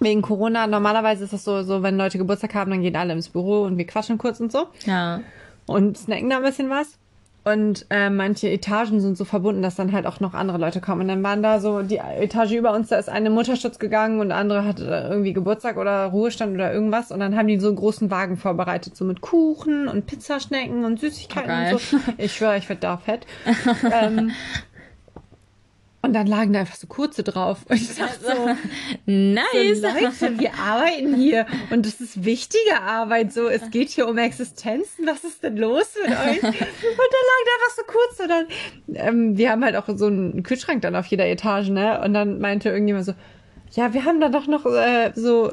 wegen 0.00 0.22
Corona, 0.22 0.66
normalerweise 0.66 1.24
ist 1.24 1.32
das 1.32 1.44
so, 1.44 1.62
so, 1.62 1.82
wenn 1.82 1.96
Leute 1.96 2.18
Geburtstag 2.18 2.54
haben, 2.54 2.70
dann 2.70 2.82
gehen 2.82 2.96
alle 2.96 3.12
ins 3.12 3.28
Büro 3.28 3.62
und 3.62 3.78
wir 3.78 3.86
quatschen 3.86 4.18
kurz 4.18 4.40
und 4.40 4.52
so. 4.52 4.66
Ja. 4.84 5.20
und 5.66 5.96
snacken 5.98 6.30
da 6.30 6.36
ein 6.38 6.42
bisschen 6.42 6.70
was. 6.70 6.98
Und 7.44 7.86
äh, 7.90 8.10
manche 8.10 8.50
Etagen 8.50 9.00
sind 9.00 9.16
so 9.16 9.24
verbunden, 9.24 9.62
dass 9.62 9.76
dann 9.76 9.92
halt 9.92 10.04
auch 10.04 10.18
noch 10.18 10.34
andere 10.34 10.58
Leute 10.58 10.80
kommen. 10.80 11.02
Und 11.02 11.06
dann 11.08 11.22
waren 11.22 11.44
da 11.44 11.60
so 11.60 11.82
die 11.82 11.98
Etage 11.98 12.50
über 12.54 12.72
uns, 12.74 12.88
da 12.88 12.96
ist 12.98 13.08
eine 13.08 13.30
Mutterschutz 13.30 13.78
gegangen 13.78 14.18
und 14.18 14.32
andere 14.32 14.64
hatte 14.64 15.06
irgendwie 15.08 15.32
Geburtstag 15.32 15.76
oder 15.76 16.06
Ruhestand 16.06 16.56
oder 16.56 16.72
irgendwas. 16.74 17.12
Und 17.12 17.20
dann 17.20 17.36
haben 17.36 17.46
die 17.46 17.60
so 17.60 17.68
einen 17.68 17.76
großen 17.76 18.10
Wagen 18.10 18.36
vorbereitet, 18.36 18.96
so 18.96 19.04
mit 19.04 19.20
Kuchen 19.20 19.86
und 19.86 20.06
Pizzaschnecken 20.06 20.84
und 20.84 20.98
Süßigkeiten 20.98 21.48
Oh, 21.48 21.54
geil. 21.54 21.72
und 21.74 21.80
so. 21.80 21.96
Ich 22.18 22.32
schwöre, 22.34 22.56
ich 22.58 22.68
werd 22.68 22.82
da 22.82 22.96
fett. 22.96 23.26
ähm, 23.92 24.32
und 26.06 26.12
dann 26.12 26.26
lagen 26.26 26.52
da 26.52 26.60
einfach 26.60 26.76
so 26.76 26.86
kurze 26.86 27.22
drauf. 27.22 27.58
Und 27.68 27.76
ich 27.76 27.94
dachte 27.96 28.20
so, 28.20 28.48
Nice. 29.06 29.80
so, 29.80 29.86
Leute, 29.86 30.38
wir 30.38 30.54
arbeiten 30.54 31.14
hier 31.16 31.46
und 31.70 31.84
das 31.84 32.00
ist 32.00 32.24
wichtige 32.24 32.80
Arbeit. 32.80 33.32
So, 33.32 33.48
es 33.48 33.70
geht 33.70 33.90
hier 33.90 34.08
um 34.08 34.16
Existenzen. 34.16 35.06
Was 35.06 35.24
ist 35.24 35.42
denn 35.42 35.56
los 35.56 35.94
mit 36.00 36.12
euch? 36.12 36.42
Und 36.42 36.42
dann 36.42 37.24
lag 37.26 37.42
da 37.44 37.52
einfach 37.54 37.76
so 37.76 37.82
kurz. 37.86 38.20
Und 38.20 38.28
dann, 38.28 39.06
ähm, 39.06 39.36
wir 39.36 39.50
haben 39.50 39.64
halt 39.64 39.76
auch 39.76 39.88
so 39.96 40.06
einen 40.06 40.42
Kühlschrank 40.42 40.82
dann 40.82 40.96
auf 40.96 41.06
jeder 41.06 41.26
Etage, 41.26 41.68
ne? 41.68 42.00
Und 42.00 42.14
dann 42.14 42.40
meinte 42.40 42.70
irgendjemand 42.70 43.04
so, 43.04 43.14
ja, 43.72 43.92
wir 43.92 44.04
haben 44.04 44.20
da 44.20 44.28
doch 44.28 44.46
noch 44.46 44.64
äh, 44.64 45.12
so 45.14 45.52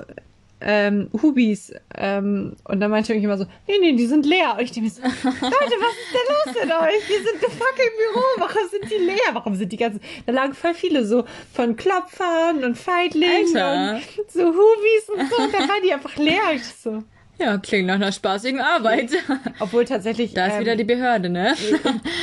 ähm, 0.63 1.09
Hubis. 1.21 1.73
Ähm, 1.95 2.55
und 2.63 2.79
dann 2.79 2.89
meinte 2.89 3.13
irgendjemand 3.13 3.41
so, 3.41 3.47
nee, 3.67 3.77
nee, 3.79 3.93
die 3.93 4.05
sind 4.05 4.25
leer. 4.25 4.55
Und 4.57 4.63
ich 4.63 4.71
denke 4.71 4.89
mir 4.89 4.89
so, 4.89 5.01
Leute, 5.23 5.33
was 5.41 5.93
ist 5.93 6.13
denn 6.13 6.27
los 6.29 6.63
mit 6.63 6.73
euch? 6.73 7.09
Wir 7.09 7.17
sind 7.17 7.39
the 7.39 7.47
fucking 7.47 7.91
Büro. 7.97 8.23
Warum 8.37 8.69
sind 8.69 8.91
die 8.91 9.03
leer? 9.03 9.29
Warum 9.33 9.55
sind 9.55 9.71
die 9.71 9.77
ganzen... 9.77 10.01
Da 10.25 10.31
lagen 10.31 10.53
voll 10.53 10.73
viele 10.73 11.05
so 11.05 11.25
von 11.53 11.75
Klopfern 11.75 12.63
und 12.63 12.77
Feitlingen 12.77 13.47
und 13.47 14.01
so 14.29 14.45
Hubis 14.45 15.09
und 15.09 15.29
so. 15.29 15.43
Und 15.43 15.53
dann 15.53 15.67
waren 15.67 15.83
die 15.83 15.93
einfach 15.93 16.15
leer. 16.17 16.53
Ich 16.53 16.65
so. 16.65 17.03
Ja, 17.39 17.57
klingt 17.57 17.87
nach 17.87 17.95
einer 17.95 18.11
spaßigen 18.11 18.61
Arbeit. 18.61 19.11
Obwohl 19.59 19.85
tatsächlich 19.85 20.33
Da 20.33 20.45
ist 20.45 20.53
ähm, 20.53 20.61
wieder 20.61 20.75
die 20.75 20.83
Behörde, 20.83 21.29
ne? 21.29 21.55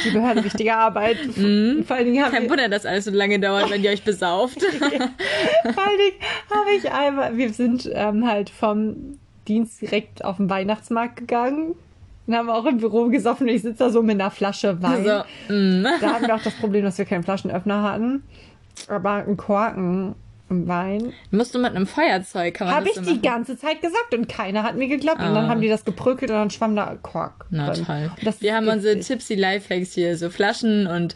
die 0.05 0.11
Behörde 0.11 0.44
wichtige 0.44 0.75
Arbeit. 0.75 1.16
Vor 1.35 1.96
allen 1.96 2.07
Dingen 2.07 2.25
haben 2.25 2.33
Kein 2.33 2.49
Wunder, 2.49 2.68
dass 2.68 2.87
alles 2.87 3.07
so 3.07 3.11
lange 3.11 3.40
dauert, 3.40 3.70
wenn 3.70 3.83
ihr 3.83 3.90
euch 3.90 4.05
besauft. 4.05 4.62
Vor 4.62 4.83
allen 4.83 5.99
Dingen 5.99 6.18
habe 6.51 6.70
ich 6.77 6.90
einmal, 6.90 7.37
wir 7.37 7.53
sind 7.53 7.90
ähm, 7.92 8.27
halt 8.27 8.51
vom 8.51 9.18
Dienst 9.49 9.81
direkt 9.83 10.25
auf 10.25 10.37
den 10.37 10.49
Weihnachtsmarkt 10.49 11.16
gegangen 11.16 11.75
und 12.27 12.37
haben 12.37 12.49
auch 12.49 12.64
im 12.66 12.79
Büro 12.79 13.09
gesoffen 13.09 13.49
und 13.49 13.55
ich 13.55 13.62
sitze 13.62 13.79
da 13.79 13.90
so 13.90 14.03
mit 14.03 14.20
einer 14.20 14.31
Flasche 14.31 14.81
Wein. 14.81 15.05
So, 15.05 15.53
mm. 15.53 15.83
Da 16.01 16.12
hatten 16.14 16.27
wir 16.29 16.37
auch 16.37 16.42
das 16.42 16.55
Problem, 16.55 16.85
dass 16.85 16.99
wir 16.99 17.05
keinen 17.05 17.25
Flaschenöffner 17.25 17.83
hatten. 17.83 18.23
Aber 18.88 19.11
einen 19.14 19.37
Korken 19.37 20.14
im 20.51 20.69
Wein. 20.69 21.13
Musst 21.31 21.55
du 21.55 21.59
mit 21.59 21.75
einem 21.75 21.87
Feuerzeug, 21.87 22.55
kann 22.55 22.67
man 22.67 22.77
Habe 22.77 22.87
ich 22.89 22.95
die 22.95 23.01
machen? 23.01 23.23
ganze 23.23 23.57
Zeit 23.57 23.81
gesagt 23.81 24.13
und 24.15 24.29
keiner 24.29 24.63
hat 24.63 24.77
mir 24.77 24.89
geglaubt. 24.89 25.19
Und 25.21 25.35
dann 25.35 25.47
Ah. 25.47 25.49
haben 25.49 25.61
die 25.61 25.69
das 25.69 25.85
geprügelt 25.85 26.31
und 26.31 26.37
dann 26.37 26.51
schwamm 26.51 26.77
da 26.77 26.97
Kork. 27.01 27.47
Na 27.51 27.71
drin. 27.71 27.85
toll. 27.87 28.11
Wir 28.41 28.55
haben 28.57 28.69
unsere. 28.69 28.99
Tipsy 29.01 29.35
Lifehacks 29.35 29.93
hier, 29.95 30.17
so 30.17 30.29
Flaschen 30.31 30.87
und 30.87 31.15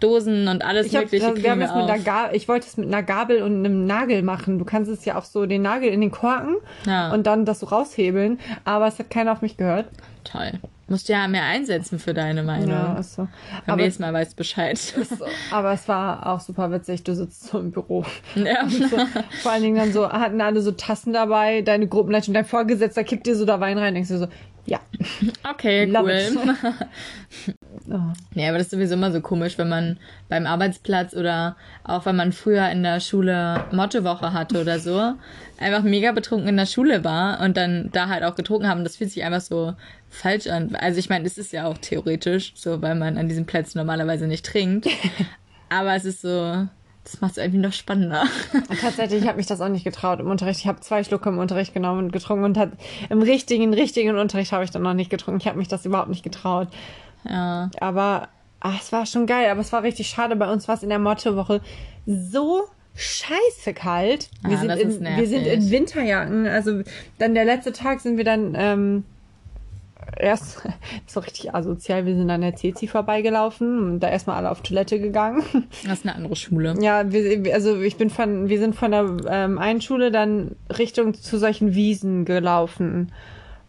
Dosen 0.00 0.48
und 0.48 0.64
alles 0.64 0.86
Ich, 0.86 0.96
hab, 0.96 1.04
mögliche 1.04 1.26
wir 1.26 1.34
kriegen 1.34 1.50
haben 1.50 1.60
wir 1.60 1.66
das 1.66 1.76
mit 1.76 2.06
einer 2.08 2.34
ich 2.34 2.48
wollte 2.48 2.66
es 2.66 2.76
mit 2.78 2.86
einer 2.88 3.02
Gabel 3.02 3.42
und 3.42 3.58
einem 3.64 3.84
Nagel 3.86 4.22
machen. 4.22 4.58
Du 4.58 4.64
kannst 4.64 4.90
es 4.90 5.04
ja 5.04 5.16
auch 5.18 5.24
so 5.24 5.44
den 5.44 5.60
Nagel 5.62 5.90
in 5.90 6.00
den 6.00 6.10
Korken 6.10 6.56
Ja. 6.86 7.12
und 7.12 7.26
dann 7.26 7.44
das 7.44 7.60
so 7.60 7.66
raushebeln. 7.66 8.38
Aber 8.64 8.86
es 8.86 8.98
hat 8.98 9.10
keiner 9.10 9.32
auf 9.32 9.42
mich 9.42 9.58
gehört. 9.58 9.86
Toll. 10.24 10.52
Musst 10.90 11.08
du 11.08 11.12
ja 11.12 11.28
mehr 11.28 11.44
einsetzen 11.44 12.00
für 12.00 12.12
deine 12.14 12.42
Meinung. 12.42 12.70
Ja, 12.70 12.98
ist 12.98 13.14
so. 13.14 13.22
Beim 13.64 13.74
Aber, 13.74 13.82
nächsten 13.82 14.02
Mal 14.02 14.12
weißt 14.12 14.32
du 14.32 14.36
Bescheid. 14.36 14.76
so. 14.76 15.24
aber 15.52 15.72
es 15.72 15.86
war 15.86 16.26
auch 16.26 16.40
super 16.40 16.72
witzig. 16.72 17.04
Du 17.04 17.14
sitzt 17.14 17.44
so 17.44 17.60
im 17.60 17.70
Büro. 17.70 18.04
ja. 18.34 18.66
So, 18.90 18.96
vor 19.42 19.52
allen 19.52 19.62
Dingen 19.62 19.76
dann 19.76 19.92
so, 19.92 20.10
hatten 20.10 20.40
alle 20.40 20.60
so 20.62 20.72
Tassen 20.72 21.12
dabei, 21.12 21.62
deine 21.62 21.86
Gruppenleitung, 21.86 22.34
dein 22.34 22.44
Vorgesetzter 22.44 23.04
kippt 23.04 23.26
dir 23.26 23.36
so 23.36 23.44
da 23.44 23.60
Wein 23.60 23.78
rein, 23.78 23.94
denkst 23.94 24.08
du 24.08 24.18
so, 24.18 24.26
ja. 24.66 24.80
Okay, 25.48 25.84
Love 25.86 26.10
cool. 26.34 26.56
Oh. 27.88 28.12
Ja, 28.34 28.48
aber 28.48 28.58
das 28.58 28.66
ist 28.66 28.70
sowieso 28.72 28.94
immer 28.94 29.10
so 29.10 29.20
komisch, 29.20 29.58
wenn 29.58 29.68
man 29.68 29.98
beim 30.28 30.46
Arbeitsplatz 30.46 31.14
oder 31.14 31.56
auch 31.82 32.06
wenn 32.06 32.14
man 32.14 32.32
früher 32.32 32.68
in 32.70 32.82
der 32.82 33.00
Schule 33.00 33.64
Mottowoche 33.72 34.32
hatte 34.32 34.60
oder 34.60 34.78
so, 34.78 35.14
einfach 35.58 35.82
mega 35.82 36.12
betrunken 36.12 36.48
in 36.48 36.56
der 36.56 36.66
Schule 36.66 37.04
war 37.04 37.40
und 37.40 37.56
dann 37.56 37.88
da 37.92 38.08
halt 38.08 38.22
auch 38.22 38.34
getrunken 38.34 38.68
haben. 38.68 38.84
Das 38.84 38.96
fühlt 38.96 39.10
sich 39.10 39.24
einfach 39.24 39.40
so 39.40 39.74
falsch 40.08 40.46
an. 40.46 40.76
Also 40.76 40.98
ich 40.98 41.08
meine, 41.08 41.26
es 41.26 41.38
ist 41.38 41.52
ja 41.52 41.66
auch 41.66 41.78
theoretisch 41.78 42.52
so, 42.54 42.80
weil 42.82 42.94
man 42.94 43.16
an 43.16 43.28
diesen 43.28 43.46
Plätzen 43.46 43.78
normalerweise 43.78 44.26
nicht 44.26 44.44
trinkt. 44.44 44.86
aber 45.68 45.94
es 45.94 46.04
ist 46.04 46.20
so, 46.22 46.66
das 47.04 47.20
macht 47.20 47.32
es 47.32 47.38
irgendwie 47.38 47.58
noch 47.60 47.72
spannender. 47.72 48.24
Tatsächlich, 48.80 49.22
ich 49.22 49.26
habe 49.28 49.38
mich 49.38 49.46
das 49.46 49.60
auch 49.60 49.68
nicht 49.68 49.84
getraut 49.84 50.20
im 50.20 50.30
Unterricht. 50.30 50.60
Ich 50.60 50.66
habe 50.66 50.80
zwei 50.80 51.02
Schlucke 51.02 51.28
im 51.30 51.38
Unterricht 51.38 51.72
genommen 51.74 52.04
und 52.04 52.12
getrunken 52.12 52.44
und 52.44 52.58
hat, 52.58 52.72
im 53.08 53.22
richtigen, 53.22 53.72
richtigen 53.74 54.16
Unterricht 54.18 54.52
habe 54.52 54.64
ich 54.64 54.70
dann 54.70 54.82
noch 54.82 54.94
nicht 54.94 55.10
getrunken. 55.10 55.40
Ich 55.40 55.46
habe 55.46 55.58
mich 55.58 55.68
das 55.68 55.86
überhaupt 55.86 56.10
nicht 56.10 56.22
getraut. 56.22 56.68
ja. 57.28 57.70
Aber 57.80 58.28
ach, 58.60 58.80
es 58.80 58.92
war 58.92 59.06
schon 59.06 59.26
geil. 59.26 59.50
Aber 59.50 59.60
es 59.60 59.72
war 59.72 59.82
richtig 59.82 60.08
schade. 60.08 60.36
Bei 60.36 60.52
uns 60.52 60.68
war 60.68 60.74
es 60.76 60.82
in 60.82 60.90
der 60.90 60.98
Mottowoche 60.98 61.60
so 62.06 62.64
scheiße 62.94 63.72
kalt. 63.74 64.28
Wir, 64.46 64.56
Ah, 64.58 64.60
sind, 64.60 64.70
in, 65.00 65.16
wir 65.16 65.26
sind 65.26 65.46
in. 65.46 65.70
Winterjacken. 65.70 66.46
Also 66.46 66.82
dann 67.18 67.34
der 67.34 67.44
letzte 67.46 67.72
Tag 67.72 68.00
sind 68.00 68.18
wir 68.18 68.24
dann 68.24 68.54
ähm, 68.58 69.04
erst 70.16 70.62
so 71.06 71.20
richtig 71.20 71.54
asozial. 71.54 72.06
Wir 72.06 72.14
sind 72.14 72.30
an 72.30 72.40
der 72.40 72.56
CC 72.56 72.86
vorbeigelaufen 72.86 73.78
und 73.78 74.00
da 74.00 74.08
erstmal 74.08 74.36
alle 74.36 74.50
auf 74.50 74.62
Toilette 74.62 75.00
gegangen. 75.00 75.42
Das 75.84 76.00
ist 76.00 76.06
eine 76.06 76.14
andere 76.14 76.36
Schule. 76.36 76.74
Ja, 76.80 77.10
wir, 77.10 77.54
also 77.54 77.80
ich 77.80 77.96
bin 77.96 78.10
von, 78.10 78.48
wir 78.48 78.58
sind 78.58 78.74
von 78.74 78.90
der 78.90 79.16
ähm, 79.28 79.58
einen 79.58 79.80
Schule 79.80 80.10
dann 80.10 80.56
Richtung 80.78 81.14
zu 81.14 81.38
solchen 81.38 81.74
Wiesen 81.74 82.24
gelaufen, 82.24 83.12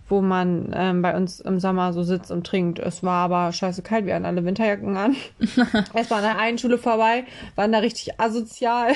wo 0.08 0.22
man 0.22 0.72
ähm, 0.76 1.02
bei 1.02 1.16
uns 1.16 1.40
im 1.40 1.60
Sommer 1.60 1.94
so 1.94 2.04
sitzt 2.04 2.32
und 2.32 2.46
trinkt. 2.46 2.80
Es 2.80 3.04
war 3.04 3.24
aber 3.24 3.52
scheiße 3.52 3.82
kalt, 3.82 4.06
wir 4.06 4.16
hatten 4.16 4.26
alle 4.26 4.44
Winterjacken 4.44 4.98
an. 4.98 5.16
Erst 5.94 6.10
mal 6.10 6.18
an 6.18 6.24
der 6.24 6.40
einen 6.40 6.58
Schule 6.58 6.78
vorbei, 6.78 7.24
waren 7.56 7.72
da 7.72 7.80
richtig 7.80 8.20
asozial. 8.20 8.94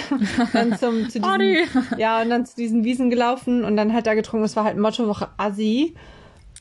dann 0.53 0.77
zum, 0.77 1.09
zu 1.09 1.19
diesen, 1.19 1.97
ja, 1.97 2.21
und 2.21 2.29
dann 2.29 2.45
zu 2.45 2.55
diesen 2.55 2.83
Wiesen 2.83 3.09
gelaufen 3.09 3.63
und 3.63 3.77
dann 3.77 3.93
halt 3.93 4.07
da 4.07 4.13
getrunken. 4.13 4.45
Es 4.45 4.55
war 4.55 4.65
halt 4.65 4.77
Mottowoche 4.77 5.29
Assi 5.37 5.95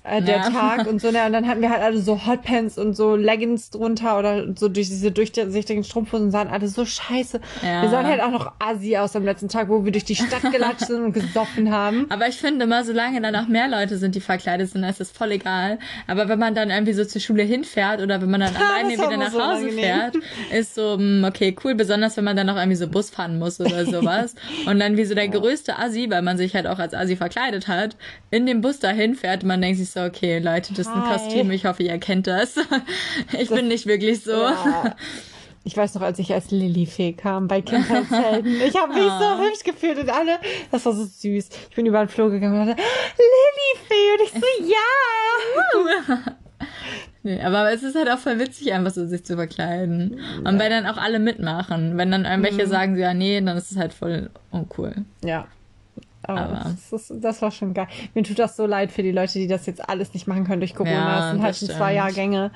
äh, 0.05 0.23
der 0.23 0.37
ja. 0.37 0.51
Tag 0.51 0.87
und 0.87 1.01
so. 1.01 1.11
Ne? 1.11 1.25
Und 1.27 1.33
dann 1.33 1.47
hatten 1.47 1.61
wir 1.61 1.71
halt 1.71 1.83
alle 1.83 1.99
so 1.99 2.27
Hotpants 2.27 2.79
und 2.79 2.95
so 2.95 3.17
Leggings 3.17 3.71
drunter 3.71 4.19
oder 4.19 4.47
so 4.55 4.69
durch 4.69 4.89
diese 4.89 5.11
durchsichtigen 5.11 5.85
Strumpfhosen 5.85 6.31
sahen 6.31 6.49
alle 6.49 6.69
so 6.69 6.85
scheiße. 6.85 7.41
Ja. 7.63 7.83
Wir 7.83 7.91
sahen 7.91 8.07
halt 8.07 8.21
auch 8.21 8.31
noch 8.31 8.53
assi 8.59 8.97
aus 8.97 9.17
am 9.17 9.25
letzten 9.25 9.49
Tag, 9.49 9.69
wo 9.69 9.85
wir 9.85 9.93
durch 9.93 10.05
die 10.05 10.17
Stadt 10.17 10.43
gelatscht 10.51 10.87
sind 10.87 11.03
und 11.03 11.13
gesoffen 11.13 11.71
haben. 11.71 12.07
Aber 12.11 12.29
ich 12.29 12.37
finde 12.37 12.65
immer, 12.65 12.85
solange 12.85 13.21
dann 13.21 13.35
auch 13.37 13.49
mehr 13.49 13.69
Leute 13.69 13.97
sind, 13.99 14.15
die 14.15 14.21
verkleidet 14.21 14.71
sind, 14.71 14.85
ist 14.85 15.01
das 15.01 15.11
voll 15.11 15.33
egal. 15.33 15.79
Aber 16.07 16.29
wenn 16.29 16.39
man 16.39 16.55
dann 16.55 16.71
irgendwie 16.71 16.93
so 16.93 17.05
zur 17.05 17.21
Schule 17.21 17.43
hinfährt 17.43 18.01
oder 18.01 18.21
wenn 18.21 18.31
man 18.31 18.41
dann 18.41 18.55
alleine 18.57 18.95
wieder 18.95 19.17
nach 19.17 19.31
so 19.31 19.41
Hause 19.41 19.65
angenehm. 19.65 19.79
fährt, 19.79 20.17
ist 20.53 20.75
so, 20.75 20.97
hm, 20.97 21.25
okay, 21.27 21.57
cool. 21.65 21.75
Besonders 21.75 22.17
wenn 22.17 22.25
man 22.25 22.37
dann 22.37 22.49
auch 22.51 22.57
irgendwie 22.57 22.77
so 22.77 22.89
Bus 22.89 23.11
fahren 23.11 23.39
muss 23.39 23.61
oder 23.61 23.85
sowas. 23.91 24.35
und 24.67 24.79
dann 24.81 24.97
wie 24.97 25.05
so 25.05 25.15
der 25.15 25.29
größte 25.29 25.79
Assi, 25.79 26.11
weil 26.11 26.23
man 26.23 26.37
sich 26.37 26.55
halt 26.55 26.67
auch 26.67 26.79
als 26.79 26.95
Assi 26.95 27.17
verkleidet 27.17 27.69
hat, 27.69 27.97
in 28.31 28.47
dem 28.47 28.61
Bus 28.61 28.79
dahin 28.79 29.15
fährt 29.15 29.45
man 29.45 29.63
denkt 29.63 29.79
sich 29.79 29.91
so, 29.95 30.03
okay, 30.03 30.41
Leute, 30.41 30.75
das 30.75 30.87
ist 30.87 30.93
ein 30.93 31.09
Hi. 31.09 31.17
Kostüm. 31.17 31.51
Ich 31.53 31.67
hoffe, 31.67 31.85
ihr 31.85 31.99
kennt 31.99 32.27
das. 32.27 32.57
Ich 33.33 33.49
das, 33.49 33.59
bin 33.59 33.69
nicht 33.69 33.87
wirklich 33.87 34.23
so. 34.23 34.33
Ja. 34.33 34.97
Ich 35.67 35.75
weiß 35.75 35.95
noch, 35.95 36.03
als 36.03 36.19
ich 36.19 36.31
als 36.31 36.51
Lilifee 36.51 37.15
kam 37.15 37.49
bei 37.49 37.63
Kindheitshelden. 37.63 38.61
Ich 38.69 38.77
habe 38.77 38.93
mich 38.93 39.03
oh. 39.03 39.19
so 39.19 39.25
ah. 39.25 39.41
hübsch 39.41 39.65
gefühlt 39.65 39.99
und 39.99 40.11
alle, 40.11 40.39
das 40.71 40.85
war 40.85 40.93
so 40.93 41.07
süß. 41.07 41.49
Ich 41.71 41.75
bin 41.75 41.87
über 41.87 42.05
den 42.05 42.11
Flur 42.11 42.31
gegangen 42.31 42.61
und 42.61 42.67
dachte, 42.67 42.83
Lilifee! 43.17 44.13
Und 44.13 44.23
ich 44.27 44.33
so, 44.33 44.47
ja! 45.87 46.37
Nee, 47.23 47.41
aber 47.41 47.73
es 47.73 47.83
ist 47.83 47.97
halt 47.97 48.11
auch 48.11 48.19
voll 48.19 48.39
witzig, 48.39 48.75
einfach 48.75 48.93
so 48.93 49.07
sich 49.07 49.25
zu 49.25 49.37
verkleiden. 49.37 50.21
Und 50.45 50.59
wenn 50.59 50.71
dann 50.71 50.85
auch 50.85 50.99
alle 50.99 51.19
mitmachen. 51.19 51.97
Wenn 51.97 52.11
dann 52.11 52.27
irgendwelche 52.27 52.67
mhm. 52.67 52.71
sagen, 52.71 52.97
so, 52.97 53.01
ja, 53.01 53.15
nee, 53.15 53.41
dann 53.41 53.57
ist 53.57 53.71
es 53.71 53.79
halt 53.79 53.95
voll 53.95 54.29
uncool. 54.51 54.95
Ja. 55.25 55.47
Aber, 56.29 56.41
aber 56.41 56.77
das, 56.91 57.13
das, 57.15 57.43
war 57.43 57.51
schon 57.51 57.75
geil. 57.75 57.89
Mir 58.15 58.23
tut 58.23 58.39
das 58.39 58.57
so 58.57 58.67
leid 58.67 58.93
für 58.93 59.03
die 59.03 59.13
Leute, 59.13 59.39
die 59.39 59.47
das 59.47 59.67
jetzt 59.67 59.89
alles 59.89 60.15
nicht 60.15 60.27
machen 60.27 60.45
können 60.45 60.61
durch 60.61 60.75
Corona. 60.75 60.95
Ja, 60.95 61.21
das 61.21 61.31
sind 61.33 61.43
halt 61.43 61.57
schon 61.57 61.69
zwei 61.69 61.95
Jahrgänge, 61.95 62.51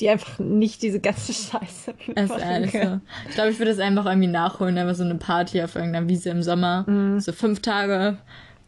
die 0.00 0.08
einfach 0.10 0.38
nicht 0.38 0.82
diese 0.82 1.00
ganze 1.00 1.32
Scheiße 1.32 1.94
ist 2.14 2.38
ehrlich 2.38 2.72
so. 2.72 3.00
Ich 3.28 3.34
glaube, 3.34 3.50
ich 3.50 3.58
würde 3.58 3.70
es 3.70 3.78
einfach 3.78 4.06
irgendwie 4.06 4.28
nachholen, 4.28 4.76
einfach 4.78 4.94
so 4.94 5.04
eine 5.04 5.16
Party 5.16 5.62
auf 5.62 5.74
irgendeiner 5.74 6.08
Wiese 6.08 6.30
im 6.30 6.42
Sommer. 6.42 6.88
Mm. 6.88 7.20
So 7.20 7.32
fünf 7.32 7.60
Tage. 7.60 8.18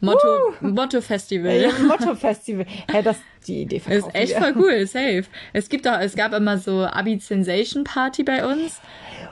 Motto, 0.00 0.28
uh. 0.62 0.66
Motto 0.66 1.00
Festival. 1.00 1.60
Ja, 1.60 1.70
Motto 1.86 2.14
Festival. 2.14 2.66
Hey, 2.90 3.02
das, 3.02 3.18
die 3.46 3.62
Idee 3.62 3.82
ist 3.88 4.14
echt 4.14 4.34
voll 4.34 4.54
cool, 4.56 4.86
safe. 4.86 5.24
Es 5.52 5.68
gibt 5.68 5.88
auch, 5.88 5.98
es 5.98 6.14
gab 6.14 6.32
immer 6.32 6.58
so 6.58 6.84
Abi 6.84 7.18
Sensation 7.18 7.84
Party 7.84 8.22
bei 8.22 8.46
uns. 8.46 8.80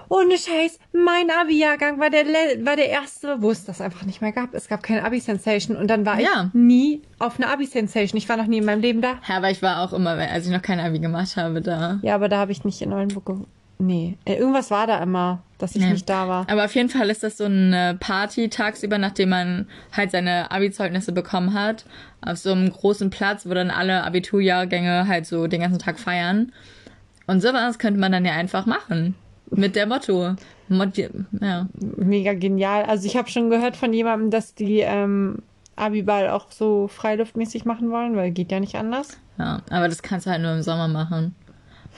Ohne 0.08 0.38
Scheiß, 0.38 0.78
mein 0.92 1.30
Abi-Jahrgang 1.30 1.98
war 1.98 2.10
der, 2.10 2.26
war 2.64 2.76
der 2.76 2.88
erste, 2.88 3.42
wo 3.42 3.50
es 3.50 3.64
das 3.64 3.80
einfach 3.80 4.04
nicht 4.04 4.20
mehr 4.20 4.32
gab. 4.32 4.54
Es 4.54 4.68
gab 4.68 4.82
keine 4.82 5.04
Abi-Sensation 5.04 5.76
und 5.76 5.88
dann 5.88 6.06
war 6.06 6.20
ja. 6.20 6.46
ich 6.48 6.54
nie 6.54 7.02
auf 7.18 7.38
einer 7.38 7.50
Abi-Sensation. 7.50 8.18
Ich 8.18 8.28
war 8.28 8.36
noch 8.36 8.46
nie 8.46 8.58
in 8.58 8.64
meinem 8.64 8.82
Leben 8.82 9.00
da. 9.00 9.18
Ja, 9.28 9.36
aber 9.38 9.50
ich 9.50 9.62
war 9.62 9.82
auch 9.82 9.92
immer, 9.92 10.10
als 10.10 10.46
ich 10.46 10.52
noch 10.52 10.62
kein 10.62 10.80
Abi 10.80 10.98
gemacht 10.98 11.36
habe, 11.36 11.60
da. 11.60 11.98
Ja, 12.02 12.14
aber 12.14 12.28
da 12.28 12.38
habe 12.38 12.52
ich 12.52 12.64
nicht 12.64 12.80
in 12.82 12.90
Neuenburg 12.90 13.26
gewohnt. 13.26 13.48
Nee, 13.78 14.16
äh, 14.24 14.36
irgendwas 14.36 14.70
war 14.70 14.86
da 14.86 15.02
immer, 15.02 15.42
dass 15.58 15.76
ich 15.76 15.82
nee. 15.82 15.90
nicht 15.90 16.08
da 16.08 16.28
war. 16.28 16.46
Aber 16.50 16.64
auf 16.64 16.74
jeden 16.74 16.88
Fall 16.88 17.10
ist 17.10 17.22
das 17.22 17.36
so 17.36 17.44
eine 17.44 17.96
Party 18.00 18.48
tagsüber, 18.48 18.96
nachdem 18.96 19.30
man 19.30 19.68
halt 19.92 20.12
seine 20.12 20.50
Abi-Zeugnisse 20.50 21.12
bekommen 21.12 21.52
hat, 21.52 21.84
auf 22.22 22.38
so 22.38 22.52
einem 22.52 22.70
großen 22.70 23.10
Platz, 23.10 23.44
wo 23.46 23.52
dann 23.52 23.70
alle 23.70 24.02
Abiturjahrgänge 24.04 25.06
halt 25.08 25.26
so 25.26 25.46
den 25.46 25.60
ganzen 25.60 25.78
Tag 25.78 25.98
feiern. 25.98 26.52
Und 27.26 27.42
sowas 27.42 27.78
könnte 27.78 28.00
man 28.00 28.12
dann 28.12 28.24
ja 28.24 28.32
einfach 28.32 28.64
machen. 28.64 29.14
Mit 29.50 29.76
der 29.76 29.86
Motto. 29.86 30.34
Motto 30.68 31.02
ja. 31.40 31.68
Mega 31.96 32.34
genial. 32.34 32.84
Also 32.84 33.06
ich 33.06 33.16
habe 33.16 33.30
schon 33.30 33.50
gehört 33.50 33.76
von 33.76 33.92
jemandem, 33.92 34.30
dass 34.30 34.54
die 34.54 34.80
ähm, 34.80 35.38
Abiball 35.76 36.28
auch 36.28 36.50
so 36.50 36.88
freiluftmäßig 36.88 37.64
machen 37.64 37.90
wollen, 37.90 38.16
weil 38.16 38.30
geht 38.30 38.50
ja 38.50 38.60
nicht 38.60 38.74
anders. 38.74 39.18
Ja, 39.38 39.62
aber 39.70 39.88
das 39.88 40.02
kannst 40.02 40.26
du 40.26 40.30
halt 40.30 40.42
nur 40.42 40.52
im 40.52 40.62
Sommer 40.62 40.88
machen. 40.88 41.34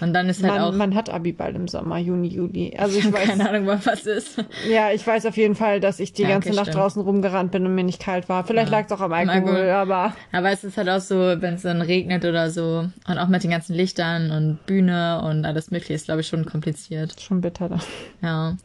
Und 0.01 0.13
dann 0.13 0.29
ist 0.29 0.43
halt 0.43 0.55
man, 0.55 0.63
auch. 0.63 0.73
Man 0.73 0.95
hat 0.95 1.11
Abi 1.11 1.33
bald 1.33 1.57
im 1.57 1.69
Sommer, 1.69 1.99
Juni, 1.99 2.29
Juli. 2.29 2.77
Also 2.77 2.99
ich, 2.99 3.05
ich 3.07 3.13
weiß. 3.13 3.29
Keine 3.29 3.49
Ahnung, 3.49 3.67
was 3.67 4.07
ist. 4.07 4.45
Ja, 4.69 4.91
ich 4.93 5.07
weiß 5.07 5.27
auf 5.27 5.37
jeden 5.37 5.55
Fall, 5.55 5.81
dass 5.81 6.01
ich 6.01 6.13
die 6.13 6.23
ja, 6.23 6.29
ganze 6.29 6.49
okay, 6.49 6.57
Nacht 6.57 6.67
stimmt. 6.67 6.79
draußen 6.79 7.03
rumgerannt 7.03 7.51
bin 7.51 7.67
und 7.67 7.75
mir 7.75 7.85
nicht 7.85 8.01
kalt 8.01 8.29
war. 8.29 8.45
Vielleicht 8.45 8.71
ja. 8.71 8.79
lag 8.79 8.87
es 8.87 8.93
auch 8.93 9.01
am 9.01 9.13
Alkohol, 9.13 9.37
Alkohol, 9.37 9.71
aber. 9.71 10.15
Aber 10.33 10.51
es 10.51 10.65
ist 10.65 10.77
halt 10.77 10.89
auch 10.89 11.01
so, 11.01 11.17
wenn 11.17 11.55
es 11.55 11.63
dann 11.63 11.83
regnet 11.83 12.25
oder 12.25 12.51
so. 12.51 12.89
Und 13.09 13.19
auch 13.19 13.29
mit 13.29 13.43
den 13.43 13.51
ganzen 13.51 13.75
Lichtern 13.75 14.31
und 14.31 14.65
Bühne 14.67 15.23
und 15.23 15.45
alles 15.45 15.71
mögliche 15.71 15.95
ist, 15.95 16.07
glaube 16.07 16.21
ich, 16.21 16.29
schon 16.29 16.47
kompliziert. 16.47 17.21
Schon 17.21 17.41
bitter 17.41 17.69
dann. 17.69 17.83
Ja. 18.23 18.57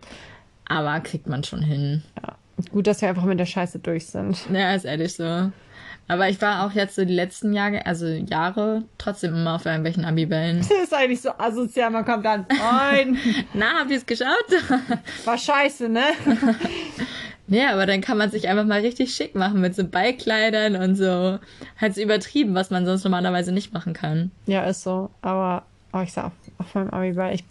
Aber 0.65 0.99
kriegt 1.01 1.27
man 1.27 1.43
schon 1.43 1.61
hin. 1.61 2.03
Ja. 2.21 2.35
Gut, 2.71 2.87
dass 2.87 3.01
wir 3.01 3.09
einfach 3.09 3.25
mit 3.25 3.39
der 3.39 3.45
Scheiße 3.45 3.79
durch 3.79 4.05
sind. 4.07 4.47
Ja, 4.53 4.75
ist 4.75 4.85
ehrlich 4.85 5.15
so. 5.15 5.51
Aber 6.07 6.29
ich 6.29 6.41
war 6.41 6.65
auch 6.65 6.71
jetzt 6.71 6.95
so 6.95 7.05
die 7.05 7.13
letzten 7.13 7.53
Jahre, 7.53 7.85
also 7.85 8.05
Jahre, 8.05 8.83
trotzdem 8.97 9.33
immer 9.35 9.55
auf 9.55 9.65
irgendwelchen 9.65 10.05
Abibällen. 10.05 10.59
Das 10.59 10.71
ist 10.83 10.93
eigentlich 10.93 11.21
so 11.21 11.31
asozial, 11.37 11.89
man 11.91 12.05
kommt 12.05 12.25
dann, 12.25 12.45
moin. 12.49 13.17
Na, 13.53 13.79
habt 13.79 13.91
ihr 13.91 13.97
es 13.97 14.05
geschaut? 14.05 14.27
War 15.25 15.37
scheiße, 15.37 15.89
ne? 15.89 16.03
ja, 17.47 17.71
aber 17.71 17.85
dann 17.85 18.01
kann 18.01 18.17
man 18.17 18.31
sich 18.31 18.47
einfach 18.47 18.65
mal 18.65 18.81
richtig 18.81 19.13
schick 19.13 19.35
machen 19.35 19.61
mit 19.61 19.75
so 19.75 19.83
Ballkleidern 19.85 20.75
und 20.75 20.95
so. 20.95 21.39
Halt 21.79 21.95
so 21.95 22.01
übertrieben, 22.01 22.55
was 22.55 22.69
man 22.69 22.85
sonst 22.85 23.03
normalerweise 23.03 23.51
nicht 23.51 23.73
machen 23.73 23.93
kann. 23.93 24.31
Ja, 24.45 24.63
ist 24.65 24.83
so. 24.83 25.09
Aber 25.21 25.63
oh, 25.93 26.01
ich 26.01 26.11
sag 26.11 26.31
auf 26.57 26.75
meinem 26.75 26.89
Abiball, 26.89 27.33
ich 27.33 27.43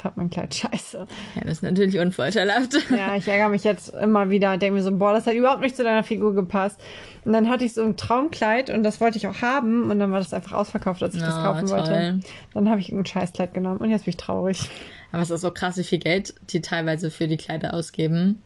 fand 0.00 0.16
mein 0.16 0.30
Kleid 0.30 0.54
scheiße. 0.54 1.06
Ja, 1.36 1.42
das 1.42 1.52
ist 1.52 1.62
natürlich 1.62 1.98
unvorteilhaft. 1.98 2.74
Ja, 2.90 3.16
ich 3.16 3.28
ärgere 3.28 3.48
mich 3.48 3.64
jetzt 3.64 3.94
immer 3.94 4.30
wieder, 4.30 4.56
denke 4.56 4.76
mir 4.76 4.82
so, 4.82 4.96
boah, 4.96 5.12
das 5.12 5.26
hat 5.26 5.34
überhaupt 5.34 5.60
nicht 5.60 5.76
zu 5.76 5.84
deiner 5.84 6.02
Figur 6.02 6.34
gepasst. 6.34 6.80
Und 7.24 7.32
dann 7.32 7.48
hatte 7.48 7.64
ich 7.64 7.74
so 7.74 7.82
ein 7.82 7.96
Traumkleid 7.96 8.70
und 8.70 8.82
das 8.82 9.00
wollte 9.00 9.18
ich 9.18 9.26
auch 9.26 9.42
haben 9.42 9.90
und 9.90 9.98
dann 9.98 10.10
war 10.10 10.18
das 10.18 10.32
einfach 10.32 10.52
ausverkauft, 10.52 11.02
als 11.02 11.14
ich 11.14 11.22
oh, 11.22 11.26
das 11.26 11.34
kaufen 11.34 11.66
toll. 11.66 11.78
wollte. 11.78 12.20
Dann 12.54 12.70
habe 12.70 12.80
ich 12.80 12.90
ein 12.90 13.04
Scheißkleid 13.04 13.54
genommen 13.54 13.78
und 13.78 13.90
jetzt 13.90 14.04
bin 14.04 14.10
ich 14.10 14.16
traurig. 14.16 14.70
Aber 15.12 15.22
es 15.22 15.30
ist 15.30 15.40
so 15.40 15.50
krass, 15.50 15.76
wie 15.76 15.84
viel 15.84 15.98
Geld 15.98 16.34
die 16.50 16.60
teilweise 16.60 17.10
für 17.10 17.28
die 17.28 17.36
Kleider 17.36 17.74
ausgeben. 17.74 18.40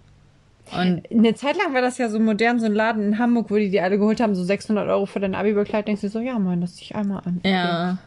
Und 0.72 1.02
eine 1.10 1.34
Zeit 1.34 1.58
lang 1.58 1.74
war 1.74 1.82
das 1.82 1.98
ja 1.98 2.08
so 2.08 2.18
modern, 2.18 2.58
so 2.58 2.66
ein 2.66 2.74
Laden 2.74 3.02
in 3.02 3.18
Hamburg, 3.18 3.50
wo 3.50 3.56
die 3.56 3.70
die 3.70 3.80
alle 3.80 3.98
geholt 3.98 4.20
haben, 4.20 4.34
so 4.34 4.42
600 4.42 4.88
Euro 4.88 5.04
für 5.04 5.20
dein 5.20 5.34
Abibekleid. 5.34 5.86
Denkst 5.86 6.00
du 6.00 6.08
so, 6.08 6.20
ja, 6.20 6.38
Mann, 6.38 6.62
das 6.62 6.76
zieh 6.76 6.84
ich 6.84 6.96
einmal 6.96 7.22
an. 7.24 7.40
Ja. 7.44 7.92
Okay. 7.92 7.98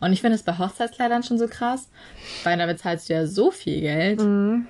Und 0.00 0.12
ich 0.12 0.20
finde 0.20 0.36
es 0.36 0.42
bei 0.42 0.58
Hochzeitskleidern 0.58 1.22
schon 1.22 1.38
so 1.38 1.48
krass, 1.48 1.88
weil 2.44 2.58
da 2.58 2.66
bezahlst 2.66 3.08
du 3.08 3.14
ja 3.14 3.26
so 3.26 3.50
viel 3.50 3.80
Geld. 3.80 4.20
Mhm. 4.20 4.66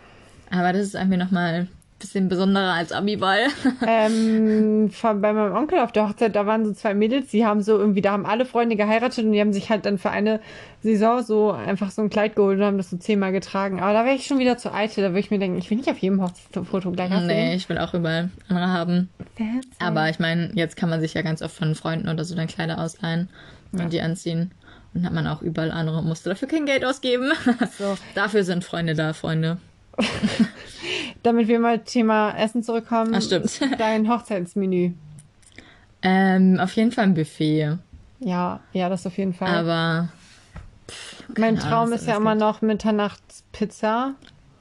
Aber 0.50 0.72
das 0.72 0.82
ist 0.82 0.94
irgendwie 0.94 1.18
nochmal 1.18 1.54
ein 1.54 1.68
bisschen 1.98 2.28
besonderer 2.28 2.74
als 2.74 2.92
Abiball. 2.92 3.48
ähm, 3.86 4.90
von, 4.90 5.20
bei 5.20 5.32
meinem 5.32 5.54
Onkel 5.54 5.80
auf 5.80 5.92
der 5.92 6.08
Hochzeit, 6.08 6.36
da 6.36 6.46
waren 6.46 6.64
so 6.64 6.72
zwei 6.72 6.94
Mädels, 6.94 7.30
die 7.30 7.44
haben 7.44 7.62
so 7.62 7.76
irgendwie, 7.76 8.00
da 8.00 8.12
haben 8.12 8.24
alle 8.24 8.46
Freunde 8.46 8.76
geheiratet 8.76 9.24
und 9.24 9.32
die 9.32 9.40
haben 9.40 9.52
sich 9.52 9.70
halt 9.70 9.84
dann 9.84 9.98
für 9.98 10.10
eine 10.10 10.40
Saison 10.82 11.22
so 11.22 11.50
einfach 11.50 11.90
so 11.90 12.02
ein 12.02 12.10
Kleid 12.10 12.36
geholt 12.36 12.58
und 12.58 12.64
haben 12.64 12.76
das 12.78 12.90
so 12.90 12.96
zehnmal 12.96 13.32
getragen. 13.32 13.80
Aber 13.80 13.92
da 13.92 14.04
wäre 14.04 14.14
ich 14.14 14.26
schon 14.26 14.38
wieder 14.38 14.58
zu 14.58 14.72
eitel, 14.72 15.02
da 15.02 15.10
würde 15.10 15.20
ich 15.20 15.30
mir 15.30 15.38
denken, 15.38 15.58
ich 15.58 15.70
will 15.70 15.78
nicht 15.78 15.90
auf 15.90 15.98
jedem 15.98 16.22
Hochzeitsfoto 16.22 16.92
gleich 16.92 17.10
haben. 17.10 17.26
Nee, 17.26 17.54
ich 17.54 17.68
will 17.68 17.78
auch 17.78 17.94
überall 17.94 18.30
andere 18.48 18.68
haben. 18.68 19.08
Fancy. 19.36 19.68
Aber 19.80 20.08
ich 20.08 20.18
meine, 20.18 20.52
jetzt 20.54 20.76
kann 20.76 20.90
man 20.90 21.00
sich 21.00 21.14
ja 21.14 21.22
ganz 21.22 21.42
oft 21.42 21.56
von 21.56 21.74
Freunden 21.74 22.08
oder 22.08 22.24
so 22.24 22.34
dann 22.34 22.46
Kleider 22.46 22.78
ausleihen 22.78 23.28
und 23.72 23.80
ja. 23.80 23.88
die 23.88 24.00
anziehen. 24.00 24.52
Und 24.94 25.04
hat 25.04 25.12
man 25.12 25.26
auch 25.26 25.42
überall 25.42 25.70
andere 25.70 25.98
und 25.98 26.06
musste 26.06 26.30
dafür 26.30 26.48
kein 26.48 26.66
Geld 26.66 26.84
ausgeben. 26.84 27.30
So. 27.78 27.96
dafür 28.14 28.44
sind 28.44 28.64
Freunde 28.64 28.94
da, 28.94 29.12
Freunde. 29.12 29.58
Damit 31.22 31.48
wir 31.48 31.58
mal 31.58 31.80
Thema 31.80 32.36
Essen 32.36 32.62
zurückkommen. 32.62 33.12
Ach, 33.14 33.22
stimmt. 33.22 33.60
Dein 33.78 34.08
Hochzeitsmenü. 34.08 34.92
Ähm, 36.02 36.60
auf 36.60 36.72
jeden 36.72 36.92
Fall 36.92 37.04
ein 37.04 37.14
Buffet. 37.14 37.78
Ja, 38.20 38.60
ja, 38.72 38.88
das 38.88 39.06
auf 39.06 39.18
jeden 39.18 39.34
Fall. 39.34 39.48
Aber 39.48 40.08
pff, 40.88 41.24
mein 41.36 41.56
Traum 41.56 41.92
ist 41.92 42.06
ja 42.06 42.16
immer 42.16 42.34
noch 42.34 42.62
Mitternachtspizza. 42.62 44.14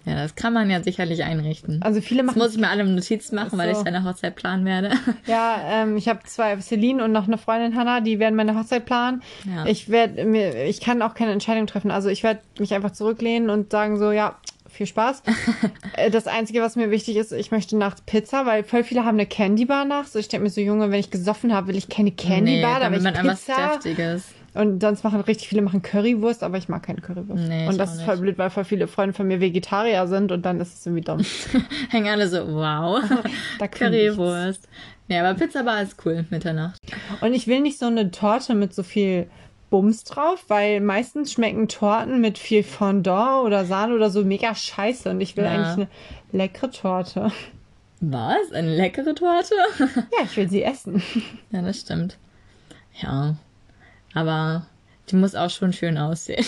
Ja, 0.08 0.16
das 0.16 0.36
kann 0.36 0.54
man 0.54 0.70
ja 0.70 0.82
sicherlich 0.82 1.26
einrichten. 1.26 1.82
Also 1.84 2.00
viele 2.00 2.24
machen. 2.24 2.40
Das 2.40 2.48
muss 2.48 2.56
ich 2.56 2.62
mir 2.62 2.70
alle 2.70 2.86
Notizen 2.86 3.36
machen, 3.36 3.50
so. 3.52 3.58
weil 3.58 3.72
ich 3.72 3.78
deine 3.80 4.06
Hochzeit 4.06 4.36
planen 4.36 4.64
werde. 4.64 4.92
Ja, 5.28 5.60
ähm, 5.66 5.98
ich 5.98 6.08
habe 6.08 6.20
zwei, 6.24 6.58
Celine 6.62 7.04
und 7.04 7.12
noch 7.12 7.28
eine 7.28 7.38
Freundin 7.38 7.76
Hannah, 7.76 8.00
die 8.00 8.20
werden 8.20 8.36
meine 8.36 8.58
Hochzeit 8.58 8.86
planen. 8.86 9.22
Ja. 9.44 9.66
Ich 9.66 9.90
werde 9.90 10.24
mir, 10.24 10.64
ich 10.66 10.80
kann 10.80 11.02
auch 11.02 11.14
keine 11.14 11.32
Entscheidung 11.32 11.68
treffen. 11.68 11.92
Also 11.92 12.08
ich 12.08 12.24
werde 12.24 12.40
mich 12.60 12.74
einfach 12.74 12.92
zurücklehnen 12.92 13.50
und 13.50 13.72
sagen 13.72 13.98
so, 13.98 14.12
ja, 14.12 14.38
viel 14.70 14.88
Spaß. 14.88 15.24
Äh, 15.94 16.12
das 16.12 16.28
Einzige, 16.28 16.62
was 16.62 16.76
mir 16.76 16.92
wichtig 16.92 17.18
ist, 17.18 17.32
ich 17.32 17.50
möchte 17.50 17.76
nachts 17.76 18.02
Pizza, 18.02 18.46
weil 18.46 18.64
voll 18.64 18.84
viele 18.84 19.04
haben 19.04 19.16
eine 19.16 19.26
Candy 19.26 19.66
Bar 19.66 19.84
nachts. 19.84 20.14
So, 20.14 20.20
ich 20.20 20.28
denke 20.28 20.44
mir 20.44 20.50
so, 20.52 20.62
Junge, 20.62 20.92
wenn 20.92 21.00
ich 21.00 21.10
gesoffen 21.10 21.52
habe, 21.54 21.68
will 21.68 21.76
ich 21.76 21.90
keine 21.90 22.12
Candy 22.12 22.62
Bar, 22.62 22.76
nee, 22.76 22.86
da 22.86 22.92
will 22.92 23.06
ich 23.06 23.22
Pizza. 23.22 23.72
Deftiges. 23.74 24.26
Und 24.58 24.82
sonst 24.82 25.04
machen 25.04 25.22
richtig 25.22 25.48
viele 25.50 25.62
machen 25.62 25.82
Currywurst, 25.82 26.42
aber 26.44 26.58
ich 26.58 26.68
mag 26.68 26.84
keine 26.84 27.00
Currywurst. 27.02 27.48
Nee, 27.48 27.68
und 27.68 27.78
das 27.78 27.94
ist 27.94 28.02
voll 28.02 28.18
blöd, 28.18 28.38
weil 28.38 28.50
voll 28.50 28.64
viele 28.64 28.88
Freunde 28.88 29.14
von 29.14 29.28
mir 29.28 29.40
Vegetarier 29.40 30.08
sind 30.08 30.32
und 30.32 30.46
dann 30.46 30.60
ist 30.60 30.80
es 30.80 30.86
irgendwie 30.86 31.04
dumm. 31.04 31.22
Hängen 31.90 32.08
alle 32.08 32.28
so, 32.28 32.40
wow. 32.48 33.04
da 33.60 33.68
Currywurst. 33.68 34.68
Ja, 35.10 35.24
aber 35.24 35.40
Pizza 35.40 35.64
Bar 35.64 35.84
ist 35.84 35.96
cool, 36.06 36.26
Mitternacht. 36.32 36.80
Und 37.22 37.34
ich 37.34 37.48
will 37.48 37.62
nicht 37.62 37.78
so 37.78 37.86
eine 37.86 38.10
Torte 38.12 38.56
mit 38.56 38.74
so 38.74 38.84
viel 38.84 39.28
Bums 39.70 40.04
drauf, 40.06 40.46
weil 40.48 40.82
meistens 40.82 41.34
schmecken 41.34 41.68
Torten 41.68 42.20
mit 42.20 42.38
viel 42.38 42.64
Fondant 42.64 43.46
oder 43.46 43.64
Sahne 43.66 43.94
oder 43.94 44.10
so 44.10 44.24
mega 44.24 44.56
scheiße 44.56 45.10
und 45.10 45.22
ich 45.22 45.38
will 45.38 45.44
Ja. 45.44 45.52
eigentlich 45.52 45.74
eine 45.74 45.88
leckere 46.32 46.72
Torte. 46.72 47.32
Was? 48.00 48.52
Eine 48.54 48.76
leckere 48.76 49.14
Torte? 49.14 49.56
Ja, 49.80 50.24
ich 50.24 50.36
will 50.38 50.50
sie 50.50 50.64
essen. 50.64 51.02
ja, 51.52 51.62
das 51.62 51.80
stimmt. 51.82 52.18
Ja. 53.02 53.36
Aber 54.18 54.66
die 55.10 55.16
muss 55.16 55.36
auch 55.36 55.52
schon 55.52 55.74
schön 55.74 55.98
aussehen. 55.98 56.44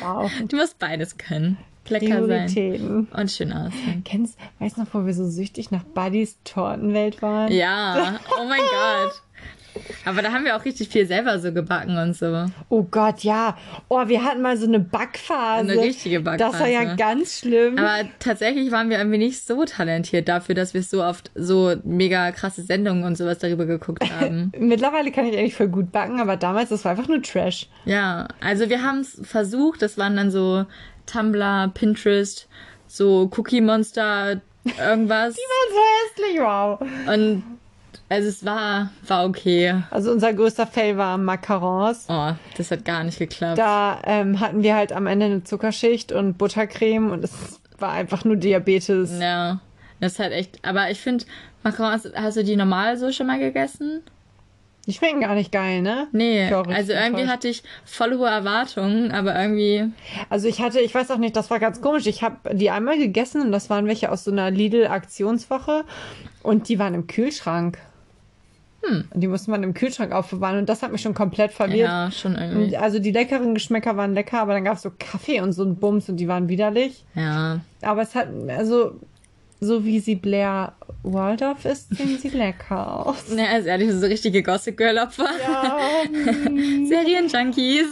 Wow. 0.00 0.30
Die 0.50 0.56
muss 0.56 0.72
beides 0.72 1.18
können. 1.18 1.58
Lecker 1.86 2.26
sein. 2.26 3.06
Und 3.12 3.30
schön 3.30 3.52
aussehen. 3.52 4.02
Kennst, 4.04 4.38
weißt 4.58 4.76
du 4.76 4.80
noch, 4.82 4.94
wo 4.94 5.04
wir 5.06 5.12
so 5.14 5.28
süchtig 5.28 5.70
nach 5.70 5.84
Buddies 5.84 6.38
Tortenwelt 6.44 7.20
waren? 7.20 7.52
Ja, 7.52 8.18
oh 8.38 8.44
mein 8.46 8.60
Gott. 8.60 9.22
Aber 10.04 10.22
da 10.22 10.32
haben 10.32 10.44
wir 10.44 10.56
auch 10.56 10.64
richtig 10.64 10.88
viel 10.88 11.06
selber 11.06 11.38
so 11.38 11.52
gebacken 11.52 11.96
und 11.98 12.16
so. 12.16 12.46
Oh 12.68 12.82
Gott, 12.82 13.20
ja. 13.20 13.56
Oh, 13.88 14.08
wir 14.08 14.24
hatten 14.24 14.42
mal 14.42 14.56
so 14.56 14.66
eine 14.66 14.80
Backphase. 14.80 15.70
Eine 15.72 15.80
richtige 15.82 16.20
Das 16.22 16.58
war 16.58 16.66
ja 16.68 16.80
Backphase. 16.80 16.96
ganz 16.96 17.38
schlimm. 17.38 17.78
Aber 17.78 18.08
tatsächlich 18.18 18.70
waren 18.72 18.90
wir 18.90 18.98
irgendwie 18.98 19.18
nicht 19.18 19.46
so 19.46 19.64
talentiert 19.64 20.28
dafür, 20.28 20.54
dass 20.54 20.74
wir 20.74 20.82
so 20.82 21.02
oft 21.04 21.30
so 21.34 21.74
mega 21.84 22.32
krasse 22.32 22.62
Sendungen 22.62 23.04
und 23.04 23.16
sowas 23.16 23.38
darüber 23.38 23.66
geguckt 23.66 24.04
haben. 24.20 24.52
Mittlerweile 24.58 25.12
kann 25.12 25.26
ich 25.26 25.36
eigentlich 25.36 25.54
voll 25.54 25.68
gut 25.68 25.92
backen, 25.92 26.20
aber 26.20 26.36
damals, 26.36 26.70
das 26.70 26.84
war 26.84 26.92
einfach 26.92 27.08
nur 27.08 27.22
Trash. 27.22 27.68
Ja, 27.84 28.28
also 28.40 28.68
wir 28.70 28.82
haben 28.82 29.00
es 29.00 29.20
versucht. 29.22 29.82
Das 29.82 29.98
waren 29.98 30.16
dann 30.16 30.30
so 30.30 30.64
Tumblr, 31.06 31.70
Pinterest, 31.74 32.48
so 32.86 33.30
Cookie 33.36 33.60
Monster, 33.60 34.40
irgendwas. 34.64 35.34
Die 35.34 35.40
waren 35.40 35.70
so 35.72 35.80
hässlich, 36.24 36.40
wow. 36.40 36.80
Und 37.14 37.42
also 38.08 38.28
es 38.28 38.44
war, 38.44 38.90
war 39.06 39.26
okay. 39.26 39.82
Also 39.90 40.10
unser 40.10 40.32
größter 40.32 40.66
Fail 40.66 40.96
war 40.96 41.18
Macarons. 41.18 42.06
Oh, 42.08 42.32
das 42.56 42.70
hat 42.70 42.84
gar 42.84 43.04
nicht 43.04 43.18
geklappt. 43.18 43.58
Da 43.58 44.00
ähm, 44.04 44.40
hatten 44.40 44.62
wir 44.62 44.74
halt 44.74 44.92
am 44.92 45.06
Ende 45.06 45.26
eine 45.26 45.44
Zuckerschicht 45.44 46.12
und 46.12 46.38
Buttercreme 46.38 47.10
und 47.10 47.24
es 47.24 47.60
war 47.78 47.92
einfach 47.92 48.24
nur 48.24 48.36
Diabetes. 48.36 49.18
Ja, 49.20 49.60
das 50.00 50.12
ist 50.12 50.18
halt 50.18 50.32
echt. 50.32 50.58
Aber 50.64 50.90
ich 50.90 51.00
finde, 51.00 51.24
Macarons, 51.62 52.08
hast 52.14 52.36
du 52.36 52.44
die 52.44 52.56
normal 52.56 52.96
so 52.96 53.12
schon 53.12 53.26
mal 53.26 53.38
gegessen? 53.38 54.02
Die 54.86 54.94
schmecken 54.94 55.20
gar 55.20 55.34
nicht 55.34 55.52
geil, 55.52 55.82
ne? 55.82 56.06
Nee, 56.12 56.50
also 56.50 56.92
irgendwie 56.92 56.94
enttäuscht. 56.94 57.28
hatte 57.28 57.48
ich 57.48 57.62
voll 57.84 58.16
hohe 58.16 58.30
Erwartungen, 58.30 59.12
aber 59.12 59.38
irgendwie, 59.38 59.92
Also 60.30 60.48
ich 60.48 60.62
hatte, 60.62 60.80
ich 60.80 60.94
weiß 60.94 61.10
auch 61.10 61.18
nicht, 61.18 61.36
das 61.36 61.50
war 61.50 61.58
ganz 61.58 61.82
komisch. 61.82 62.06
Ich 62.06 62.22
habe 62.22 62.54
die 62.54 62.70
einmal 62.70 62.96
gegessen 62.96 63.42
und 63.42 63.52
das 63.52 63.68
waren 63.68 63.86
welche 63.86 64.10
aus 64.10 64.24
so 64.24 64.30
einer 64.30 64.50
Lidl-Aktionswoche 64.50 65.84
und 66.42 66.70
die 66.70 66.78
waren 66.78 66.94
im 66.94 67.06
Kühlschrank. 67.06 67.76
Hm. 68.88 69.04
Und 69.12 69.20
die 69.20 69.26
musste 69.28 69.50
man 69.50 69.62
im 69.62 69.74
Kühlschrank 69.74 70.12
aufbewahren 70.12 70.58
und 70.58 70.68
das 70.68 70.82
hat 70.82 70.92
mich 70.92 71.02
schon 71.02 71.14
komplett 71.14 71.52
verwirrt. 71.52 71.88
ja, 71.88 72.10
schon 72.10 72.36
irgendwie. 72.36 72.76
Also 72.76 72.98
die 72.98 73.10
leckeren 73.12 73.54
Geschmäcker 73.54 73.96
waren 73.96 74.14
lecker, 74.14 74.40
aber 74.40 74.52
dann 74.54 74.64
gab 74.64 74.76
es 74.76 74.82
so 74.82 74.90
Kaffee 74.98 75.40
und 75.40 75.52
so 75.52 75.64
ein 75.64 75.76
Bums 75.76 76.08
und 76.08 76.16
die 76.16 76.28
waren 76.28 76.48
widerlich. 76.48 77.04
Ja, 77.14 77.60
Aber 77.82 78.02
es 78.02 78.14
hat, 78.14 78.28
also, 78.48 78.98
so 79.60 79.84
wie 79.84 79.98
sie 79.98 80.14
Blair 80.14 80.72
Waldorf 81.02 81.64
ist, 81.64 81.94
sehen 81.96 82.16
sie 82.18 82.28
lecker 82.28 83.06
aus. 83.06 83.24
ja, 83.36 83.56
ist 83.58 83.66
ehrlich, 83.66 83.90
so 83.92 84.06
richtige 84.06 84.42
Gossip 84.42 84.76
Girl 84.76 84.98
Opfer. 84.98 85.26
Ja, 85.42 85.78
Serienjunkies. 86.86 87.86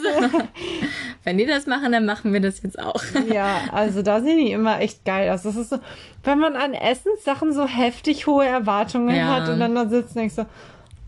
Wenn 1.25 1.39
die 1.39 1.47
das 1.47 1.67
machen, 1.67 1.91
dann 1.93 2.07
machen 2.07 2.33
wir 2.33 2.41
das 2.41 2.63
jetzt 2.63 2.79
auch. 2.79 3.03
ja, 3.33 3.59
also 3.73 4.03
da 4.03 4.21
sehen 4.21 4.39
die 4.39 4.53
immer 4.53 4.81
echt 4.81 5.05
geil 5.05 5.31
aus. 5.31 5.43
Das 5.43 5.57
ist 5.57 5.71
so, 5.71 5.79
wenn 6.23 6.39
man 6.39 6.55
an 6.55 6.73
Essenssachen 6.73 7.53
so 7.53 7.67
heftig 7.67 8.27
hohe 8.29 8.47
Erwartungen 8.47 9.15
Ja. 9.17 9.27
hat 9.41 9.49
und 9.49 9.59
dann 9.59 9.75
da 9.75 9.89
sitzt 9.89 10.11
und 10.11 10.21
denkst 10.21 10.35
so, 10.37 10.47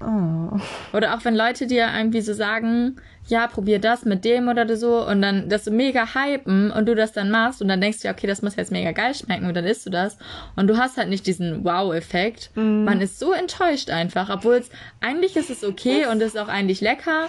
oh. 0.01 0.59
Oder 0.93 1.15
auch 1.15 1.25
wenn 1.25 1.35
Leute 1.37 1.67
dir 1.67 1.89
irgendwie 1.97 2.21
so 2.21 2.33
sagen, 2.33 2.97
ja, 3.27 3.47
probier 3.47 3.79
das 3.79 4.05
mit 4.05 4.25
dem 4.25 4.49
oder 4.49 4.75
so 4.77 5.07
und 5.07 5.21
dann 5.21 5.49
das 5.51 5.65
so 5.67 5.71
mega 5.71 6.07
hypen 6.15 6.71
und 6.71 6.87
du 6.87 6.95
das 6.95 7.13
dann 7.13 7.31
machst 7.31 7.61
und 7.61 7.69
dann 7.69 7.81
denkst 7.81 8.01
du, 8.01 8.09
ja, 8.09 8.15
okay, 8.15 8.27
das 8.27 8.41
muss 8.43 8.57
jetzt 8.57 8.73
mega 8.73 8.93
geil 8.93 9.15
schmecken 9.15 9.47
und 9.47 9.55
dann 9.55 9.67
isst 9.67 9.85
du 9.85 9.91
das 9.91 10.17
und 10.57 10.67
du 10.67 10.79
hast 10.79 10.97
halt 10.97 11.09
nicht 11.11 11.27
diesen 11.27 11.63
Wow-Effekt. 11.65 12.51
Man 12.55 13.01
ist 13.03 13.19
so 13.19 13.33
enttäuscht 13.33 13.91
einfach, 13.91 14.31
obwohl 14.31 14.55
es 14.55 14.71
eigentlich 15.01 15.37
ist 15.37 15.51
es 15.51 15.63
okay 15.63 16.07
und 16.11 16.23
ist 16.23 16.39
auch 16.39 16.49
eigentlich 16.49 16.81
lecker, 16.81 17.27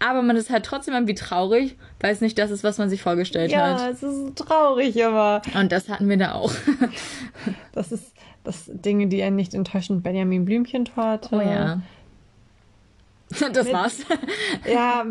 aber 0.00 0.20
man 0.22 0.36
ist 0.36 0.50
halt 0.50 0.64
trotzdem 0.66 0.94
irgendwie 0.94 1.14
traurig, 1.14 1.76
weil 2.00 2.12
es 2.12 2.20
nicht 2.20 2.36
das 2.38 2.50
ist, 2.50 2.64
was 2.64 2.78
man 2.78 2.90
sich 2.90 3.00
vorgestellt 3.02 3.52
Ja, 3.52 3.78
hat. 3.80 3.92
es 3.92 4.02
ist 4.02 4.16
so 4.16 4.30
traurig, 4.30 5.02
aber 5.04 5.42
Und 5.58 5.70
das 5.70 5.88
hatten 5.88 6.08
wir 6.08 6.16
da 6.16 6.32
auch. 6.32 6.52
das 7.72 7.92
ist 7.92 8.12
das 8.44 8.64
Dinge, 8.66 9.06
die 9.06 9.22
einen 9.22 9.36
nicht 9.36 9.54
enttäuschen. 9.54 10.02
Benjamin 10.02 10.44
Blümchentorte. 10.44 11.28
Oh 11.34 11.40
ja. 11.40 11.80
Das 13.52 13.72
war's. 13.72 13.98
Ja, 14.70 15.04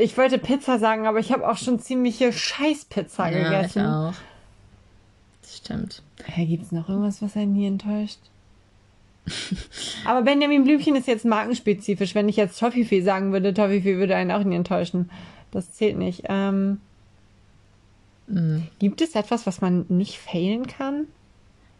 ich 0.00 0.16
wollte 0.18 0.38
Pizza 0.38 0.78
sagen, 0.78 1.06
aber 1.06 1.18
ich 1.18 1.32
habe 1.32 1.48
auch 1.48 1.56
schon 1.56 1.78
ziemliche 1.80 2.32
Scheißpizza 2.32 3.30
Ja, 3.30 3.38
ich 3.38 3.44
gegessen. 3.44 3.86
auch. 3.86 4.14
Das 5.42 5.56
stimmt. 5.56 6.02
Hey, 6.24 6.46
gibt's 6.46 6.72
noch 6.72 6.88
irgendwas, 6.88 7.22
was 7.22 7.36
einen 7.36 7.54
nie 7.54 7.66
enttäuscht? 7.66 8.18
Aber 10.04 10.22
Benjamin 10.22 10.64
Blümchen 10.64 10.96
ist 10.96 11.06
jetzt 11.06 11.24
markenspezifisch. 11.24 12.14
Wenn 12.14 12.28
ich 12.28 12.36
jetzt 12.36 12.58
Toffifee 12.58 13.02
sagen 13.02 13.32
würde, 13.32 13.52
Toffifee 13.54 13.96
würde 13.98 14.16
einen 14.16 14.30
auch 14.30 14.42
nie 14.42 14.56
enttäuschen. 14.56 15.10
Das 15.50 15.72
zählt 15.72 15.96
nicht. 15.98 16.24
Ähm, 16.28 16.80
Mhm. 18.30 18.68
Gibt 18.78 19.00
es 19.00 19.14
etwas, 19.14 19.46
was 19.46 19.62
man 19.62 19.86
nicht 19.88 20.18
failen 20.18 20.66
kann? 20.66 21.06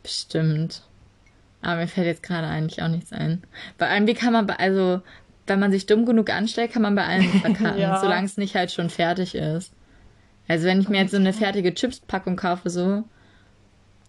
Bestimmt. 0.03 0.83
Aber 1.61 1.77
mir 1.83 1.89
fällt 1.89 2.07
jetzt 2.07 2.23
gerade 2.23 2.47
eigentlich 2.47 2.83
auch 2.83 2.89
nichts 2.89 3.13
ein. 3.13 3.43
Bei 3.77 3.89
allem, 3.89 4.07
wie 4.07 4.15
kann 4.15 4.33
man 4.33 4.49
also, 4.49 5.03
wenn 5.49 5.61
man 5.61 5.71
sich 5.73 5.87
dumm 5.87 6.05
genug 6.07 6.31
anstellt, 6.31 6.73
kann 6.73 6.83
man 6.83 6.95
bei 6.95 7.05
allem 7.05 7.25
verkacken, 7.41 7.81
Ja. 7.81 8.01
solange 8.01 8.27
es 8.27 8.37
nicht 8.37 8.55
halt 8.55 8.71
schon 8.73 8.91
fertig 8.91 9.35
ist. 9.35 9.73
Also, 10.49 10.67
wenn 10.67 10.81
ich 10.81 10.89
mir 10.89 11.01
jetzt 11.03 11.11
so 11.11 11.17
eine 11.19 11.33
fertige 11.33 11.75
Chips-Packung 11.75 12.37
kaufe, 12.37 12.71
so, 12.71 13.05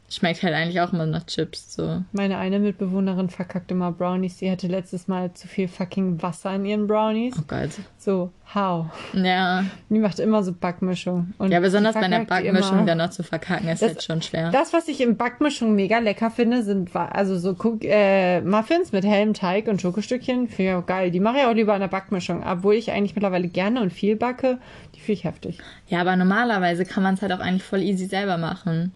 schmeckt 0.10 0.44
halt 0.44 0.54
eigentlich 0.54 0.82
auch 0.82 0.92
immer 0.94 1.06
nach 1.06 1.26
Chips, 1.26 1.76
so. 1.76 2.02
Meine 2.12 2.38
eine 2.38 2.60
Mitbewohnerin 2.60 3.30
verkackt 3.30 3.72
immer 3.72 3.92
Brownies. 3.92 4.40
Sie 4.40 4.50
hatte 4.50 4.68
letztes 4.68 5.08
Mal 5.08 5.34
zu 5.34 5.48
viel 5.48 5.68
fucking 5.68 6.22
Wasser 6.22 6.56
in 6.56 6.66
ihren 6.66 6.88
Brownies. 6.88 7.36
Oh 7.38 7.44
Gott. 7.48 7.70
So, 7.98 8.32
how? 8.56 8.88
Ja. 9.14 9.64
Die 9.90 10.00
macht 10.00 10.20
immer 10.20 10.44
so 10.44 10.52
Backmischung. 10.54 11.34
Und 11.38 11.52
Ja, 11.52 11.60
besonders 11.60 11.94
bei 11.94 12.02
einer 12.02 12.20
die 12.22 12.26
Backmischung 12.26 12.86
dann 12.86 12.98
noch 12.98 13.12
zu 13.12 13.24
verkacken, 13.24 13.68
ist 13.70 13.82
Das- 13.82 13.90
halt 13.90 14.04
schon 14.04 14.22
schwer. 14.22 14.50
Das, 14.52 14.74
was 14.74 14.88
ich 14.88 15.02
in 15.02 15.16
Backmischung 15.18 15.76
mega 15.76 16.00
lecker 16.00 16.32
finde, 16.32 16.64
sind 16.64 16.96
also 16.96 17.38
so 17.38 17.56
äh, 17.82 18.42
Muffins 18.42 18.92
mit 18.92 19.06
hellem 19.06 19.34
Teig 19.34 19.68
und 19.68 19.82
Schokostückchen. 19.82 20.48
Finde 20.48 20.72
ich 20.72 20.76
auch 20.78 20.86
geil. 20.86 21.12
Die 21.12 21.20
mache 21.20 21.38
ich 21.40 21.44
auch 21.46 21.54
lieber 21.54 21.74
in 21.76 21.82
der 21.82 21.88
Backmischung. 21.88 22.44
Obwohl 22.46 22.74
ich 22.76 22.92
eigentlich 22.92 23.16
mittlerweile 23.16 23.48
gerne 23.48 23.82
und 23.82 23.94
viel 23.94 24.16
backe, 24.16 24.58
die 24.96 25.00
finde 25.00 25.14
ich 25.14 25.24
heftig. 25.24 25.60
Ja, 25.88 26.02
aber 26.02 26.16
normalerweise 26.16 26.86
kann 26.86 27.04
man 27.04 27.14
es 27.16 27.22
halt 27.22 27.32
auch 27.32 27.40
eigentlich 27.40 27.64
voll 27.64 27.82
easy 27.82 28.06
selber 28.06 28.38
machen. 28.38 28.92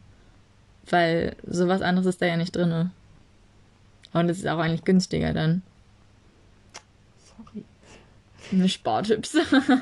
Weil 0.89 1.35
sowas 1.45 1.81
anderes 1.81 2.07
ist 2.07 2.21
da 2.21 2.25
ja 2.25 2.37
nicht 2.37 2.55
drinne. 2.55 2.91
Und 4.13 4.29
es 4.29 4.39
ist 4.39 4.47
auch 4.47 4.59
eigentlich 4.59 4.83
günstiger 4.83 5.33
dann. 5.33 5.63
Sorry. 7.25 7.63
Eine 8.51 8.69
Spartipps. 8.69 9.35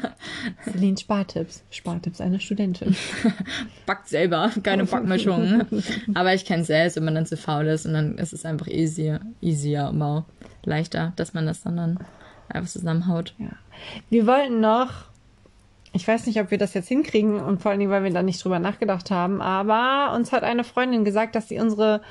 Celine 0.64 0.98
Spartipps. 0.98 1.64
Spartipps 1.70 2.22
einer 2.22 2.40
Studentin. 2.40 2.96
Backt 3.86 4.08
selber, 4.08 4.52
keine 4.64 4.86
Backmischung. 4.86 5.66
aber 6.14 6.34
ich 6.34 6.46
kenne 6.46 6.64
selbst, 6.64 6.96
wenn 6.96 7.06
man 7.06 7.16
dann 7.16 7.26
zu 7.26 7.36
faul 7.36 7.68
ist 7.68 7.86
und 7.86 7.94
dann 7.94 8.18
ist 8.18 8.34
es 8.34 8.46
einfach 8.46 8.68
easier, 8.68 9.20
easier, 9.42 9.88
aber 9.88 10.26
leichter, 10.64 11.12
dass 11.18 11.34
man 11.34 11.46
das 11.46 11.64
dann, 11.64 11.76
dann 11.76 12.00
einfach 12.48 12.70
zusammenhaut. 12.70 13.34
Ja. 13.38 13.50
Wir 14.10 14.28
wollten 14.28 14.62
noch, 14.62 15.11
ich 15.94 16.08
weiß 16.08 16.26
nicht, 16.28 16.40
ob 16.40 16.52
wir 16.52 16.58
das 16.58 16.74
jetzt 16.74 16.88
hinkriegen 16.88 17.36
und 17.40 17.62
vor 17.62 17.72
allen 17.72 17.80
Dingen, 17.80 17.92
weil 17.92 18.04
wir 18.04 18.12
da 18.12 18.24
nicht 18.24 18.44
drüber 18.44 18.60
nachgedacht 18.60 19.12
haben, 19.12 19.42
aber 19.42 20.16
uns 20.16 20.32
hat 20.32 20.44
eine 20.44 20.64
Freundin 20.64 21.04
gesagt, 21.06 21.36
dass 21.36 21.50
sie 21.50 21.60
unsere 21.60 22.02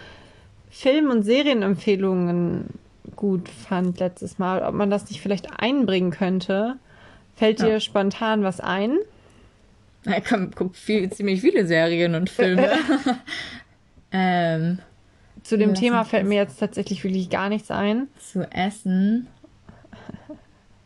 Film- 0.70 1.10
und 1.10 1.22
Serienempfehlungen 1.22 2.66
gut 3.16 3.48
fand 3.48 3.98
letztes 3.98 4.38
Mal, 4.38 4.62
ob 4.62 4.74
man 4.74 4.90
das 4.90 5.08
nicht 5.10 5.20
vielleicht 5.20 5.60
einbringen 5.60 6.10
könnte. 6.10 6.76
Fällt 7.36 7.60
Ja. 7.60 7.66
dir 7.66 7.80
spontan 7.80 8.42
was 8.42 8.60
ein? 8.60 8.96
Er 10.04 10.20
guckt 10.20 10.76
viel, 10.76 11.10
ziemlich 11.10 11.40
viele 11.40 11.66
Serien 11.66 12.14
und 12.14 12.30
Filme. 12.30 12.70
ähm, 14.12 14.78
Zu 15.42 15.58
dem 15.58 15.74
Thema 15.74 16.04
fällt 16.04 16.26
mir 16.26 16.36
jetzt 16.36 16.58
tatsächlich 16.58 17.02
wirklich 17.04 17.30
gar 17.30 17.48
nichts 17.48 17.70
ein. 17.70 18.08
zu 18.18 18.42
essen. 18.52 19.26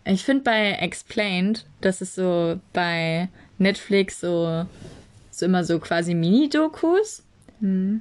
Ich 0.04 0.24
finde 0.24 0.44
bei 0.44 0.72
Explained, 0.72 1.64
das 1.80 2.02
ist 2.02 2.14
so 2.14 2.60
bei 2.72 3.28
Netflix 3.58 4.20
so, 4.20 4.66
so 5.30 5.46
immer 5.46 5.64
so 5.64 5.78
quasi 5.78 6.14
Mini-Dokus. 6.14 7.22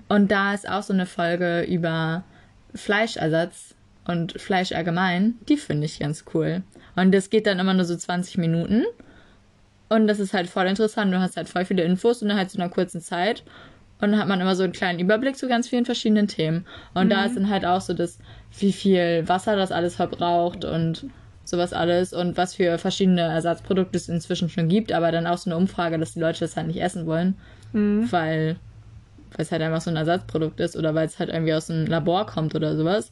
Und 0.09 0.27
da 0.27 0.53
ist 0.53 0.67
auch 0.67 0.83
so 0.83 0.91
eine 0.91 1.05
Folge 1.05 1.61
über 1.61 2.23
Fleischersatz 2.75 3.75
und 4.05 4.33
Fleisch 4.41 4.73
allgemein. 4.73 5.35
Die 5.47 5.55
finde 5.55 5.85
ich 5.85 5.99
ganz 5.99 6.25
cool. 6.33 6.63
Und 6.97 7.13
das 7.13 7.29
geht 7.29 7.47
dann 7.47 7.59
immer 7.59 7.73
nur 7.73 7.85
so 7.85 7.95
20 7.95 8.37
Minuten. 8.37 8.83
Und 9.87 10.07
das 10.07 10.19
ist 10.19 10.33
halt 10.33 10.49
voll 10.49 10.65
interessant. 10.65 11.13
Du 11.13 11.19
hast 11.19 11.37
halt 11.37 11.47
voll 11.47 11.63
viele 11.63 11.83
Infos 11.83 12.21
in 12.21 12.33
halt 12.33 12.51
so 12.51 12.59
einer 12.59 12.69
kurzen 12.69 12.99
Zeit. 12.99 13.43
Und 14.01 14.11
dann 14.11 14.19
hat 14.19 14.27
man 14.27 14.41
immer 14.41 14.55
so 14.57 14.63
einen 14.63 14.73
kleinen 14.73 14.99
Überblick 14.99 15.37
zu 15.37 15.47
ganz 15.47 15.69
vielen 15.69 15.85
verschiedenen 15.85 16.27
Themen. 16.27 16.65
Und 16.93 17.05
mhm. 17.05 17.11
da 17.11 17.25
ist 17.25 17.37
dann 17.37 17.49
halt 17.49 17.65
auch 17.65 17.79
so 17.79 17.93
das, 17.93 18.19
wie 18.59 18.73
viel 18.73 19.23
Wasser 19.27 19.55
das 19.55 19.71
alles 19.71 19.95
verbraucht 19.95 20.65
und 20.65 21.05
sowas 21.53 21.71
alles 21.71 22.13
und 22.13 22.35
was 22.35 22.55
für 22.55 22.77
verschiedene 22.79 23.21
Ersatzprodukte 23.21 23.97
es 23.97 24.09
inzwischen 24.09 24.49
schon 24.49 24.67
gibt, 24.67 24.91
aber 24.91 25.11
dann 25.11 25.27
auch 25.27 25.37
so 25.37 25.49
eine 25.49 25.57
Umfrage, 25.57 25.99
dass 25.99 26.13
die 26.13 26.19
Leute 26.19 26.39
das 26.39 26.57
halt 26.57 26.67
nicht 26.67 26.81
essen 26.81 27.05
wollen, 27.05 27.35
mhm. 27.73 28.11
weil, 28.11 28.55
es 29.37 29.51
halt 29.51 29.61
einfach 29.61 29.81
so 29.81 29.89
ein 29.89 29.95
Ersatzprodukt 29.95 30.59
ist 30.59 30.75
oder 30.75 30.93
weil 30.95 31.05
es 31.05 31.19
halt 31.19 31.29
irgendwie 31.29 31.53
aus 31.53 31.69
einem 31.69 31.85
Labor 31.85 32.25
kommt 32.25 32.55
oder 32.55 32.75
sowas. 32.75 33.11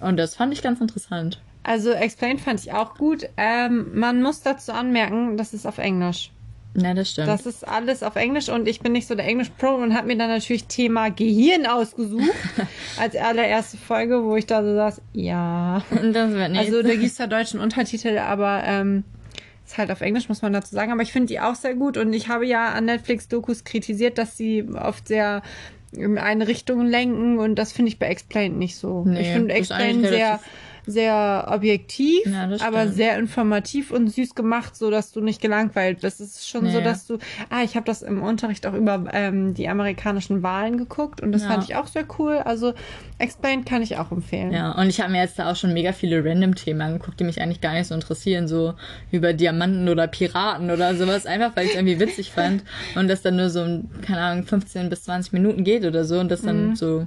Und 0.00 0.16
das 0.16 0.34
fand 0.34 0.52
ich 0.52 0.62
ganz 0.62 0.80
interessant. 0.80 1.40
Also 1.62 1.90
Explain 1.90 2.38
fand 2.38 2.60
ich 2.60 2.72
auch 2.72 2.94
gut. 2.94 3.28
Ähm, 3.36 3.98
man 3.98 4.22
muss 4.22 4.42
dazu 4.42 4.72
anmerken, 4.72 5.36
das 5.36 5.52
ist 5.52 5.66
auf 5.66 5.78
Englisch. 5.78 6.30
Ja, 6.74 6.94
das 6.94 7.10
stimmt. 7.10 7.28
Das 7.28 7.46
ist 7.46 7.66
alles 7.66 8.02
auf 8.02 8.14
Englisch 8.16 8.48
und 8.48 8.68
ich 8.68 8.80
bin 8.80 8.92
nicht 8.92 9.08
so 9.08 9.14
der 9.14 9.26
Englisch-Pro 9.26 9.74
und 9.74 9.94
habe 9.94 10.06
mir 10.06 10.16
dann 10.16 10.28
natürlich 10.28 10.64
Thema 10.66 11.10
Gehirn 11.10 11.66
ausgesucht 11.66 12.30
als 12.98 13.16
allererste 13.16 13.76
Folge, 13.76 14.24
wo 14.24 14.36
ich 14.36 14.46
da 14.46 14.62
so 14.62 14.74
saß, 14.74 15.02
ja. 15.12 15.82
Das 15.90 16.30
wird 16.30 16.50
nicht. 16.52 16.60
Also 16.60 16.82
da 16.82 16.90
gibt 16.90 17.04
es 17.04 17.16
da 17.16 17.26
deutschen 17.26 17.58
Untertitel, 17.58 18.18
aber 18.18 18.62
ähm, 18.64 19.04
ist 19.66 19.78
halt 19.78 19.90
auf 19.90 20.00
Englisch, 20.00 20.28
muss 20.28 20.42
man 20.42 20.52
dazu 20.52 20.74
sagen. 20.74 20.92
Aber 20.92 21.02
ich 21.02 21.12
finde 21.12 21.26
die 21.26 21.40
auch 21.40 21.56
sehr 21.56 21.74
gut 21.74 21.96
und 21.96 22.12
ich 22.12 22.28
habe 22.28 22.46
ja 22.46 22.70
an 22.70 22.84
Netflix-Dokus 22.84 23.64
kritisiert, 23.64 24.18
dass 24.18 24.36
sie 24.36 24.64
oft 24.72 25.08
sehr 25.08 25.42
in 25.92 26.18
eine 26.18 26.46
Richtung 26.46 26.86
lenken 26.86 27.38
und 27.38 27.56
das 27.56 27.72
finde 27.72 27.88
ich 27.88 27.98
bei 27.98 28.06
Explain 28.06 28.58
nicht 28.58 28.76
so. 28.76 29.04
Nee, 29.04 29.22
ich 29.22 29.28
finde 29.28 29.54
Explain 29.54 30.02
sehr 30.02 30.38
sehr 30.86 31.46
objektiv, 31.50 32.26
ja, 32.26 32.48
aber 32.66 32.88
sehr 32.88 33.18
informativ 33.18 33.90
und 33.90 34.08
süß 34.08 34.34
gemacht, 34.34 34.76
so 34.76 34.90
dass 34.90 35.12
du 35.12 35.20
nicht 35.20 35.40
gelangweilt 35.40 36.00
bist. 36.00 36.20
Es 36.20 36.36
ist 36.36 36.48
schon 36.48 36.64
nee. 36.64 36.72
so, 36.72 36.80
dass 36.80 37.06
du, 37.06 37.18
ah, 37.50 37.62
ich 37.62 37.76
habe 37.76 37.86
das 37.86 38.02
im 38.02 38.22
Unterricht 38.22 38.66
auch 38.66 38.74
über 38.74 39.04
ähm, 39.12 39.54
die 39.54 39.68
amerikanischen 39.68 40.42
Wahlen 40.42 40.78
geguckt 40.78 41.20
und 41.20 41.32
das 41.32 41.42
ja. 41.42 41.48
fand 41.48 41.64
ich 41.64 41.76
auch 41.76 41.86
sehr 41.86 42.04
cool. 42.18 42.38
Also 42.38 42.74
Explained 43.18 43.66
kann 43.66 43.82
ich 43.82 43.96
auch 43.98 44.10
empfehlen. 44.10 44.52
Ja, 44.52 44.72
und 44.72 44.88
ich 44.88 45.00
habe 45.00 45.12
mir 45.12 45.22
jetzt 45.22 45.38
da 45.38 45.50
auch 45.50 45.56
schon 45.56 45.72
mega 45.72 45.92
viele 45.92 46.24
Random-Themen 46.24 46.80
angeguckt, 46.80 47.20
die 47.20 47.24
mich 47.24 47.40
eigentlich 47.40 47.60
gar 47.60 47.74
nicht 47.74 47.86
so 47.86 47.94
interessieren, 47.94 48.48
so 48.48 48.74
über 49.10 49.32
Diamanten 49.32 49.88
oder 49.88 50.06
Piraten 50.06 50.70
oder 50.70 50.94
sowas, 50.94 51.26
einfach 51.26 51.54
weil 51.56 51.66
ich 51.66 51.70
es 51.72 51.76
irgendwie 51.76 52.00
witzig 52.00 52.32
fand 52.32 52.64
und 52.94 53.08
das 53.08 53.22
dann 53.22 53.36
nur 53.36 53.50
so, 53.50 53.64
keine 54.02 54.20
Ahnung, 54.20 54.44
15 54.44 54.88
bis 54.88 55.04
20 55.04 55.32
Minuten 55.32 55.64
geht 55.64 55.84
oder 55.84 56.04
so 56.04 56.18
und 56.18 56.30
das 56.30 56.42
dann 56.42 56.70
mhm. 56.70 56.76
so 56.76 57.06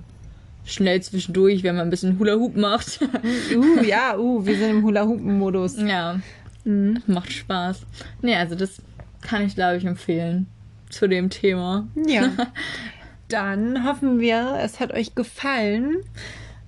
schnell 0.65 1.01
zwischendurch, 1.01 1.63
wenn 1.63 1.75
man 1.75 1.87
ein 1.87 1.89
bisschen 1.89 2.19
Hula 2.19 2.35
Hoop 2.35 2.55
macht. 2.55 2.99
uh, 3.55 3.83
ja, 3.83 4.17
uh, 4.17 4.45
wir 4.45 4.57
sind 4.57 4.69
im 4.69 4.83
Hula 4.83 5.05
Hoop-Modus. 5.05 5.77
Ja. 5.77 6.19
Mhm. 6.65 7.01
Macht 7.07 7.31
Spaß. 7.31 7.85
Nee, 8.21 8.35
also 8.35 8.55
das 8.55 8.81
kann 9.21 9.45
ich, 9.45 9.55
glaube 9.55 9.77
ich, 9.77 9.85
empfehlen 9.85 10.47
zu 10.89 11.07
dem 11.07 11.29
Thema. 11.29 11.87
Ja. 12.07 12.31
Dann 13.27 13.85
hoffen 13.85 14.19
wir, 14.19 14.57
es 14.61 14.79
hat 14.79 14.93
euch 14.93 15.15
gefallen. 15.15 15.97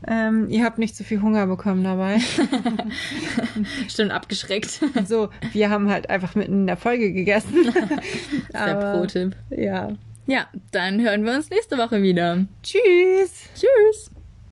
Ähm, 0.08 0.50
ihr 0.50 0.64
habt 0.64 0.78
nicht 0.78 0.96
zu 0.96 1.04
viel 1.04 1.22
Hunger 1.22 1.48
bekommen 1.48 1.84
dabei. 1.84 2.20
Stimmt, 3.88 4.12
abgeschreckt. 4.12 4.82
So, 5.06 5.30
wir 5.54 5.70
haben 5.70 5.90
halt 5.90 6.10
einfach 6.10 6.36
mitten 6.36 6.62
in 6.62 6.68
der 6.68 6.78
Folge 6.78 7.12
gegessen. 7.12 7.74
der 8.54 8.94
Pro-Tipp. 8.94 9.36
Ja. 9.50 9.90
Ja, 10.28 10.48
dann 10.72 11.02
hören 11.02 11.24
wir 11.24 11.34
uns 11.34 11.50
nächste 11.50 11.78
Woche 11.78 12.02
wieder. 12.02 12.46
Tschüss. 12.64 13.50
Tschüss. 13.54 14.12